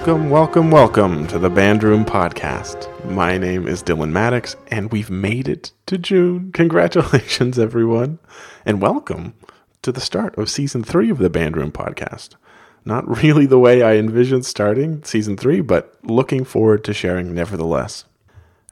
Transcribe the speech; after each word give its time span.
Welcome, 0.00 0.30
welcome, 0.30 0.70
welcome 0.70 1.26
to 1.26 1.38
the 1.38 1.50
Band 1.50 1.82
Room 1.82 2.06
Podcast. 2.06 2.88
My 3.04 3.36
name 3.36 3.68
is 3.68 3.82
Dylan 3.82 4.12
Maddox, 4.12 4.56
and 4.68 4.90
we've 4.90 5.10
made 5.10 5.46
it 5.46 5.72
to 5.84 5.98
June. 5.98 6.52
Congratulations, 6.52 7.58
everyone, 7.58 8.18
and 8.64 8.80
welcome 8.80 9.34
to 9.82 9.92
the 9.92 10.00
start 10.00 10.38
of 10.38 10.48
season 10.48 10.82
three 10.82 11.10
of 11.10 11.18
the 11.18 11.28
Band 11.28 11.58
Room 11.58 11.70
Podcast. 11.70 12.36
Not 12.82 13.06
really 13.22 13.44
the 13.44 13.58
way 13.58 13.82
I 13.82 13.96
envisioned 13.96 14.46
starting 14.46 15.04
season 15.04 15.36
three, 15.36 15.60
but 15.60 15.94
looking 16.02 16.46
forward 16.46 16.82
to 16.84 16.94
sharing 16.94 17.34
nevertheless. 17.34 18.06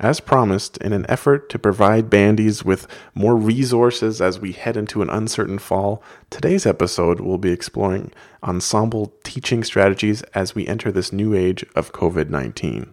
As 0.01 0.21
promised, 0.21 0.77
in 0.77 0.93
an 0.93 1.07
effort 1.09 1.49
to 1.51 1.59
provide 1.59 2.09
bandies 2.09 2.65
with 2.65 2.87
more 3.15 3.35
resources 3.35 4.21
as 4.21 4.39
we 4.39 4.53
head 4.53 4.77
into 4.77 5.03
an 5.03 5.11
uncertain 5.11 5.59
fall, 5.59 6.05
today's 6.31 6.67
episode 6.67 7.19
will 7.19 7.39
be 7.39 7.51
exploring 7.51 8.13
ensemble 8.45 9.13
teaching 9.25 9.65
strategies 9.65 10.23
as 10.35 10.55
we 10.55 10.69
enter 10.69 10.93
this 10.93 11.13
new 11.13 11.35
age 11.35 11.65
of 11.75 11.93
COVID 11.93 12.31
19. 12.31 12.93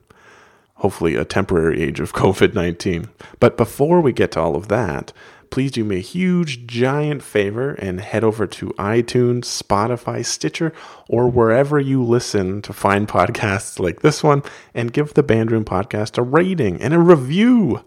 Hopefully, 0.77 1.15
a 1.15 1.23
temporary 1.23 1.83
age 1.83 1.99
of 1.99 2.13
COVID 2.13 2.55
19. 2.55 3.07
But 3.39 3.55
before 3.55 4.01
we 4.01 4.11
get 4.11 4.31
to 4.31 4.39
all 4.41 4.55
of 4.55 4.67
that, 4.69 5.13
please 5.55 5.71
do 5.71 5.85
me 5.85 5.95
a 5.95 5.99
huge, 5.99 6.67
giant 6.67 7.23
favor 7.23 7.75
and 7.75 8.01
head 8.01 8.25
over 8.25 8.45
to 8.45 8.71
iTunes, 8.71 9.45
Spotify, 9.45 10.25
Stitcher, 10.25 10.73
or 11.07 11.29
wherever 11.29 11.79
you 11.79 12.03
listen 12.03 12.61
to 12.61 12.73
find 12.73 13.07
podcasts 13.17 13.79
like 13.79 14.01
this 14.01 14.21
one 14.21 14.43
and 14.73 14.91
give 14.91 15.13
the 15.13 15.23
Bandroom 15.23 15.63
podcast 15.63 16.17
a 16.17 16.23
rating 16.23 16.81
and 16.81 16.93
a 16.93 16.99
review. 16.99 17.85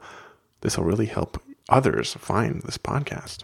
This 0.63 0.79
will 0.79 0.87
really 0.87 1.05
help 1.05 1.43
others 1.69 2.15
find 2.15 2.63
this 2.63 2.79
podcast. 2.79 3.43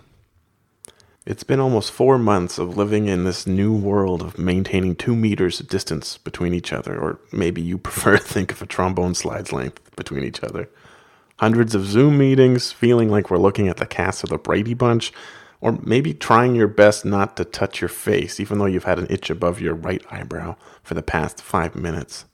It's 1.27 1.45
been 1.45 1.61
almost 1.61 1.93
four 1.93 2.17
months 2.17 2.57
of 2.59 2.79
living 2.79 3.09
in 3.09 3.25
this 3.25 3.47
new 3.47 3.77
world 3.77 4.23
of 4.23 4.39
maintaining 4.39 4.97
two 4.97 5.15
meters 5.15 5.61
of 5.61 5.69
distance 5.69 6.17
between 6.17 6.55
each 6.55 6.73
other, 6.73 6.99
or 6.99 7.21
maybe 7.31 7.61
you 7.61 7.77
prefer 7.91 8.17
to 8.17 8.25
think 8.25 8.53
of 8.53 8.63
a 8.63 8.67
trombone 8.67 9.15
slide's 9.15 9.53
length 9.53 9.95
between 9.97 10.25
each 10.25 10.43
other 10.43 10.71
hundreds 11.39 11.75
of 11.75 11.87
Zoom 11.87 12.19
meetings, 12.19 12.73
feeling 12.73 13.11
like 13.11 13.31
we're 13.31 13.39
looking 13.39 13.69
at 13.69 13.79
the 13.79 13.87
cast 13.87 14.23
of 14.23 14.31
the 14.31 14.39
Brady 14.39 14.75
Bunch, 14.75 15.13
or 15.61 15.79
maybe 15.83 16.13
trying 16.13 16.55
your 16.55 16.69
best 16.69 17.05
not 17.05 17.37
to 17.37 17.45
touch 17.45 17.81
your 17.81 17.89
face, 17.89 18.39
even 18.39 18.59
though 18.59 18.67
you've 18.67 18.85
had 18.85 18.99
an 18.99 19.07
itch 19.09 19.31
above 19.31 19.61
your 19.61 19.75
right 19.75 20.05
eyebrow 20.11 20.57
for 20.83 20.95
the 20.95 21.03
past 21.03 21.41
five 21.41 21.75
minutes. 21.75 22.27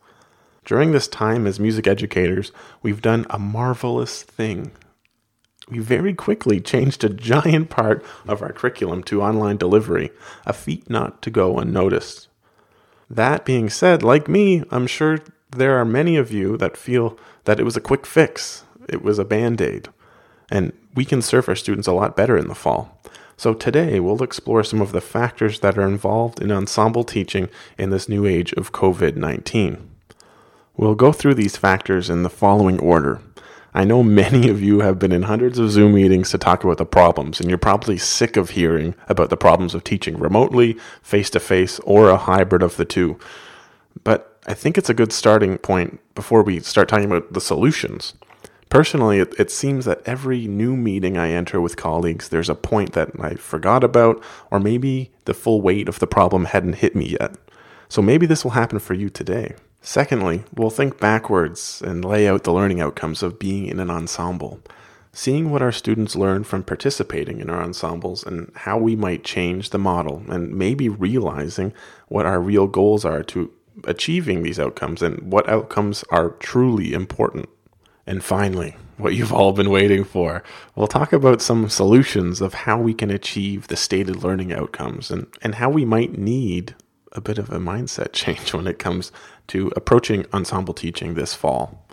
During 0.65 0.93
this 0.93 1.09
time, 1.09 1.47
as 1.47 1.59
music 1.59 1.87
educators, 1.87 2.53
we've 2.83 3.01
done 3.01 3.27
a 3.31 3.39
marvelous 3.39 4.23
thing. 4.23 4.73
We 5.69 5.79
very 5.79 6.13
quickly 6.13 6.61
changed 6.61 7.05
a 7.05 7.09
giant 7.09 7.71
part 7.71 8.05
of 8.27 8.43
our 8.43 8.53
curriculum 8.53 9.03
to 9.05 9.23
online 9.23 9.57
delivery, 9.57 10.11
a 10.45 10.53
feat 10.53 10.91
not 10.91 11.23
to 11.23 11.31
go 11.31 11.59
unnoticed. 11.59 12.29
That 13.09 13.45
being 13.45 13.71
said, 13.71 14.03
like 14.03 14.29
me, 14.29 14.65
I'm 14.71 14.87
sure 14.87 15.19
there 15.51 15.79
are 15.79 15.85
many 15.85 16.17
of 16.17 16.31
you 16.31 16.57
that 16.59 16.77
feel 16.77 17.19
that 17.45 17.59
it 17.59 17.65
was 17.65 17.77
a 17.77 17.81
quick 17.81 18.07
fix, 18.07 18.65
it 18.89 19.03
was 19.03 19.19
a 19.19 19.25
band 19.25 19.61
aid. 19.61 19.89
And 20.51 20.73
we 20.95 21.05
can 21.05 21.23
serve 21.23 21.49
our 21.49 21.55
students 21.55 21.89
a 21.89 21.93
lot 21.93 22.17
better 22.17 22.37
in 22.37 22.49
the 22.49 22.55
fall. 22.55 23.01
So 23.37 23.55
today 23.55 24.01
we'll 24.01 24.23
explore 24.23 24.63
some 24.65 24.83
of 24.83 24.93
the 24.93 25.01
factors 25.01 25.61
that 25.61 25.79
are 25.79 25.89
involved 25.89 26.43
in 26.43 26.53
ensemble 26.53 27.05
teaching 27.05 27.49
in 27.79 27.91
this 27.91 28.09
new 28.09 28.27
age 28.27 28.53
of 28.55 28.73
COVID 28.73 29.17
19. 29.17 29.89
We'll 30.77 30.95
go 30.95 31.13
through 31.13 31.35
these 31.35 31.57
factors 31.57 32.11
in 32.11 32.23
the 32.23 32.31
following 32.31 32.79
order. 32.79 33.21
I 33.73 33.85
know 33.85 34.03
many 34.03 34.49
of 34.49 34.61
you 34.63 34.81
have 34.81 34.99
been 34.99 35.13
in 35.13 35.23
hundreds 35.23 35.59
of 35.59 35.71
Zoom 35.71 35.95
meetings 35.95 36.31
to 36.31 36.39
talk 36.39 36.65
about 36.65 36.79
the 36.79 36.87
problems, 36.87 37.41
and 37.41 37.49
you're 37.49 37.59
probably 37.59 37.99
sick 37.99 38.37
of 38.37 38.51
hearing 38.51 38.95
about 39.09 39.31
the 39.31 39.37
problems 39.37 39.75
of 39.75 39.85
teaching 39.85 40.19
remotely, 40.19 40.77
face 41.03 41.31
to 41.31 41.41
face, 41.41 41.79
or 41.81 42.11
a 42.11 42.17
hybrid 42.17 42.63
of 42.63 42.77
the 42.77 42.85
two. 42.85 43.19
But 44.05 44.39
I 44.47 44.55
think 44.55 44.77
it's 44.77 44.91
a 44.91 44.95
good 44.95 45.13
starting 45.13 45.57
point 45.59 46.01
before 46.15 46.43
we 46.43 46.61
start 46.61 46.89
talking 46.89 47.07
about 47.07 47.33
the 47.33 47.41
solutions. 47.41 48.15
Personally, 48.71 49.19
it, 49.19 49.35
it, 49.37 49.51
seems 49.51 49.85
that 49.85 50.01
every 50.07 50.47
new 50.47 50.77
meeting 50.77 51.19
I 51.19 51.31
enter 51.31 51.61
with 51.61 51.77
colleagues, 51.77 52.29
there's 52.29 52.49
a 52.49 52.55
point 52.55 52.93
that 52.93 53.11
I 53.21 53.35
forgot 53.35 53.83
about, 53.83 54.23
or 54.53 54.61
maybe 54.61 55.11
the 55.25 55.35
full 55.35 55.61
weight 55.61 55.89
of 55.89 55.99
the 55.99 56.07
problem 56.07 56.45
hadn't 56.45 56.75
hit 56.75 56.95
me 56.95 57.17
yet. 57.21 57.35
So 57.89 58.01
maybe 58.01 58.27
this 58.27 58.45
will 58.45 58.53
happen 58.53 58.79
for 58.79 58.95
you 58.95 59.11
today. 59.11 59.57
Secondly, 59.83 60.45
we'll 60.55 60.71
think 60.71 61.01
backwards 61.01 61.83
and 61.85 62.05
lay 62.05 62.29
out 62.29 62.45
the 62.45 62.53
learning 62.53 62.81
outcomes 62.81 63.25
of 63.25 63.41
being 63.41 63.67
in 63.67 63.81
an 63.81 63.91
ensemble. 63.91 64.61
Seeing 65.13 65.51
what 65.51 65.63
our 65.63 65.73
students 65.73 66.15
learn 66.15 66.45
from 66.45 66.63
participating 66.63 67.41
in 67.41 67.51
our 67.51 67.65
ensembles 67.65 68.23
and 68.23 68.53
how 68.55 68.79
we 68.79 68.95
might 68.95 69.25
change 69.25 69.71
the 69.71 69.79
model, 69.79 70.23
and 70.29 70.55
maybe 70.55 70.89
realizing 70.89 71.73
what 72.07 72.25
our 72.25 72.41
real 72.41 72.69
goals 72.69 73.05
are 73.05 73.25
to 73.25 73.51
achieving 73.83 74.45
these 74.45 74.61
outcomes 74.61 75.03
and 75.03 75.33
what 75.33 75.49
outcomes 75.49 76.05
are 76.11 76.31
truly 76.39 76.93
important. 76.93 77.49
And 78.11 78.25
finally, 78.25 78.75
what 78.97 79.15
you've 79.15 79.33
all 79.33 79.53
been 79.53 79.71
waiting 79.71 80.03
for, 80.03 80.43
we'll 80.75 80.89
talk 80.89 81.13
about 81.13 81.41
some 81.41 81.69
solutions 81.69 82.41
of 82.41 82.55
how 82.55 82.77
we 82.77 82.93
can 82.93 83.09
achieve 83.09 83.69
the 83.69 83.77
stated 83.77 84.25
learning 84.25 84.53
outcomes 84.53 85.13
and, 85.13 85.29
and 85.43 85.55
how 85.55 85.71
we 85.71 85.85
might 85.85 86.19
need 86.19 86.75
a 87.13 87.21
bit 87.21 87.39
of 87.39 87.51
a 87.51 87.61
mindset 87.61 88.13
change 88.13 88.53
when 88.53 88.67
it 88.67 88.81
comes 88.81 89.13
to 89.47 89.73
approaching 89.77 90.27
ensemble 90.33 90.75
teaching 90.75 91.15
this 91.15 91.37
fall. 91.37 91.87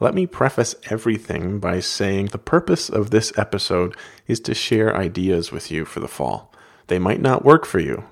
Let 0.00 0.14
me 0.14 0.26
preface 0.26 0.74
everything 0.90 1.60
by 1.60 1.78
saying 1.78 2.26
the 2.26 2.38
purpose 2.38 2.88
of 2.88 3.10
this 3.10 3.32
episode 3.38 3.96
is 4.26 4.40
to 4.40 4.54
share 4.54 4.96
ideas 4.96 5.52
with 5.52 5.70
you 5.70 5.84
for 5.84 6.00
the 6.00 6.08
fall. 6.08 6.52
They 6.88 6.98
might 6.98 7.20
not 7.20 7.44
work 7.44 7.66
for 7.66 7.78
you. 7.78 8.02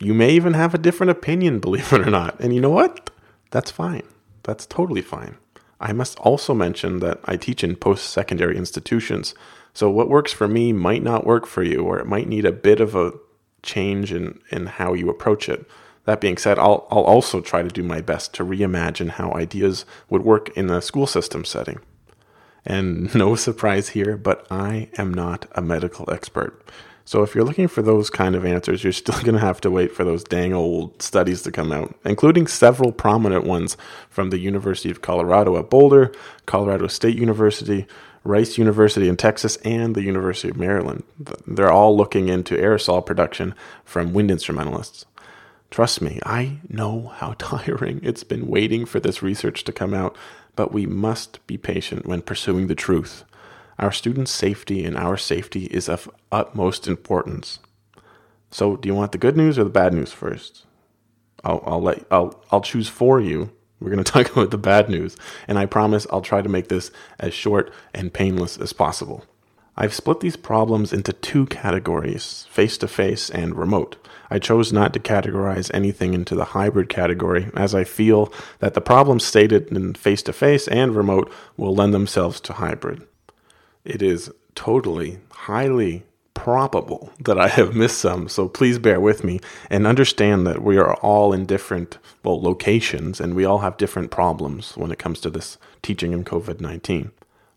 You 0.00 0.14
may 0.14 0.30
even 0.30 0.54
have 0.54 0.72
a 0.72 0.78
different 0.78 1.10
opinion, 1.10 1.58
believe 1.60 1.92
it 1.92 2.00
or 2.00 2.10
not. 2.10 2.40
And 2.40 2.54
you 2.54 2.62
know 2.62 2.70
what? 2.70 3.10
That's 3.50 3.70
fine. 3.70 4.04
That's 4.42 4.64
totally 4.64 5.02
fine. 5.02 5.36
I 5.80 5.92
must 5.92 6.18
also 6.20 6.54
mention 6.54 7.00
that 7.00 7.20
I 7.24 7.36
teach 7.36 7.62
in 7.62 7.76
post 7.76 8.10
secondary 8.10 8.56
institutions. 8.56 9.34
So 9.74 9.90
what 9.90 10.08
works 10.08 10.32
for 10.32 10.48
me 10.48 10.72
might 10.72 11.02
not 11.02 11.26
work 11.26 11.46
for 11.46 11.62
you, 11.62 11.82
or 11.82 11.98
it 11.98 12.06
might 12.06 12.28
need 12.28 12.44
a 12.44 12.52
bit 12.52 12.80
of 12.80 12.94
a 12.94 13.12
change 13.62 14.12
in, 14.12 14.40
in 14.50 14.66
how 14.66 14.92
you 14.92 15.08
approach 15.08 15.48
it. 15.48 15.66
That 16.04 16.20
being 16.20 16.38
said, 16.38 16.58
I'll, 16.58 16.86
I'll 16.90 17.04
also 17.04 17.40
try 17.40 17.62
to 17.62 17.68
do 17.68 17.82
my 17.82 18.00
best 18.00 18.32
to 18.34 18.44
reimagine 18.44 19.10
how 19.10 19.32
ideas 19.34 19.84
would 20.08 20.24
work 20.24 20.48
in 20.56 20.70
a 20.70 20.80
school 20.80 21.06
system 21.06 21.44
setting. 21.44 21.80
And 22.64 23.14
no 23.14 23.34
surprise 23.34 23.90
here, 23.90 24.16
but 24.16 24.46
I 24.50 24.88
am 24.98 25.12
not 25.12 25.46
a 25.52 25.62
medical 25.62 26.10
expert. 26.10 26.64
So 27.08 27.22
if 27.22 27.34
you're 27.34 27.42
looking 27.42 27.68
for 27.68 27.80
those 27.80 28.10
kind 28.10 28.34
of 28.34 28.44
answers, 28.44 28.84
you're 28.84 28.92
still 28.92 29.18
going 29.22 29.32
to 29.32 29.40
have 29.40 29.62
to 29.62 29.70
wait 29.70 29.92
for 29.92 30.04
those 30.04 30.22
dang 30.22 30.52
old 30.52 31.00
studies 31.00 31.40
to 31.40 31.50
come 31.50 31.72
out, 31.72 31.94
including 32.04 32.46
several 32.46 32.92
prominent 32.92 33.44
ones 33.44 33.78
from 34.10 34.28
the 34.28 34.36
University 34.36 34.90
of 34.90 35.00
Colorado 35.00 35.56
at 35.56 35.70
Boulder, 35.70 36.12
Colorado 36.44 36.86
State 36.86 37.16
University, 37.16 37.86
Rice 38.24 38.58
University 38.58 39.08
in 39.08 39.16
Texas, 39.16 39.56
and 39.64 39.94
the 39.94 40.02
University 40.02 40.50
of 40.50 40.58
Maryland. 40.58 41.02
They're 41.46 41.72
all 41.72 41.96
looking 41.96 42.28
into 42.28 42.56
aerosol 42.56 43.06
production 43.06 43.54
from 43.86 44.12
wind 44.12 44.30
instrumentalists. 44.30 45.06
Trust 45.70 46.02
me, 46.02 46.20
I 46.26 46.58
know 46.68 47.06
how 47.16 47.32
tiring 47.38 48.00
it's 48.02 48.22
been 48.22 48.48
waiting 48.48 48.84
for 48.84 49.00
this 49.00 49.22
research 49.22 49.64
to 49.64 49.72
come 49.72 49.94
out, 49.94 50.14
but 50.56 50.72
we 50.72 50.84
must 50.84 51.46
be 51.46 51.56
patient 51.56 52.04
when 52.04 52.20
pursuing 52.20 52.66
the 52.66 52.74
truth. 52.74 53.24
Our 53.78 53.92
students' 53.92 54.32
safety 54.32 54.84
and 54.84 54.96
our 54.96 55.16
safety 55.16 55.66
is 55.66 55.88
of 55.88 56.10
utmost 56.32 56.88
importance. 56.88 57.60
So, 58.50 58.76
do 58.76 58.88
you 58.88 58.94
want 58.94 59.12
the 59.12 59.18
good 59.18 59.36
news 59.36 59.58
or 59.58 59.64
the 59.64 59.70
bad 59.70 59.94
news 59.94 60.12
first? 60.12 60.66
I'll, 61.44 61.62
I'll 61.64 61.82
let 61.82 62.04
I'll 62.10 62.42
I'll 62.50 62.60
choose 62.60 62.88
for 62.88 63.20
you. 63.20 63.50
We're 63.78 63.90
going 63.90 64.02
to 64.04 64.12
talk 64.12 64.32
about 64.32 64.50
the 64.50 64.58
bad 64.58 64.88
news, 64.88 65.16
and 65.46 65.58
I 65.58 65.66
promise 65.66 66.08
I'll 66.10 66.22
try 66.22 66.42
to 66.42 66.48
make 66.48 66.68
this 66.68 66.90
as 67.20 67.34
short 67.34 67.72
and 67.94 68.12
painless 68.12 68.58
as 68.58 68.72
possible. 68.72 69.24
I've 69.76 69.94
split 69.94 70.18
these 70.18 70.36
problems 70.36 70.92
into 70.92 71.12
two 71.12 71.46
categories 71.46 72.46
face 72.50 72.78
to 72.78 72.88
face 72.88 73.30
and 73.30 73.54
remote. 73.54 73.96
I 74.28 74.40
chose 74.40 74.72
not 74.72 74.92
to 74.94 74.98
categorize 74.98 75.70
anything 75.72 76.14
into 76.14 76.34
the 76.34 76.46
hybrid 76.46 76.88
category, 76.88 77.48
as 77.54 77.76
I 77.76 77.84
feel 77.84 78.32
that 78.58 78.74
the 78.74 78.80
problems 78.80 79.24
stated 79.24 79.68
in 79.68 79.94
face 79.94 80.22
to 80.24 80.32
face 80.32 80.66
and 80.66 80.96
remote 80.96 81.32
will 81.56 81.76
lend 81.76 81.94
themselves 81.94 82.40
to 82.40 82.54
hybrid 82.54 83.06
it 83.88 84.02
is 84.02 84.30
totally, 84.54 85.18
highly 85.30 86.04
probable 86.34 87.10
that 87.20 87.38
I 87.38 87.48
have 87.48 87.74
missed 87.74 87.98
some. 87.98 88.28
So 88.28 88.48
please 88.48 88.78
bear 88.78 89.00
with 89.00 89.24
me 89.24 89.40
and 89.70 89.86
understand 89.86 90.46
that 90.46 90.62
we 90.62 90.76
are 90.76 90.94
all 90.96 91.32
in 91.32 91.46
different 91.46 91.98
well 92.22 92.40
locations 92.40 93.20
and 93.20 93.34
we 93.34 93.44
all 93.44 93.58
have 93.58 93.76
different 93.76 94.10
problems 94.10 94.76
when 94.76 94.92
it 94.92 94.98
comes 94.98 95.20
to 95.22 95.30
this 95.30 95.58
teaching 95.82 96.12
in 96.12 96.24
COVID 96.24 96.60
19. 96.60 97.10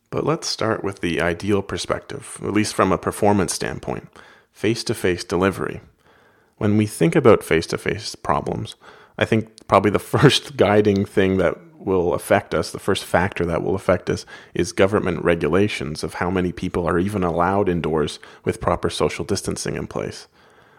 But 0.09 0.25
let's 0.25 0.47
start 0.47 0.83
with 0.83 1.01
the 1.01 1.21
ideal 1.21 1.61
perspective, 1.61 2.37
at 2.43 2.53
least 2.53 2.73
from 2.73 2.91
a 2.91 2.97
performance 2.97 3.53
standpoint 3.53 4.09
face 4.51 4.83
to 4.85 4.93
face 4.93 5.23
delivery. 5.23 5.81
When 6.57 6.77
we 6.77 6.85
think 6.85 7.15
about 7.15 7.43
face 7.43 7.65
to 7.67 7.77
face 7.77 8.15
problems, 8.15 8.75
I 9.17 9.25
think 9.25 9.67
probably 9.67 9.91
the 9.91 9.99
first 10.17 10.57
guiding 10.57 11.05
thing 11.05 11.37
that 11.37 11.57
will 11.85 12.13
affect 12.13 12.53
us, 12.53 12.71
the 12.71 12.79
first 12.79 13.03
factor 13.03 13.45
that 13.45 13.63
will 13.63 13.75
affect 13.75 14.09
us, 14.09 14.25
is 14.53 14.71
government 14.71 15.23
regulations 15.23 16.03
of 16.03 16.15
how 16.15 16.29
many 16.29 16.51
people 16.51 16.87
are 16.87 16.99
even 16.99 17.23
allowed 17.23 17.69
indoors 17.69 18.19
with 18.43 18.61
proper 18.61 18.89
social 18.89 19.25
distancing 19.25 19.75
in 19.75 19.87
place. 19.87 20.27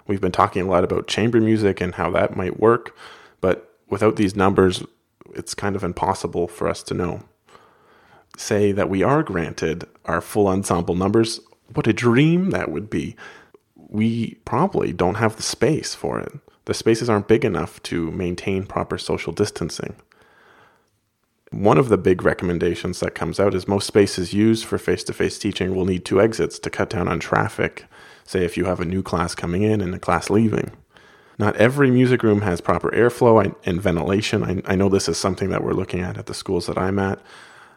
We've 0.07 0.21
been 0.21 0.33
talking 0.33 0.63
a 0.63 0.71
lot 0.71 0.85
about 0.85 1.07
chamber 1.07 1.41
music 1.41 1.81
and 1.81 1.95
how 1.95 2.11
that 2.11 2.37
might 2.37 2.61
work, 2.61 2.97
but 3.41 3.79
without 3.89 4.17
these 4.17 4.37
numbers, 4.37 4.83
it's 5.35 5.55
kind 5.55 5.77
of 5.77 5.85
impossible 5.85 6.49
for 6.49 6.69
us 6.69 6.83
to 6.85 6.95
know. 6.95 7.23
Say 8.37 8.73
that 8.73 8.89
we 8.89 9.03
are 9.03 9.23
granted 9.23 9.85
our 10.05 10.21
full 10.21 10.49
ensemble 10.49 10.95
numbers, 10.95 11.41
what 11.75 11.87
a 11.87 11.93
dream 11.93 12.51
that 12.51 12.71
would 12.71 12.91
be. 12.91 13.17
We 13.77 14.35
probably 14.45 14.93
don't 14.93 15.17
have 15.17 15.37
the 15.37 15.43
space 15.43 15.95
for 15.95 16.19
it. 16.19 16.33
The 16.65 16.75
spaces 16.75 17.11
aren't 17.11 17.29
big 17.29 17.45
enough 17.45 17.83
to 17.85 18.11
maintain 18.11 18.67
proper 18.67 18.97
social 18.99 19.33
distancing. 19.33 19.97
One 21.53 21.77
of 21.77 21.91
the 21.91 21.99
big 21.99 22.23
recommendations 22.23 23.01
that 23.01 23.15
comes 23.15 23.39
out 23.39 23.55
is 23.55 23.69
most 23.69 23.87
spaces 23.87 24.33
used 24.33 24.65
for 24.65 24.79
face 24.79 25.05
to 25.05 25.13
face 25.13 25.39
teaching 25.39 25.75
will 25.75 25.85
need 25.85 26.05
two 26.05 26.19
exits 26.19 26.59
to 26.59 26.71
cut 26.71 26.89
down 26.89 27.09
on 27.09 27.21
traffic, 27.21 27.85
say 28.25 28.43
if 28.43 28.57
you 28.57 28.65
have 28.65 28.81
a 28.81 28.87
new 28.87 29.03
class 29.03 29.35
coming 29.35 29.63
in 29.63 29.83
and 29.83 29.95
a 29.95 29.99
class 29.99 30.31
leaving. 30.31 30.73
Not 31.39 31.57
every 31.57 31.91
music 31.91 32.23
room 32.23 32.41
has 32.41 32.63
proper 32.63 32.91
airflow 32.91 33.55
and 33.65 33.83
ventilation. 33.83 34.43
I, 34.43 34.73
I 34.73 34.77
know 34.77 34.89
this 34.89 35.11
is 35.11 35.19
something 35.19 35.51
that 35.51 35.63
we're 35.63 35.75
looking 35.75 36.01
at 36.01 36.17
at 36.17 36.25
the 36.25 36.33
schools 36.33 36.67
that 36.69 36.79
I'm 36.79 36.99
at 36.99 37.21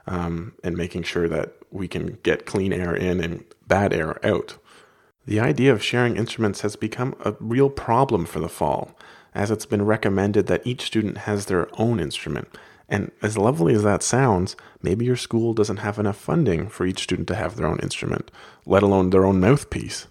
um, 0.07 0.53
and 0.63 0.77
making 0.77 1.03
sure 1.03 1.27
that 1.27 1.53
we 1.69 1.89
can 1.89 2.17
get 2.23 2.45
clean 2.45 2.71
air 2.71 2.95
in 2.95 3.19
and 3.19 3.43
bad 3.67 3.91
air 3.91 4.25
out. 4.25 4.57
The 5.25 5.41
idea 5.41 5.73
of 5.73 5.83
sharing 5.83 6.15
instruments 6.15 6.61
has 6.61 6.77
become 6.77 7.13
a 7.25 7.35
real 7.41 7.69
problem 7.69 8.25
for 8.25 8.39
the 8.39 8.47
fall, 8.47 8.97
as 9.33 9.51
it's 9.51 9.65
been 9.65 9.83
recommended 9.83 10.47
that 10.47 10.65
each 10.65 10.83
student 10.83 11.19
has 11.19 11.47
their 11.47 11.67
own 11.77 11.99
instrument. 11.99 12.47
And 12.87 13.11
as 13.21 13.37
lovely 13.37 13.73
as 13.73 13.83
that 13.83 14.03
sounds, 14.03 14.55
maybe 14.81 15.05
your 15.05 15.15
school 15.15 15.53
doesn't 15.53 15.77
have 15.77 15.97
enough 15.97 16.17
funding 16.17 16.69
for 16.69 16.85
each 16.85 17.03
student 17.03 17.27
to 17.29 17.35
have 17.35 17.55
their 17.55 17.67
own 17.67 17.79
instrument, 17.79 18.29
let 18.65 18.83
alone 18.83 19.09
their 19.09 19.25
own 19.25 19.39
mouthpiece. 19.39 20.07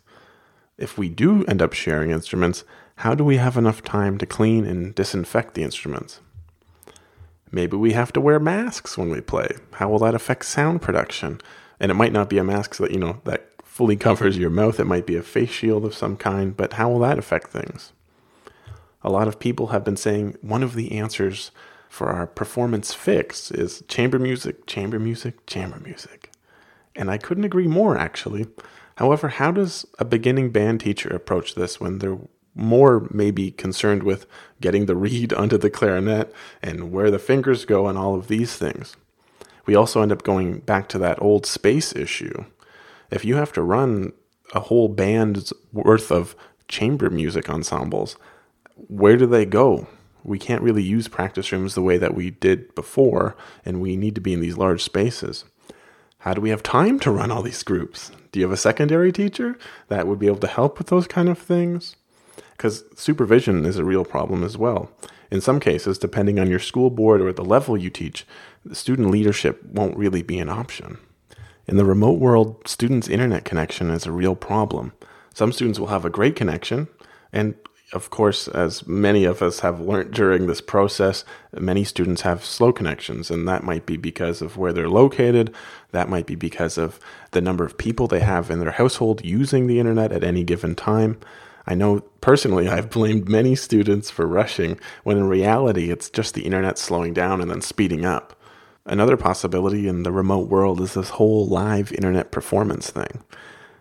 If 0.76 0.98
we 0.98 1.08
do 1.08 1.44
end 1.44 1.62
up 1.62 1.72
sharing 1.72 2.10
instruments, 2.10 2.64
how 2.96 3.14
do 3.14 3.24
we 3.24 3.36
have 3.36 3.56
enough 3.56 3.82
time 3.82 4.18
to 4.18 4.26
clean 4.26 4.66
and 4.66 4.94
disinfect 4.94 5.54
the 5.54 5.62
instruments? 5.62 6.20
Maybe 7.52 7.76
we 7.76 7.92
have 7.92 8.12
to 8.14 8.20
wear 8.20 8.40
masks 8.40 8.98
when 8.98 9.10
we 9.10 9.20
play. 9.20 9.48
How 9.74 9.88
will 9.88 10.00
that 10.00 10.16
affect 10.16 10.44
sound 10.44 10.82
production? 10.82 11.40
And 11.78 11.92
it 11.92 11.94
might 11.94 12.12
not 12.12 12.28
be 12.28 12.38
a 12.38 12.44
mask 12.44 12.76
that, 12.76 12.90
you 12.90 12.98
know, 12.98 13.20
that 13.24 13.50
fully 13.62 13.96
covers 14.08 14.36
your 14.36 14.50
mouth. 14.50 14.80
It 14.80 14.86
might 14.86 15.06
be 15.06 15.16
a 15.16 15.22
face 15.22 15.50
shield 15.50 15.84
of 15.84 15.94
some 15.94 16.16
kind, 16.16 16.56
but 16.56 16.72
how 16.74 16.90
will 16.90 17.00
that 17.00 17.18
affect 17.18 17.50
things? 17.50 17.92
A 19.02 19.10
lot 19.10 19.28
of 19.28 19.38
people 19.38 19.68
have 19.68 19.84
been 19.84 19.96
saying 19.96 20.36
one 20.40 20.62
of 20.64 20.74
the 20.74 20.92
answers 20.92 21.52
for 21.94 22.08
our 22.08 22.26
performance 22.26 22.92
fix 22.92 23.52
is 23.52 23.84
chamber 23.86 24.18
music, 24.18 24.66
chamber 24.66 24.98
music, 24.98 25.46
chamber 25.46 25.78
music. 25.78 26.32
And 26.96 27.08
I 27.08 27.18
couldn't 27.18 27.44
agree 27.44 27.68
more, 27.68 27.96
actually. 27.96 28.48
However, 28.96 29.28
how 29.28 29.52
does 29.52 29.86
a 30.00 30.04
beginning 30.04 30.50
band 30.50 30.80
teacher 30.80 31.08
approach 31.10 31.54
this 31.54 31.78
when 31.78 32.00
they're 32.00 32.18
more 32.56 33.06
maybe 33.12 33.52
concerned 33.52 34.02
with 34.02 34.26
getting 34.60 34.86
the 34.86 34.96
reed 34.96 35.32
onto 35.40 35.56
the 35.56 35.70
clarinet 35.70 36.34
and 36.60 36.90
where 36.90 37.12
the 37.12 37.18
fingers 37.20 37.64
go 37.64 37.86
and 37.86 37.96
all 37.96 38.16
of 38.16 38.26
these 38.26 38.56
things? 38.56 38.96
We 39.64 39.76
also 39.76 40.02
end 40.02 40.10
up 40.10 40.24
going 40.24 40.58
back 40.60 40.88
to 40.88 40.98
that 40.98 41.22
old 41.22 41.46
space 41.46 41.94
issue. 41.94 42.44
If 43.12 43.24
you 43.24 43.36
have 43.36 43.52
to 43.52 43.62
run 43.62 44.12
a 44.52 44.58
whole 44.58 44.88
band's 44.88 45.52
worth 45.72 46.10
of 46.10 46.34
chamber 46.66 47.08
music 47.08 47.48
ensembles, 47.48 48.16
where 48.88 49.16
do 49.16 49.26
they 49.26 49.46
go? 49.46 49.86
We 50.24 50.38
can't 50.38 50.62
really 50.62 50.82
use 50.82 51.06
practice 51.06 51.52
rooms 51.52 51.74
the 51.74 51.82
way 51.82 51.98
that 51.98 52.14
we 52.14 52.30
did 52.30 52.74
before, 52.74 53.36
and 53.64 53.80
we 53.80 53.96
need 53.96 54.14
to 54.14 54.20
be 54.20 54.32
in 54.32 54.40
these 54.40 54.56
large 54.56 54.82
spaces. 54.82 55.44
How 56.18 56.32
do 56.32 56.40
we 56.40 56.48
have 56.48 56.62
time 56.62 56.98
to 57.00 57.10
run 57.10 57.30
all 57.30 57.42
these 57.42 57.62
groups? 57.62 58.10
Do 58.32 58.40
you 58.40 58.46
have 58.46 58.52
a 58.52 58.56
secondary 58.56 59.12
teacher 59.12 59.58
that 59.88 60.06
would 60.06 60.18
be 60.18 60.26
able 60.26 60.38
to 60.38 60.46
help 60.46 60.78
with 60.78 60.86
those 60.86 61.06
kind 61.06 61.28
of 61.28 61.38
things? 61.38 61.96
Because 62.56 62.84
supervision 62.96 63.66
is 63.66 63.76
a 63.76 63.84
real 63.84 64.04
problem 64.04 64.42
as 64.42 64.56
well. 64.56 64.90
In 65.30 65.42
some 65.42 65.60
cases, 65.60 65.98
depending 65.98 66.38
on 66.38 66.48
your 66.48 66.58
school 66.58 66.88
board 66.88 67.20
or 67.20 67.32
the 67.32 67.44
level 67.44 67.76
you 67.76 67.90
teach, 67.90 68.26
student 68.72 69.10
leadership 69.10 69.62
won't 69.64 69.96
really 69.96 70.22
be 70.22 70.38
an 70.38 70.48
option. 70.48 70.96
In 71.66 71.76
the 71.76 71.84
remote 71.84 72.18
world, 72.18 72.66
students' 72.66 73.08
internet 73.08 73.44
connection 73.44 73.90
is 73.90 74.06
a 74.06 74.12
real 74.12 74.34
problem. 74.34 74.92
Some 75.34 75.52
students 75.52 75.78
will 75.78 75.88
have 75.88 76.04
a 76.04 76.10
great 76.10 76.36
connection, 76.36 76.88
and 77.32 77.54
of 77.94 78.10
course, 78.10 78.48
as 78.48 78.86
many 78.88 79.24
of 79.24 79.40
us 79.40 79.60
have 79.60 79.80
learned 79.80 80.12
during 80.12 80.48
this 80.48 80.60
process, 80.60 81.24
many 81.52 81.84
students 81.84 82.22
have 82.22 82.44
slow 82.44 82.72
connections, 82.72 83.30
and 83.30 83.46
that 83.46 83.62
might 83.62 83.86
be 83.86 83.96
because 83.96 84.42
of 84.42 84.56
where 84.56 84.72
they're 84.72 84.88
located. 84.88 85.54
That 85.92 86.08
might 86.08 86.26
be 86.26 86.34
because 86.34 86.76
of 86.76 86.98
the 87.30 87.40
number 87.40 87.64
of 87.64 87.78
people 87.78 88.08
they 88.08 88.18
have 88.18 88.50
in 88.50 88.58
their 88.58 88.72
household 88.72 89.24
using 89.24 89.68
the 89.68 89.78
internet 89.78 90.10
at 90.10 90.24
any 90.24 90.42
given 90.42 90.74
time. 90.74 91.20
I 91.68 91.76
know 91.76 92.00
personally 92.20 92.68
I've 92.68 92.90
blamed 92.90 93.28
many 93.28 93.54
students 93.54 94.10
for 94.10 94.26
rushing 94.26 94.78
when 95.04 95.16
in 95.16 95.28
reality 95.28 95.90
it's 95.90 96.10
just 96.10 96.34
the 96.34 96.44
internet 96.44 96.78
slowing 96.78 97.14
down 97.14 97.40
and 97.40 97.48
then 97.48 97.60
speeding 97.60 98.04
up. 98.04 98.38
Another 98.86 99.16
possibility 99.16 99.86
in 99.86 100.02
the 100.02 100.12
remote 100.12 100.48
world 100.48 100.80
is 100.80 100.94
this 100.94 101.10
whole 101.10 101.46
live 101.46 101.92
internet 101.92 102.32
performance 102.32 102.90
thing. 102.90 103.22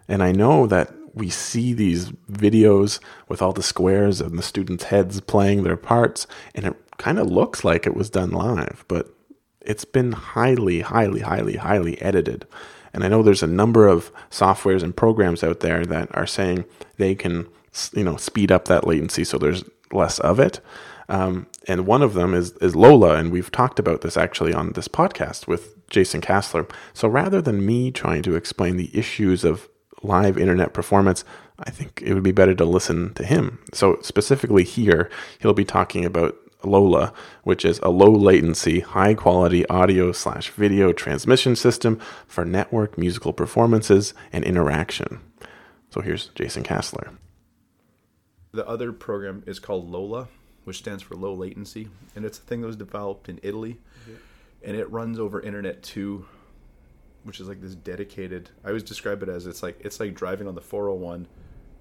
And 0.08 0.22
I 0.22 0.32
know 0.32 0.68
that 0.68 0.94
we 1.14 1.30
see 1.30 1.74
these 1.74 2.12
videos 2.32 3.00
with 3.28 3.42
all 3.42 3.54
the 3.54 3.64
squares 3.64 4.20
and 4.20 4.38
the 4.38 4.44
students' 4.44 4.86
heads 4.86 5.20
playing 5.22 5.64
their 5.64 5.78
parts, 5.78 6.28
and 6.56 6.66
it 6.66 6.76
kind 6.98 7.20
of 7.20 7.28
looks 7.28 7.64
like 7.64 7.86
it 7.86 7.96
was 7.96 8.10
done 8.10 8.32
live, 8.32 8.84
but 8.88 9.14
it's 9.62 9.86
been 9.86 10.12
highly, 10.12 10.82
highly, 10.82 11.22
highly, 11.22 11.58
highly 11.58 12.02
edited. 12.02 12.46
And 12.94 13.04
I 13.04 13.08
know 13.08 13.24
there's 13.24 13.44
a 13.44 13.48
number 13.48 13.88
of 13.88 14.12
softwares 14.30 14.84
and 14.84 14.96
programs 14.96 15.44
out 15.44 15.62
there 15.62 15.86
that 15.86 16.16
are 16.16 16.28
saying 16.28 16.66
they 16.98 17.16
can, 17.16 17.48
you 17.94 18.04
know, 18.04 18.18
speed 18.18 18.52
up 18.52 18.66
that 18.66 18.86
latency 18.86 19.24
so 19.24 19.38
there's 19.38 19.64
less 19.92 20.20
of 20.20 20.40
it. 20.40 20.60
Um, 21.10 21.48
and 21.68 21.86
one 21.86 22.02
of 22.02 22.14
them 22.14 22.34
is 22.34 22.52
is 22.54 22.76
Lola, 22.76 23.16
and 23.16 23.32
we've 23.32 23.52
talked 23.52 23.78
about 23.78 24.02
this 24.02 24.16
actually 24.16 24.54
on 24.54 24.72
this 24.72 24.88
podcast 24.88 25.48
with 25.48 25.88
Jason 25.90 26.22
Caslor. 26.22 26.70
So 26.94 27.08
rather 27.08 27.42
than 27.42 27.66
me 27.66 27.92
trying 27.92 28.24
to 28.24 28.36
explain 28.36 28.78
the 28.78 28.90
issues 28.98 29.44
of 29.44 29.68
live 30.04 30.38
internet 30.38 30.74
performance, 30.74 31.24
I 31.60 31.70
think 31.70 32.02
it 32.04 32.14
would 32.14 32.24
be 32.24 32.32
better 32.32 32.56
to 32.56 32.66
listen 32.66 33.14
to 33.16 33.26
him. 33.26 33.60
So, 33.74 33.98
specifically 34.02 34.64
here, 34.64 35.10
he'll 35.40 35.54
be 35.54 35.66
talking 35.66 36.06
about 36.06 36.36
Lola, 36.64 37.14
which 37.44 37.66
is 37.66 37.80
a 37.80 37.90
low 37.90 38.12
latency, 38.12 38.80
high 38.80 39.14
quality 39.14 39.66
audio 39.68 40.12
slash 40.12 40.50
video 40.52 40.94
transmission 40.94 41.56
system 41.56 42.00
for 42.28 42.46
network 42.46 42.98
musical 42.98 43.34
performances 43.34 44.14
and 44.32 44.44
interaction. 44.44 45.20
So, 45.90 46.02
here's 46.02 46.28
Jason 46.30 46.64
Caslor. 46.64 47.16
The 48.52 48.68
other 48.68 48.92
program 48.92 49.44
is 49.48 49.60
called 49.60 49.90
Lola, 49.90 50.28
which 50.64 50.78
stands 50.78 51.04
for 51.04 51.16
low 51.16 51.34
latency, 51.34 51.90
and 52.16 52.24
it's 52.26 52.38
a 52.38 52.42
thing 52.42 52.62
that 52.62 52.68
was 52.68 52.76
developed 52.76 53.30
in 53.30 53.40
Italy, 53.44 53.80
mm-hmm. 54.02 54.16
and 54.64 54.78
it 54.78 54.90
runs 54.92 55.20
over 55.20 55.42
Internet 55.42 55.84
2 55.84 56.26
which 57.24 57.40
is 57.40 57.48
like 57.48 57.62
this 57.62 57.76
dedicated. 57.76 58.50
I 58.64 58.70
always 58.70 58.84
describe 58.84 59.24
it 59.24 59.30
as 59.30 59.48
it's 59.48 59.64
like 59.64 59.80
it's 59.80 60.00
like 60.00 60.14
driving 60.14 60.48
on 60.48 60.56
the 60.56 60.62
401 60.62 61.28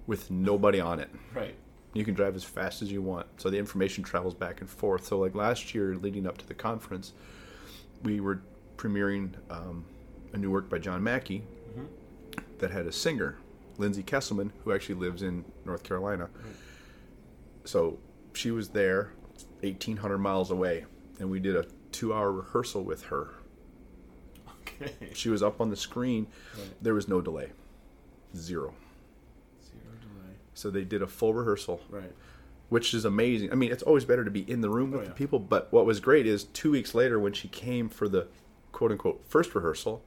with 0.07 0.31
nobody 0.31 0.79
on 0.79 0.99
it. 0.99 1.09
Right. 1.33 1.55
You 1.93 2.03
can 2.03 2.13
drive 2.13 2.35
as 2.35 2.43
fast 2.43 2.81
as 2.81 2.91
you 2.91 3.01
want, 3.01 3.27
so 3.37 3.49
the 3.49 3.57
information 3.57 4.03
travels 4.03 4.33
back 4.33 4.61
and 4.61 4.69
forth. 4.69 5.05
So 5.05 5.19
like 5.19 5.35
last 5.35 5.75
year, 5.75 5.95
leading 5.95 6.25
up 6.25 6.37
to 6.39 6.47
the 6.47 6.53
conference, 6.53 7.13
we 8.01 8.19
were 8.19 8.41
premiering 8.77 9.33
um, 9.51 9.85
a 10.33 10.37
new 10.37 10.49
work 10.49 10.69
by 10.69 10.79
John 10.79 11.03
Mackey 11.03 11.43
mm-hmm. 11.69 11.85
that 12.57 12.71
had 12.71 12.87
a 12.87 12.91
singer, 12.91 13.37
Lindsay 13.77 14.01
Kesselman, 14.01 14.51
who 14.63 14.73
actually 14.73 14.95
lives 14.95 15.21
in 15.21 15.45
North 15.65 15.83
Carolina. 15.83 16.23
Right. 16.23 16.55
So 17.65 17.99
she 18.33 18.49
was 18.49 18.69
there, 18.69 19.13
1,800 19.61 20.17
miles 20.17 20.49
away, 20.49 20.85
and 21.19 21.29
we 21.29 21.39
did 21.39 21.55
a 21.55 21.65
two-hour 21.91 22.31
rehearsal 22.31 22.83
with 22.83 23.03
her 23.05 23.35
Okay. 24.63 25.09
She 25.13 25.29
was 25.29 25.43
up 25.43 25.61
on 25.61 25.69
the 25.69 25.75
screen. 25.75 26.27
Right. 26.57 26.67
There 26.81 26.93
was 26.93 27.07
no 27.07 27.21
delay. 27.21 27.51
Zero. 28.35 28.73
Zero 29.61 29.93
delay. 30.01 30.35
So 30.53 30.69
they 30.69 30.83
did 30.83 31.01
a 31.01 31.07
full 31.07 31.33
rehearsal. 31.33 31.81
Right. 31.89 32.11
Which 32.69 32.93
is 32.93 33.05
amazing. 33.05 33.51
I 33.51 33.55
mean, 33.55 33.71
it's 33.71 33.83
always 33.83 34.05
better 34.05 34.25
to 34.25 34.31
be 34.31 34.49
in 34.49 34.61
the 34.61 34.69
room 34.69 34.91
with 34.91 35.01
oh, 35.01 35.03
yeah. 35.03 35.09
the 35.09 35.15
people. 35.15 35.39
But 35.39 35.71
what 35.71 35.85
was 35.85 35.99
great 35.99 36.25
is 36.25 36.45
two 36.45 36.71
weeks 36.71 36.95
later, 36.95 37.19
when 37.19 37.33
she 37.33 37.47
came 37.47 37.89
for 37.89 38.07
the 38.07 38.27
quote 38.71 38.91
unquote 38.91 39.23
first 39.27 39.53
rehearsal, 39.53 40.01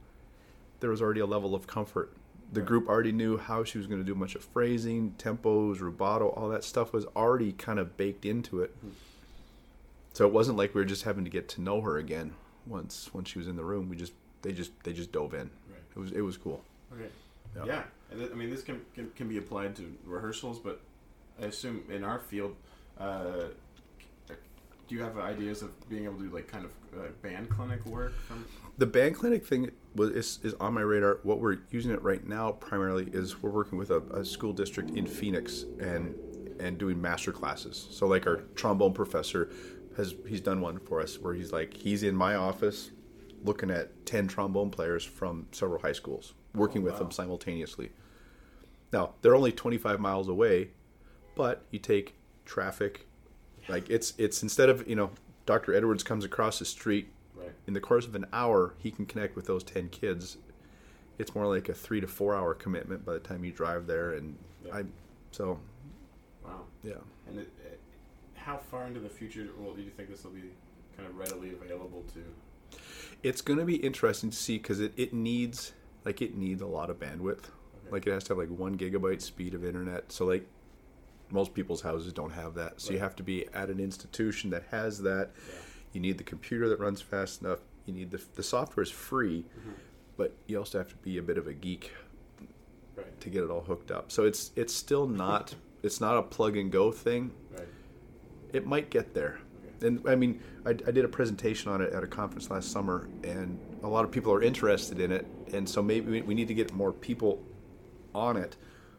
there 0.79 0.89
was 0.89 1.01
already 1.01 1.21
a 1.21 1.25
level 1.25 1.55
of 1.55 1.67
comfort. 1.67 2.13
The 2.51 2.61
right. 2.61 2.67
group 2.67 2.87
already 2.87 3.11
knew 3.11 3.37
how 3.37 3.63
she 3.63 3.77
was 3.77 3.87
going 3.87 3.99
to 3.99 4.05
do 4.05 4.13
a 4.13 4.15
bunch 4.15 4.35
of 4.35 4.43
phrasing, 4.43 5.15
tempos, 5.17 5.79
rubato, 5.79 6.37
all 6.37 6.49
that 6.49 6.63
stuff 6.63 6.93
was 6.93 7.05
already 7.15 7.51
kind 7.51 7.77
of 7.79 7.97
baked 7.97 8.25
into 8.25 8.61
it. 8.61 8.75
Mm-hmm. 8.77 8.89
So 10.13 10.25
it 10.25 10.33
wasn't 10.33 10.57
like 10.57 10.73
we 10.73 10.81
were 10.81 10.85
just 10.85 11.03
having 11.03 11.25
to 11.25 11.29
get 11.29 11.47
to 11.49 11.61
know 11.61 11.81
her 11.81 11.97
again 11.97 12.33
once 12.65 13.09
once 13.13 13.29
she 13.29 13.37
was 13.37 13.47
in 13.47 13.55
the 13.55 13.63
room. 13.63 13.89
We 13.89 13.95
just 13.95 14.13
they 14.41 14.51
just 14.51 14.71
they 14.83 14.93
just 14.93 15.11
dove 15.11 15.33
in. 15.33 15.49
Right. 15.69 15.79
It 15.95 15.99
was 15.99 16.11
it 16.11 16.21
was 16.21 16.37
cool. 16.37 16.63
Okay. 16.93 17.09
Yeah. 17.65 17.83
th- 18.15 18.31
I 18.31 18.35
mean, 18.35 18.49
this 18.49 18.61
can, 18.63 18.81
can, 18.93 19.09
can 19.15 19.27
be 19.27 19.37
applied 19.37 19.75
to 19.77 19.93
rehearsals, 20.05 20.59
but 20.59 20.79
I 21.41 21.45
assume 21.45 21.83
in 21.89 22.03
our 22.03 22.19
field, 22.19 22.55
uh, 22.99 23.45
do 24.27 24.95
you 24.95 25.01
have 25.01 25.17
ideas 25.17 25.61
of 25.61 25.89
being 25.89 26.05
able 26.05 26.17
to 26.17 26.23
do 26.23 26.33
like 26.33 26.47
kind 26.47 26.65
of 26.65 26.71
uh, 26.97 27.07
band 27.21 27.49
clinic 27.49 27.85
work? 27.85 28.13
From- 28.27 28.45
the 28.77 28.85
band 28.85 29.15
clinic 29.15 29.45
thing 29.45 29.71
was 29.95 30.11
is, 30.11 30.39
is 30.43 30.53
on 30.55 30.73
my 30.73 30.81
radar. 30.81 31.19
What 31.23 31.39
we're 31.39 31.57
using 31.71 31.91
it 31.91 32.01
right 32.01 32.25
now 32.25 32.51
primarily 32.51 33.09
is 33.11 33.41
we're 33.41 33.49
working 33.49 33.77
with 33.77 33.89
a, 33.89 33.99
a 34.11 34.23
school 34.23 34.53
district 34.53 34.91
in 34.91 35.05
Phoenix 35.05 35.65
and 35.79 36.15
and 36.59 36.77
doing 36.77 36.99
master 37.01 37.31
classes. 37.31 37.87
So 37.91 38.07
like 38.07 38.25
our 38.25 38.37
trombone 38.55 38.93
professor 38.93 39.49
has 39.97 40.15
he's 40.27 40.41
done 40.41 40.61
one 40.61 40.79
for 40.79 41.01
us 41.01 41.19
where 41.19 41.33
he's 41.33 41.51
like 41.51 41.73
he's 41.73 42.03
in 42.03 42.15
my 42.15 42.35
office 42.35 42.91
looking 43.43 43.69
at 43.69 44.05
10 44.05 44.27
trombone 44.27 44.69
players 44.69 45.03
from 45.03 45.47
several 45.51 45.81
high 45.81 45.91
schools 45.91 46.33
working 46.55 46.81
oh, 46.81 46.85
with 46.85 46.97
them 46.97 47.11
simultaneously 47.11 47.91
now 48.91 49.11
they're 49.21 49.35
only 49.35 49.51
25 49.51 49.99
miles 49.99 50.27
away 50.27 50.69
but 51.35 51.63
you 51.71 51.79
take 51.79 52.15
traffic 52.45 53.05
like 53.67 53.89
it's 53.89 54.13
it's 54.17 54.41
instead 54.43 54.69
of 54.69 54.87
you 54.87 54.95
know 54.95 55.11
dr 55.45 55.73
edwards 55.73 56.03
comes 56.03 56.23
across 56.25 56.59
the 56.59 56.65
street 56.65 57.09
Right. 57.35 57.51
in 57.67 57.73
the 57.75 57.79
course 57.79 58.07
of 58.07 58.15
an 58.15 58.25
hour 58.33 58.73
he 58.79 58.89
can 58.89 59.05
connect 59.05 59.35
with 59.35 59.45
those 59.45 59.63
10 59.63 59.89
kids 59.89 60.37
it's 61.19 61.35
more 61.35 61.45
like 61.45 61.69
a 61.69 61.73
three 61.73 62.01
to 62.01 62.07
four 62.07 62.33
hour 62.35 62.55
commitment 62.55 63.05
by 63.05 63.13
the 63.13 63.19
time 63.19 63.45
you 63.45 63.51
drive 63.51 63.85
there 63.85 64.13
and 64.13 64.35
Yeah. 64.65 64.77
i 64.77 64.83
so 65.31 65.59
Wow. 66.43 66.61
yeah 66.83 66.93
And 67.27 67.37
it, 67.39 67.49
it, 67.63 67.79
how 68.33 68.57
far 68.57 68.87
into 68.87 68.99
the 69.01 69.09
future 69.09 69.47
well, 69.59 69.73
do 69.75 69.83
you 69.83 69.91
think 69.91 70.09
this 70.09 70.23
will 70.23 70.31
be 70.31 70.49
kind 70.95 71.07
of 71.07 71.15
readily 71.17 71.49
available 71.51 72.03
to? 72.13 72.23
It's 73.23 73.41
going 73.41 73.59
to 73.59 73.65
be 73.65 73.75
interesting 73.75 74.29
to 74.29 74.35
see 74.35 74.57
because 74.57 74.79
it, 74.79 74.93
it 74.97 75.13
needs 75.13 75.73
like 76.05 76.21
it 76.21 76.35
needs 76.35 76.61
a 76.61 76.67
lot 76.67 76.89
of 76.89 76.99
bandwidth. 76.99 77.45
Like 77.89 78.05
it 78.07 78.11
has 78.11 78.23
to 78.25 78.29
have 78.29 78.37
like 78.37 78.49
one 78.49 78.77
gigabyte 78.77 79.21
speed 79.21 79.53
of 79.53 79.63
internet. 79.65 80.11
So 80.11 80.25
like 80.25 80.45
most 81.29 81.53
people's 81.53 81.81
houses 81.81 82.13
don't 82.13 82.31
have 82.31 82.53
that. 82.55 82.79
So 82.81 82.93
you 82.93 82.99
have 82.99 83.15
to 83.17 83.23
be 83.23 83.45
at 83.53 83.69
an 83.69 83.79
institution 83.79 84.49
that 84.51 84.63
has 84.71 85.01
that. 85.03 85.31
Yeah. 85.47 85.53
you 85.93 86.01
need 86.01 86.17
the 86.17 86.23
computer 86.23 86.69
that 86.69 86.79
runs 86.79 87.01
fast 87.01 87.41
enough. 87.41 87.59
You 87.85 87.93
need 87.93 88.11
the, 88.11 88.21
the 88.35 88.43
software 88.43 88.83
is 88.83 88.91
free 88.91 89.45
mm-hmm. 89.57 89.71
but 90.17 90.33
you 90.47 90.57
also 90.57 90.77
have 90.77 90.89
to 90.89 90.95
be 90.97 91.17
a 91.17 91.21
bit 91.21 91.37
of 91.37 91.47
a 91.47 91.53
geek 91.53 91.91
Right. 92.97 93.19
to 93.21 93.29
get 93.29 93.43
it 93.43 93.51
all 93.51 93.61
hooked 93.61 93.91
up. 93.91 94.11
So 94.11 94.25
it's 94.25 94.51
it's 94.55 94.73
still 94.73 95.07
not 95.07 95.53
it's 95.83 96.01
not 96.01 96.17
a 96.17 96.23
plug 96.23 96.57
and 96.57 96.71
go 96.71 96.91
thing. 96.91 97.31
Right. 97.55 97.67
it 98.53 98.65
might 98.65 98.89
get 98.89 99.13
there. 99.13 99.39
And 99.81 100.01
I 100.07 100.15
mean, 100.15 100.41
I, 100.65 100.71
I 100.71 100.91
did 100.91 101.05
a 101.05 101.07
presentation 101.07 101.71
on 101.71 101.81
it 101.81 101.93
at 101.93 102.03
a 102.03 102.07
conference 102.07 102.49
last 102.49 102.71
summer, 102.71 103.07
and 103.23 103.59
a 103.83 103.87
lot 103.87 104.05
of 104.05 104.11
people 104.11 104.31
are 104.33 104.41
interested 104.41 104.99
in 104.99 105.11
it. 105.11 105.25
And 105.53 105.67
so 105.67 105.81
maybe 105.81 106.21
we- 106.21 106.33
need 106.33 106.47
to 106.47 106.53
get 106.53 106.73
more 106.73 106.91
people 106.91 107.43
on 108.15 108.37
it 108.37 108.55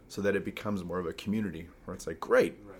so 0.08 0.22
that 0.22 0.36
it 0.36 0.44
becomes 0.44 0.84
more 0.84 0.98
of 0.98 1.06
a 1.06 1.12
community 1.12 1.68
where 1.84 1.94
it's 1.94 2.06
like, 2.06 2.20
great, 2.20 2.54
Right. 2.66 2.78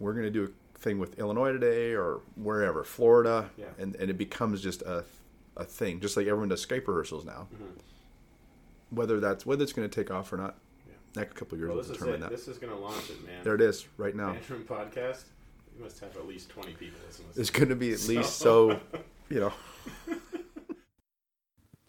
we're 0.00 0.12
going 0.12 0.24
to 0.24 0.30
do 0.30 0.44
a 0.44 0.78
thing 0.78 0.98
with 0.98 1.18
Illinois 1.18 1.52
today 1.52 1.92
or 1.92 2.20
wherever, 2.36 2.82
Florida, 2.84 3.50
Yeah. 3.56 3.66
and, 3.78 3.94
and 3.96 4.10
it 4.10 4.18
becomes 4.18 4.60
just 4.60 4.82
a, 4.82 5.04
a 5.56 5.64
thing, 5.64 6.00
just 6.00 6.16
like 6.16 6.26
everyone 6.26 6.48
does 6.48 6.64
Skype 6.64 6.88
rehearsals 6.88 7.24
now. 7.24 7.46
Mm-hmm. 7.54 8.96
Whether 8.96 9.20
that's 9.20 9.44
whether 9.44 9.62
it's 9.62 9.72
going 9.72 9.88
to 9.88 9.94
take 9.94 10.10
off 10.10 10.32
or 10.32 10.36
not, 10.36 10.56
next 11.16 11.34
couple 11.34 11.54
of 11.54 11.60
years 11.60 11.68
Well, 11.68 11.76
will 11.76 11.82
this 11.82 11.90
is 11.92 11.96
determine 11.98 12.20
that. 12.20 12.30
This 12.30 12.48
is 12.48 12.58
going 12.58 12.72
to 12.72 12.78
launch 12.78 13.10
it, 13.10 13.24
man. 13.24 13.42
there 13.44 13.54
it 13.54 13.60
is, 13.60 13.86
right 13.96 14.14
now. 14.14 14.36
Podcast. 14.68 15.24
You 15.76 15.82
must 15.82 16.00
have 16.00 16.16
at 16.16 16.26
least 16.26 16.50
twenty 16.50 16.72
people 16.72 16.98
listening. 17.06 17.28
There's 17.34 17.50
going 17.50 17.68
to 17.68 17.76
be 17.76 17.92
at 17.92 18.06
least 18.08 18.36
So- 18.36 18.70
so, 18.70 18.80
you 19.28 19.40
know. 19.40 19.52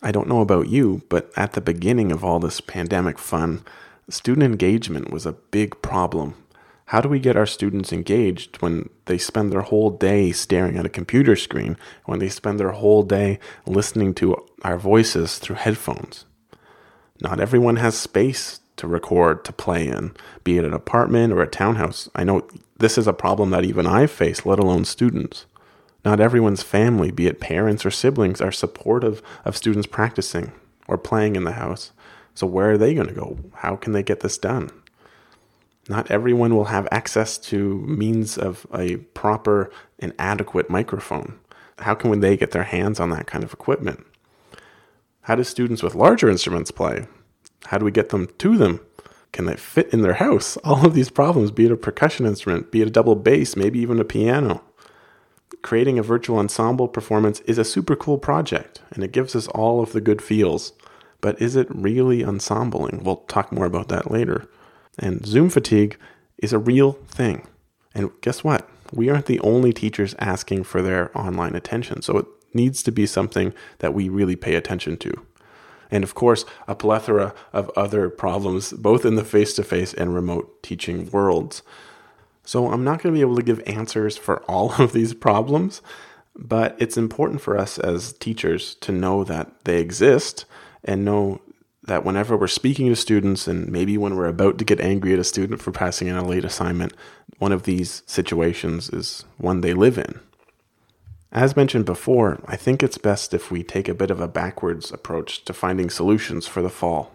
I 0.01 0.12
don't 0.12 0.27
know 0.27 0.42
about 0.42 0.68
you, 0.70 1.01
but 1.10 1.32
at 1.36 1.54
the 1.54 1.62
beginning 1.62 2.12
of 2.12 2.24
all 2.24 2.39
this 2.39 2.62
pandemic 2.62 3.18
fun, 3.18 3.63
student 4.10 4.44
engagement 4.44 5.10
was 5.12 5.25
a 5.25 5.32
big 5.34 5.82
problem. 5.82 6.36
How 6.89 7.01
do 7.01 7.10
we 7.10 7.18
get 7.18 7.36
our 7.36 7.48
students 7.48 7.92
engaged 7.92 8.62
when 8.62 8.89
they 9.06 9.18
spend 9.18 9.51
their 9.51 9.62
whole 9.62 9.89
day 9.89 10.32
staring 10.32 10.77
at 10.77 10.86
a 10.86 10.89
computer 10.89 11.36
screen, 11.36 11.77
when 12.06 12.20
they 12.20 12.30
spend 12.30 12.60
their 12.60 12.72
whole 12.72 13.01
day 13.01 13.39
listening 13.65 14.13
to 14.15 14.36
our 14.62 14.77
voices 14.77 15.39
through 15.39 15.56
headphones? 15.56 16.25
Not 17.22 17.39
everyone 17.39 17.77
has 17.77 17.98
space 17.98 18.60
to 18.77 18.88
record, 18.88 19.46
to 19.46 19.53
play 19.53 19.88
in, 19.88 20.13
be 20.44 20.58
it 20.58 20.65
an 20.65 20.74
apartment 20.74 21.34
or 21.34 21.41
a 21.41 21.48
townhouse. 21.48 22.10
I 22.15 22.24
know 22.24 22.48
this 22.77 22.98
is 22.98 23.08
a 23.08 23.13
problem 23.13 23.51
that 23.51 23.63
even 23.63 23.88
I 23.88 24.08
face, 24.08 24.46
let 24.46 24.60
alone 24.60 24.86
students. 24.86 25.46
Not 26.03 26.20
everyone's 26.20 26.62
family, 26.62 27.10
be 27.10 27.27
it 27.27 27.39
parents 27.39 27.86
or 27.86 27.91
siblings, 27.91 28.41
are 28.41 28.51
supportive 28.51 29.22
of 29.44 29.58
students 29.58 29.88
practicing 29.88 30.51
or 30.88 30.98
playing 30.98 31.36
in 31.36 31.46
the 31.46 31.53
house. 31.53 31.91
So, 32.36 32.46
where 32.46 32.72
are 32.72 32.77
they 32.77 32.94
going 32.94 33.08
to 33.08 33.13
go? 33.13 33.39
How 33.55 33.75
can 33.75 33.94
they 33.94 34.03
get 34.03 34.20
this 34.20 34.38
done? 34.38 34.70
Not 35.88 36.12
everyone 36.12 36.53
will 36.53 36.65
have 36.65 36.88
access 36.91 37.38
to 37.38 37.79
means 37.82 38.38
of 38.38 38.67
a 38.74 38.98
proper 38.98 39.72
and 40.00 40.13
adequate 40.20 40.70
microphone. 40.70 41.39
How 41.79 41.96
can 41.96 42.20
they 42.20 42.38
get 42.38 42.51
their 42.51 42.63
hands 42.63 43.00
on 43.00 43.10
that 43.12 43.27
kind 43.27 43.44
of 43.44 43.53
equipment? 43.53 44.05
How 45.22 45.36
do 45.36 45.44
students 45.44 45.82
with 45.82 45.96
larger 45.96 46.29
instruments 46.29 46.72
play? 46.72 47.08
How 47.65 47.77
do 47.77 47.86
we 47.86 47.91
get 47.91 48.10
them 48.10 48.29
to 48.38 48.57
them? 48.57 48.79
Can 49.31 49.45
they 49.45 49.55
fit 49.55 49.93
in 49.93 50.01
their 50.01 50.13
house? 50.13 50.57
All 50.63 50.86
of 50.86 50.93
these 50.93 51.10
problems, 51.10 51.51
be 51.51 51.65
it 51.65 51.72
a 51.72 51.77
percussion 51.77 52.25
instrument, 52.25 52.72
be 52.72 52.81
it 52.81 52.88
a 52.88 52.91
double 52.91 53.15
bass, 53.15 53.55
maybe 53.55 53.79
even 53.79 54.00
a 54.00 54.05
piano 54.05 54.62
creating 55.65 55.98
a 55.98 56.03
virtual 56.03 56.38
ensemble 56.38 56.88
performance 56.88 57.39
is 57.41 57.57
a 57.57 57.65
super 57.65 57.95
cool 57.95 58.19
project 58.19 58.84
and 58.91 59.03
it 59.03 59.12
gives 59.12 59.36
us 59.36 59.48
all 59.48 59.81
of 59.81 59.93
the 59.93 60.00
good 60.00 60.22
feels. 60.22 60.74
But 61.22 61.41
is 61.41 61.55
it 61.55 61.67
really 61.69 62.22
ensembling? 62.22 63.03
We'll 63.03 63.17
talk 63.27 63.51
more 63.51 63.65
about 63.65 63.89
that 63.89 64.12
later. 64.12 64.48
And 65.00 65.25
Zoom 65.25 65.50
fatigue 65.50 65.98
is 66.38 66.53
a 66.53 66.60
real 66.60 66.93
thing. 67.07 67.48
And 67.95 68.12
guess 68.22 68.43
what? 68.43 68.69
We 68.93 69.10
aren't 69.10 69.25
the 69.25 69.39
only 69.39 69.74
teachers 69.74 70.13
asking 70.19 70.65
for 70.65 70.84
their 70.84 71.15
online 71.17 71.55
attention. 71.55 72.03
So 72.03 72.19
it 72.19 72.27
needs 72.53 72.84
to 72.84 72.91
be 72.91 73.07
something 73.07 73.51
that 73.79 73.95
we 73.95 74.07
really 74.07 74.36
pay 74.36 74.53
attention 74.53 74.98
to. 74.98 75.25
And 75.92 76.04
of 76.04 76.15
course, 76.15 76.46
a 76.68 76.75
plethora 76.75 77.34
of 77.54 77.70
other 77.75 78.10
problems, 78.10 78.74
both 78.74 79.06
in 79.06 79.15
the 79.15 79.24
face 79.24 79.54
to 79.54 79.63
face 79.63 79.94
and 79.94 80.13
remote 80.13 80.63
teaching 80.63 81.10
worlds. 81.12 81.62
So 82.44 82.72
I'm 82.72 82.84
not 82.84 83.01
going 83.01 83.13
to 83.13 83.18
be 83.18 83.22
able 83.22 83.36
to 83.38 83.44
give 83.44 83.62
answers 83.65 84.18
for 84.18 84.44
all 84.44 84.74
of 84.82 84.94
these 84.94 85.13
problems, 85.13 85.82
but 86.36 86.75
it's 86.80 86.98
important 86.98 87.42
for 87.42 87.58
us 87.58 87.77
as 87.80 88.13
teachers 88.13 88.75
to 88.75 88.92
know 88.92 89.24
that 89.24 89.51
they 89.65 89.80
exist 89.80 90.46
and 90.84 91.06
know 91.06 91.42
that 91.84 92.04
whenever 92.04 92.36
we're 92.36 92.48
speaking 92.48 92.88
to 92.89 92.96
students 92.96 93.48
and 93.48 93.72
maybe 93.72 93.98
when 93.98 94.15
we're 94.15 94.25
about 94.25 94.58
to 94.58 94.65
get 94.65 94.80
angry 94.80 95.13
at 95.13 95.20
a 95.20 95.24
student 95.24 95.62
for 95.62 95.72
passing 95.72 96.08
in 96.08 96.15
a 96.15 96.25
late 96.25 96.44
assignment, 96.44 96.94
one 97.38 97.51
of 97.51 97.63
these 97.63 98.01
situations 98.06 98.89
is 98.89 99.24
one 99.38 99.62
they 99.62 99.74
live 99.74 99.98
in. 99.98 100.20
As 101.36 101.58
mentioned 101.58 101.84
before, 101.84 102.39
I 102.46 102.56
think 102.56 102.82
it's 102.82 102.98
best 102.98 103.34
if 103.34 103.51
we 103.51 103.62
take 103.62 103.89
a 103.89 103.94
bit 103.94 104.10
of 104.10 104.22
a 104.22 104.27
backwards 104.27 104.89
approach 104.89 105.44
to 105.44 105.51
finding 105.51 105.89
solutions 105.89 106.48
for 106.48 106.62
the 106.62 106.70
fall. 106.70 107.12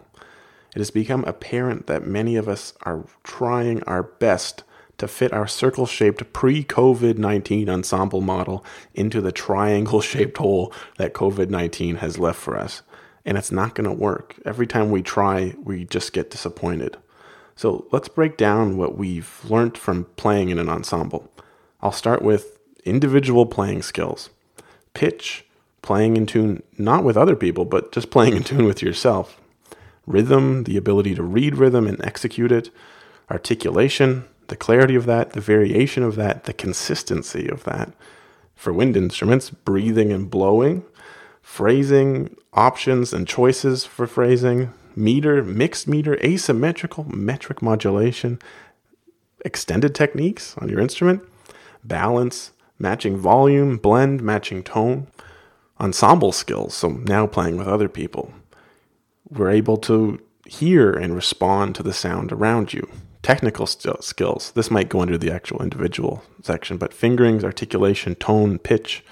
It 0.75 0.77
has 0.77 0.91
become 0.91 1.23
apparent 1.23 1.87
that 1.87 2.05
many 2.05 2.35
of 2.35 2.47
us 2.47 2.73
are 2.83 3.07
trying 3.23 3.81
our 3.85 4.03
best 4.03 4.63
to 4.99 5.07
fit 5.07 5.33
our 5.33 5.47
circle 5.47 5.87
shaped 5.87 6.33
pre 6.33 6.63
COVID 6.63 7.17
19 7.17 7.67
ensemble 7.67 8.21
model 8.21 8.63
into 8.93 9.21
the 9.21 9.31
triangle 9.31 10.01
shaped 10.01 10.37
hole 10.37 10.71
that 10.97 11.15
COVID 11.15 11.49
19 11.49 11.95
has 11.95 12.19
left 12.19 12.39
for 12.39 12.55
us. 12.55 12.83
And 13.25 13.39
it's 13.39 13.51
not 13.51 13.73
going 13.73 13.89
to 13.89 13.91
work. 13.91 14.35
Every 14.45 14.67
time 14.67 14.91
we 14.91 15.01
try, 15.01 15.55
we 15.63 15.85
just 15.85 16.13
get 16.13 16.29
disappointed. 16.29 16.95
So 17.55 17.87
let's 17.91 18.07
break 18.07 18.37
down 18.37 18.77
what 18.77 18.99
we've 18.99 19.43
learned 19.45 19.79
from 19.79 20.05
playing 20.15 20.49
in 20.49 20.59
an 20.59 20.69
ensemble. 20.69 21.27
I'll 21.81 21.91
start 21.91 22.21
with 22.21 22.59
individual 22.85 23.45
playing 23.45 23.81
skills 23.81 24.29
pitch, 24.93 25.45
playing 25.81 26.17
in 26.17 26.25
tune 26.25 26.63
not 26.77 27.03
with 27.03 27.17
other 27.17 27.35
people, 27.35 27.65
but 27.65 27.91
just 27.91 28.11
playing 28.11 28.35
in 28.35 28.43
tune 28.43 28.65
with 28.65 28.81
yourself. 28.81 29.39
Rhythm, 30.05 30.63
the 30.63 30.77
ability 30.77 31.15
to 31.15 31.23
read 31.23 31.55
rhythm 31.55 31.87
and 31.87 32.03
execute 32.03 32.51
it. 32.51 32.69
Articulation, 33.29 34.25
the 34.47 34.55
clarity 34.55 34.95
of 34.95 35.05
that, 35.05 35.31
the 35.31 35.41
variation 35.41 36.03
of 36.03 36.15
that, 36.15 36.45
the 36.45 36.53
consistency 36.53 37.47
of 37.47 37.63
that. 37.63 37.93
For 38.55 38.73
wind 38.73 38.97
instruments, 38.97 39.49
breathing 39.49 40.11
and 40.11 40.29
blowing. 40.29 40.83
Phrasing, 41.41 42.35
options 42.53 43.13
and 43.13 43.27
choices 43.27 43.85
for 43.85 44.07
phrasing. 44.07 44.73
Meter, 44.95 45.43
mixed 45.43 45.87
meter, 45.87 46.19
asymmetrical, 46.23 47.05
metric 47.05 47.61
modulation. 47.61 48.39
Extended 49.45 49.95
techniques 49.95 50.55
on 50.57 50.69
your 50.69 50.79
instrument. 50.79 51.23
Balance, 51.83 52.51
matching 52.81 53.17
volume, 53.17 53.77
blend, 53.77 54.21
matching 54.21 54.63
tone. 54.63 55.07
Ensemble 55.79 56.31
skills, 56.31 56.75
so 56.75 56.89
now 56.89 57.25
playing 57.25 57.57
with 57.57 57.67
other 57.67 57.89
people 57.89 58.33
we're 59.31 59.49
able 59.49 59.77
to 59.77 60.19
hear 60.45 60.91
and 60.91 61.15
respond 61.15 61.73
to 61.75 61.83
the 61.83 61.93
sound 61.93 62.31
around 62.31 62.73
you. 62.73 62.87
Technical 63.23 63.65
st- 63.65 64.03
skills. 64.03 64.51
This 64.51 64.69
might 64.69 64.89
go 64.89 65.01
under 65.01 65.17
the 65.17 65.31
actual 65.31 65.61
individual 65.63 66.23
section, 66.41 66.77
but 66.77 66.93
fingerings, 66.93 67.43
articulation, 67.43 68.15
tone, 68.15 68.59
pitch, 68.59 69.03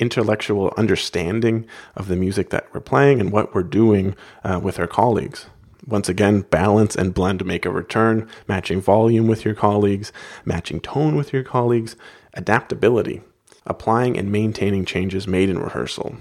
intellectual 0.00 0.74
understanding 0.76 1.66
of 1.94 2.08
the 2.08 2.16
music 2.16 2.50
that 2.50 2.66
we're 2.74 2.80
playing 2.80 3.20
and 3.20 3.30
what 3.32 3.54
we're 3.54 3.62
doing 3.62 4.14
uh, 4.42 4.60
with 4.62 4.78
our 4.78 4.88
colleagues. 4.88 5.46
Once 5.86 6.08
again, 6.08 6.40
balance 6.42 6.96
and 6.96 7.14
blend 7.14 7.44
make 7.44 7.64
a 7.64 7.70
return, 7.70 8.28
matching 8.48 8.80
volume 8.80 9.28
with 9.28 9.44
your 9.44 9.54
colleagues, 9.54 10.12
matching 10.44 10.80
tone 10.80 11.14
with 11.14 11.32
your 11.32 11.44
colleagues, 11.44 11.94
adaptability, 12.34 13.22
applying 13.66 14.18
and 14.18 14.30
maintaining 14.30 14.84
changes 14.84 15.26
made 15.26 15.48
in 15.48 15.58
rehearsal. 15.58 16.16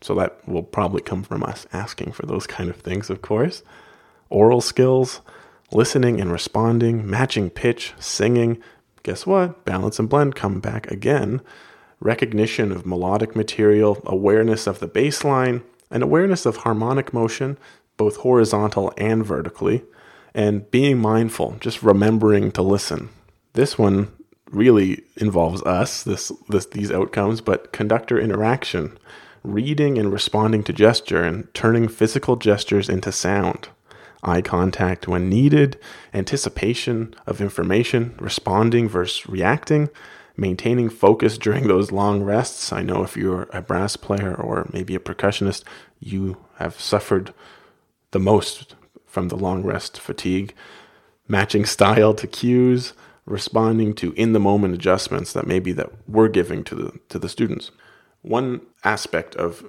So 0.00 0.14
that 0.14 0.46
will 0.48 0.62
probably 0.62 1.02
come 1.02 1.22
from 1.22 1.42
us 1.42 1.66
asking 1.72 2.12
for 2.12 2.24
those 2.24 2.46
kind 2.46 2.70
of 2.70 2.76
things, 2.76 3.10
of 3.10 3.20
course. 3.20 3.62
Oral 4.30 4.60
skills, 4.60 5.20
listening 5.72 6.20
and 6.20 6.32
responding, 6.32 7.08
matching 7.08 7.50
pitch, 7.50 7.92
singing. 7.98 8.62
Guess 9.02 9.26
what? 9.26 9.64
Balance 9.64 9.98
and 9.98 10.08
blend 10.08 10.34
come 10.36 10.60
back 10.60 10.90
again. 10.90 11.40
recognition 12.00 12.72
of 12.72 12.86
melodic 12.86 13.34
material, 13.34 14.00
awareness 14.04 14.66
of 14.66 14.78
the 14.78 14.86
bass 14.86 15.24
line, 15.24 15.62
and 15.90 16.02
awareness 16.02 16.46
of 16.46 16.58
harmonic 16.58 17.12
motion, 17.12 17.58
both 17.96 18.18
horizontal 18.18 18.92
and 18.96 19.24
vertically, 19.24 19.82
and 20.34 20.70
being 20.70 20.98
mindful, 20.98 21.56
just 21.60 21.82
remembering 21.82 22.52
to 22.52 22.62
listen. 22.62 23.08
This 23.54 23.78
one 23.78 24.12
really 24.50 25.02
involves 25.16 25.62
us, 25.62 26.02
this, 26.02 26.32
this 26.48 26.66
these 26.66 26.90
outcomes, 26.90 27.40
but 27.40 27.72
conductor 27.72 28.18
interaction, 28.18 28.98
reading 29.42 29.98
and 29.98 30.12
responding 30.12 30.62
to 30.64 30.72
gesture 30.72 31.22
and 31.22 31.52
turning 31.54 31.88
physical 31.88 32.36
gestures 32.36 32.88
into 32.88 33.12
sound. 33.12 33.68
Eye 34.22 34.42
contact 34.42 35.06
when 35.06 35.28
needed, 35.28 35.78
anticipation 36.12 37.14
of 37.26 37.40
information, 37.40 38.16
responding 38.18 38.88
versus 38.88 39.28
reacting, 39.28 39.90
maintaining 40.36 40.88
focus 40.88 41.38
during 41.38 41.68
those 41.68 41.92
long 41.92 42.22
rests. 42.22 42.72
I 42.72 42.82
know 42.82 43.04
if 43.04 43.16
you're 43.16 43.48
a 43.52 43.62
brass 43.62 43.96
player 43.96 44.34
or 44.34 44.68
maybe 44.72 44.94
a 44.94 45.00
percussionist, 45.00 45.62
you 46.00 46.36
have 46.56 46.80
suffered 46.80 47.32
the 48.10 48.18
most 48.18 48.74
from 49.06 49.28
the 49.28 49.36
long 49.36 49.62
rest 49.62 50.00
fatigue. 50.00 50.54
Matching 51.28 51.64
style 51.64 52.14
to 52.14 52.26
cues, 52.26 52.94
responding 53.28 53.94
to 53.94 54.12
in 54.12 54.32
the 54.32 54.40
moment 54.40 54.74
adjustments 54.74 55.32
that 55.32 55.46
maybe 55.46 55.72
that 55.72 55.90
we're 56.08 56.28
giving 56.28 56.64
to 56.64 56.74
the 56.74 56.92
to 57.08 57.18
the 57.18 57.28
students. 57.28 57.70
One 58.22 58.62
aspect 58.84 59.36
of 59.36 59.64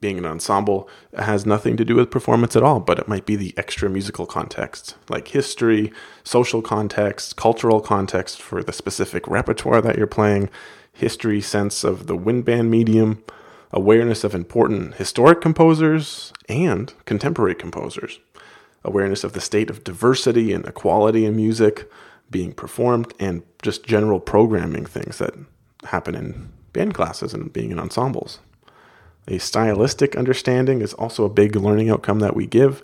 being 0.00 0.16
an 0.16 0.24
ensemble 0.24 0.88
has 1.16 1.44
nothing 1.44 1.76
to 1.76 1.84
do 1.84 1.94
with 1.94 2.10
performance 2.10 2.56
at 2.56 2.62
all, 2.62 2.80
but 2.80 2.98
it 2.98 3.08
might 3.08 3.26
be 3.26 3.36
the 3.36 3.52
extra 3.58 3.90
musical 3.90 4.24
context, 4.24 4.96
like 5.10 5.28
history, 5.28 5.92
social 6.24 6.62
context, 6.62 7.36
cultural 7.36 7.80
context 7.80 8.40
for 8.40 8.62
the 8.62 8.72
specific 8.72 9.26
repertoire 9.28 9.82
that 9.82 9.98
you're 9.98 10.06
playing, 10.06 10.48
history 10.92 11.40
sense 11.40 11.84
of 11.84 12.06
the 12.06 12.16
wind 12.16 12.46
band 12.46 12.70
medium, 12.70 13.22
awareness 13.72 14.24
of 14.24 14.34
important 14.34 14.94
historic 14.94 15.42
composers 15.42 16.32
and 16.48 16.94
contemporary 17.04 17.54
composers, 17.54 18.20
awareness 18.82 19.22
of 19.22 19.34
the 19.34 19.40
state 19.40 19.68
of 19.68 19.84
diversity 19.84 20.52
and 20.52 20.64
equality 20.64 21.26
in 21.26 21.36
music 21.36 21.90
being 22.30 22.52
performed, 22.52 23.12
and 23.18 23.42
just 23.62 23.84
general 23.84 24.20
programming 24.20 24.86
things 24.86 25.18
that 25.18 25.34
happen 25.84 26.14
in 26.14 26.52
band 26.72 26.94
classes 26.94 27.34
and 27.34 27.52
being 27.52 27.70
in 27.70 27.78
ensembles. 27.78 28.38
A 29.28 29.38
stylistic 29.38 30.16
understanding 30.16 30.80
is 30.80 30.94
also 30.94 31.24
a 31.24 31.30
big 31.30 31.56
learning 31.56 31.90
outcome 31.90 32.20
that 32.20 32.36
we 32.36 32.46
give, 32.46 32.82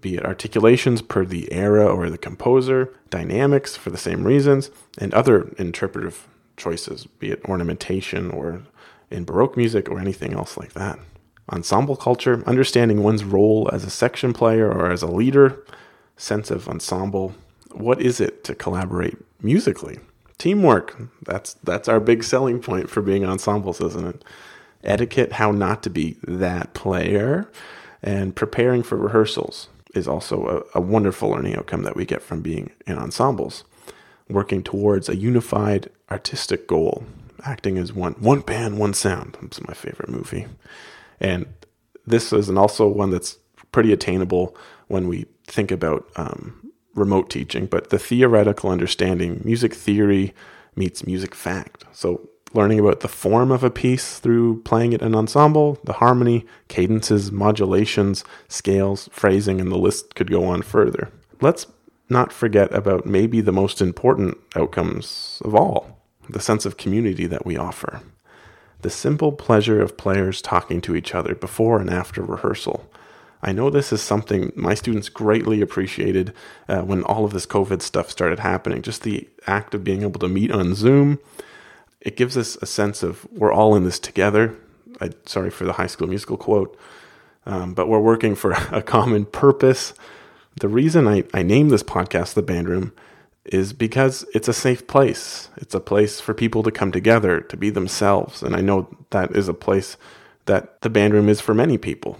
be 0.00 0.16
it 0.16 0.24
articulations 0.24 1.02
per 1.02 1.24
the 1.24 1.50
era 1.52 1.86
or 1.86 2.10
the 2.10 2.18
composer, 2.18 2.94
dynamics 3.10 3.76
for 3.76 3.90
the 3.90 3.98
same 3.98 4.24
reasons, 4.24 4.70
and 4.98 5.12
other 5.12 5.52
interpretive 5.58 6.28
choices, 6.56 7.06
be 7.06 7.30
it 7.30 7.44
ornamentation 7.46 8.30
or 8.30 8.62
in 9.10 9.24
Baroque 9.24 9.56
music 9.56 9.88
or 9.88 9.98
anything 9.98 10.32
else 10.34 10.56
like 10.56 10.72
that. 10.74 10.98
Ensemble 11.52 11.96
culture, 11.96 12.44
understanding 12.46 13.02
one's 13.02 13.24
role 13.24 13.68
as 13.72 13.84
a 13.84 13.90
section 13.90 14.32
player 14.32 14.70
or 14.70 14.90
as 14.90 15.02
a 15.02 15.10
leader, 15.10 15.64
sense 16.16 16.50
of 16.50 16.68
ensemble. 16.68 17.34
What 17.72 18.00
is 18.00 18.20
it 18.20 18.44
to 18.44 18.54
collaborate 18.54 19.16
musically? 19.42 19.98
Teamwork. 20.38 20.96
That's 21.22 21.54
that's 21.64 21.88
our 21.88 22.00
big 22.00 22.24
selling 22.24 22.60
point 22.60 22.88
for 22.90 23.02
being 23.02 23.24
ensembles, 23.24 23.80
isn't 23.80 24.06
it? 24.06 24.24
etiquette, 24.84 25.32
how 25.32 25.50
not 25.50 25.82
to 25.82 25.90
be 25.90 26.16
that 26.24 26.74
player, 26.74 27.50
and 28.02 28.34
preparing 28.34 28.82
for 28.82 28.96
rehearsals 28.96 29.68
is 29.94 30.08
also 30.08 30.64
a, 30.74 30.78
a, 30.78 30.80
wonderful 30.80 31.30
learning 31.30 31.56
outcome 31.56 31.82
that 31.82 31.96
we 31.96 32.04
get 32.04 32.22
from 32.22 32.40
being 32.40 32.70
in 32.86 32.96
ensembles. 32.96 33.64
Working 34.28 34.62
towards 34.62 35.08
a 35.08 35.16
unified 35.16 35.90
artistic 36.10 36.68
goal, 36.68 37.04
acting 37.44 37.78
as 37.78 37.92
one, 37.92 38.12
one 38.14 38.40
band, 38.40 38.78
one 38.78 38.94
sound. 38.94 39.36
It's 39.42 39.60
my 39.66 39.74
favorite 39.74 40.08
movie, 40.08 40.46
and 41.18 41.46
this 42.06 42.32
is 42.32 42.48
also 42.48 42.86
one 42.86 43.10
that's 43.10 43.38
pretty 43.72 43.92
attainable 43.92 44.56
when 44.86 45.08
we 45.08 45.26
think 45.44 45.72
about 45.72 46.08
um, 46.16 46.59
remote 47.00 47.30
teaching. 47.30 47.66
But 47.66 47.90
the 47.90 47.98
theoretical 47.98 48.70
understanding, 48.70 49.40
music 49.44 49.74
theory 49.74 50.34
meets 50.76 51.06
music 51.06 51.34
fact. 51.34 51.84
So 51.92 52.28
learning 52.52 52.80
about 52.80 53.00
the 53.00 53.08
form 53.08 53.50
of 53.50 53.64
a 53.64 53.70
piece 53.70 54.18
through 54.18 54.62
playing 54.62 54.92
it 54.92 55.02
in 55.02 55.14
ensemble, 55.14 55.78
the 55.84 55.94
harmony, 55.94 56.46
cadences, 56.68 57.32
modulations, 57.32 58.24
scales, 58.48 59.08
phrasing, 59.12 59.60
and 59.60 59.70
the 59.70 59.78
list 59.78 60.14
could 60.14 60.30
go 60.30 60.44
on 60.44 60.62
further. 60.62 61.10
Let's 61.40 61.66
not 62.08 62.32
forget 62.32 62.72
about 62.74 63.06
maybe 63.06 63.40
the 63.40 63.52
most 63.52 63.80
important 63.80 64.36
outcomes 64.56 65.40
of 65.44 65.54
all 65.54 65.96
the 66.28 66.40
sense 66.40 66.64
of 66.64 66.76
community 66.76 67.26
that 67.26 67.44
we 67.44 67.56
offer. 67.56 68.00
The 68.82 68.90
simple 68.90 69.32
pleasure 69.32 69.80
of 69.80 69.96
players 69.96 70.40
talking 70.40 70.80
to 70.82 70.96
each 70.96 71.14
other 71.14 71.34
before 71.34 71.80
and 71.80 71.90
after 71.90 72.22
rehearsal. 72.22 72.88
I 73.42 73.52
know 73.52 73.70
this 73.70 73.92
is 73.92 74.02
something 74.02 74.52
my 74.54 74.74
students 74.74 75.08
greatly 75.08 75.60
appreciated 75.60 76.34
uh, 76.68 76.82
when 76.82 77.02
all 77.04 77.24
of 77.24 77.32
this 77.32 77.46
COVID 77.46 77.80
stuff 77.82 78.10
started 78.10 78.40
happening. 78.40 78.82
Just 78.82 79.02
the 79.02 79.28
act 79.46 79.74
of 79.74 79.82
being 79.82 80.02
able 80.02 80.20
to 80.20 80.28
meet 80.28 80.50
on 80.50 80.74
Zoom 80.74 81.18
it 82.00 82.16
gives 82.16 82.36
us 82.36 82.56
a 82.62 82.66
sense 82.66 83.02
of 83.02 83.26
we're 83.30 83.52
all 83.52 83.76
in 83.76 83.84
this 83.84 83.98
together. 83.98 84.56
I, 85.00 85.10
sorry 85.26 85.50
for 85.50 85.64
the 85.64 85.74
high 85.74 85.86
school 85.86 86.08
musical 86.08 86.36
quote, 86.36 86.76
um, 87.46 87.74
but 87.74 87.88
we're 87.88 88.00
working 88.00 88.34
for 88.34 88.52
a 88.72 88.82
common 88.82 89.26
purpose. 89.26 89.94
The 90.58 90.68
reason 90.68 91.06
I, 91.06 91.24
I 91.32 91.42
named 91.42 91.70
this 91.70 91.82
podcast 91.82 92.34
The 92.34 92.42
Band 92.42 92.68
Room 92.68 92.92
is 93.44 93.72
because 93.72 94.24
it's 94.34 94.48
a 94.48 94.52
safe 94.52 94.86
place. 94.86 95.48
It's 95.56 95.74
a 95.74 95.80
place 95.80 96.20
for 96.20 96.34
people 96.34 96.62
to 96.62 96.70
come 96.70 96.92
together, 96.92 97.40
to 97.40 97.56
be 97.56 97.70
themselves. 97.70 98.42
And 98.42 98.54
I 98.54 98.60
know 98.60 98.94
that 99.10 99.34
is 99.34 99.48
a 99.48 99.54
place 99.54 99.96
that 100.46 100.80
the 100.82 100.90
band 100.90 101.14
room 101.14 101.28
is 101.28 101.40
for 101.40 101.54
many 101.54 101.78
people. 101.78 102.18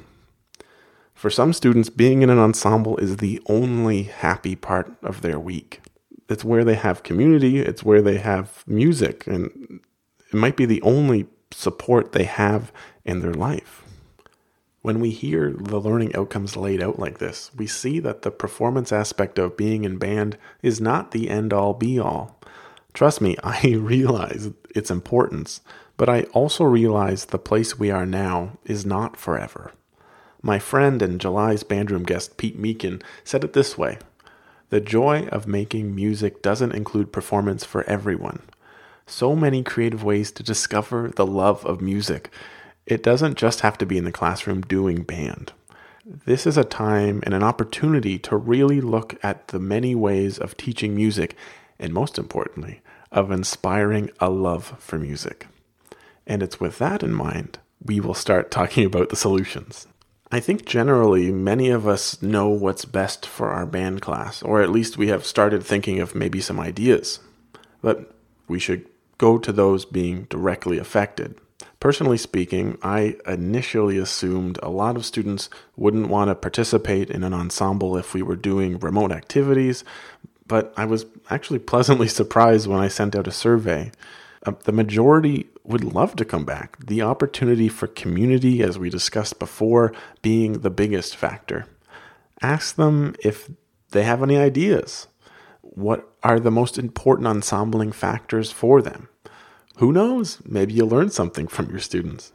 For 1.20 1.28
some 1.28 1.52
students, 1.52 1.90
being 1.90 2.22
in 2.22 2.30
an 2.30 2.38
ensemble 2.38 2.96
is 2.96 3.18
the 3.18 3.42
only 3.44 4.04
happy 4.04 4.56
part 4.56 4.90
of 5.02 5.20
their 5.20 5.38
week 5.38 5.83
it's 6.30 6.44
where 6.44 6.64
they 6.64 6.76
have 6.76 7.02
community, 7.02 7.59
it's 7.59 7.85
where 7.85 8.00
they 8.00 8.16
have 8.16 8.64
music, 8.66 9.26
and 9.26 9.80
it 10.33 10.35
might 10.35 10.56
be 10.56 10.64
the 10.64 10.80
only 10.80 11.26
support 11.50 12.12
they 12.12 12.24
have 12.24 12.72
in 13.04 13.20
their 13.20 13.35
life. 13.35 13.85
When 14.80 14.98
we 14.98 15.11
hear 15.11 15.52
the 15.52 15.78
learning 15.78 16.16
outcomes 16.16 16.56
laid 16.56 16.83
out 16.83 16.98
like 16.98 17.18
this, 17.18 17.50
we 17.54 17.66
see 17.66 18.00
that 18.00 18.22
the 18.22 18.30
performance 18.30 18.90
aspect 18.90 19.38
of 19.38 19.59
being 19.59 19.85
in 19.85 19.98
band 19.98 20.38
is 20.62 20.80
not 20.80 21.11
the 21.11 21.28
end 21.28 21.52
all 21.52 21.74
be 21.74 21.98
all. 21.98 22.40
Trust 22.94 23.20
me, 23.20 23.37
I 23.44 23.74
realize 23.78 24.48
its 24.74 24.90
importance, 24.90 25.61
but 25.98 26.09
I 26.09 26.22
also 26.33 26.64
realize 26.64 27.26
the 27.26 27.38
place 27.38 27.78
we 27.78 27.90
are 27.90 28.06
now 28.06 28.56
is 28.64 28.87
not 28.87 29.18
forever. 29.18 29.72
My 30.42 30.59
friend 30.59 31.03
and 31.03 31.20
July's 31.20 31.62
bandroom 31.62 32.07
guest 32.07 32.37
Pete 32.37 32.61
Meechan 32.61 33.03
said 33.24 33.44
it 33.44 33.53
this 33.53 33.76
way 33.76 33.98
the 34.70 34.81
joy 34.81 35.26
of 35.26 35.48
making 35.48 35.94
music 35.94 36.42
doesn't 36.42 36.74
include 36.74 37.12
performance 37.12 37.64
for 37.64 37.83
everyone. 37.85 38.40
So 39.07 39.35
many 39.35 39.64
creative 39.64 40.05
ways 40.05 40.31
to 40.33 40.44
discover 40.44 41.11
the 41.16 41.26
love 41.26 41.66
of 41.66 41.81
music. 41.81 42.31
It 42.87 43.03
doesn't 43.03 43.37
just 43.37 43.61
have 43.61 43.76
to 43.79 43.87
be 43.87 43.98
in 43.98 44.05
the 44.05 44.12
classroom 44.12 44.61
doing 44.62 45.03
band. 45.03 45.53
This 46.07 46.46
is 46.46 46.57
a 46.57 46.64
time 46.64 47.20
and 47.24 47.35
an 47.35 47.42
opportunity 47.42 48.18
to 48.20 48.37
really 48.37 48.81
look 48.81 49.18
at 49.24 49.48
the 49.48 49.59
many 49.59 49.96
ways 49.96 50.38
of 50.38 50.57
teaching 50.57 50.94
music, 50.94 51.37
and 51.79 51.92
most 51.92 52.16
importantly, 52.16 52.81
of 53.11 53.33
inspiring 53.33 54.11
a 54.20 54.31
love 54.31 54.76
for 54.79 54.98
music. 54.98 55.48
And 56.26 56.42
it's 56.42 56.61
with 56.61 56.79
that 56.79 57.03
in 57.03 57.12
mind 57.12 57.59
we 57.85 57.98
will 57.98 58.14
start 58.14 58.50
talking 58.50 58.85
about 58.85 59.09
the 59.09 59.16
solutions. 59.16 59.88
I 60.32 60.38
think 60.38 60.64
generally 60.64 61.32
many 61.32 61.70
of 61.70 61.88
us 61.88 62.22
know 62.22 62.48
what's 62.48 62.84
best 62.84 63.26
for 63.26 63.48
our 63.48 63.66
band 63.66 64.00
class, 64.00 64.42
or 64.42 64.62
at 64.62 64.70
least 64.70 64.96
we 64.96 65.08
have 65.08 65.26
started 65.26 65.64
thinking 65.64 65.98
of 65.98 66.14
maybe 66.14 66.40
some 66.40 66.60
ideas. 66.60 67.18
But 67.82 68.14
we 68.46 68.60
should 68.60 68.86
go 69.18 69.38
to 69.38 69.50
those 69.50 69.84
being 69.84 70.24
directly 70.24 70.78
affected. 70.78 71.36
Personally 71.80 72.18
speaking, 72.18 72.78
I 72.82 73.16
initially 73.26 73.98
assumed 73.98 74.58
a 74.62 74.68
lot 74.68 74.96
of 74.96 75.04
students 75.04 75.50
wouldn't 75.76 76.08
want 76.08 76.28
to 76.28 76.34
participate 76.34 77.10
in 77.10 77.24
an 77.24 77.34
ensemble 77.34 77.96
if 77.96 78.14
we 78.14 78.22
were 78.22 78.36
doing 78.36 78.78
remote 78.78 79.10
activities, 79.10 79.82
but 80.46 80.72
I 80.76 80.84
was 80.84 81.06
actually 81.28 81.58
pleasantly 81.58 82.08
surprised 82.20 82.68
when 82.68 82.80
I 82.80 82.88
sent 82.88 83.16
out 83.16 83.26
a 83.26 83.32
survey. 83.32 83.90
Uh, 84.46 84.53
the 84.64 84.72
majority 84.72 85.48
would 85.64 85.85
love 85.85 86.16
to 86.16 86.24
come 86.24 86.44
back. 86.44 86.79
The 86.85 87.03
opportunity 87.03 87.68
for 87.68 87.87
community, 87.87 88.62
as 88.62 88.79
we 88.79 88.90
discussed 88.90 89.38
before, 89.38 89.92
being 90.22 90.61
the 90.61 90.70
biggest 90.70 91.14
factor. 91.14 91.66
Ask 92.40 92.76
them 92.76 93.14
if 93.22 93.50
they 93.90 94.05
have 94.05 94.22
any 94.22 94.37
ideas. 94.37 95.09
What 95.61 96.09
are 96.22 96.40
the 96.40 96.50
most 96.50 96.79
important 96.79 97.29
ensembling 97.29 97.92
factors 97.92 98.50
for 98.50 98.81
them? 98.81 99.09
Who 99.76 99.92
knows? 99.92 100.38
Maybe 100.44 100.74
you'll 100.74 100.88
learn 100.88 101.11
something 101.11 101.46
from 101.46 101.70
your 101.70 101.79
students. 101.79 102.33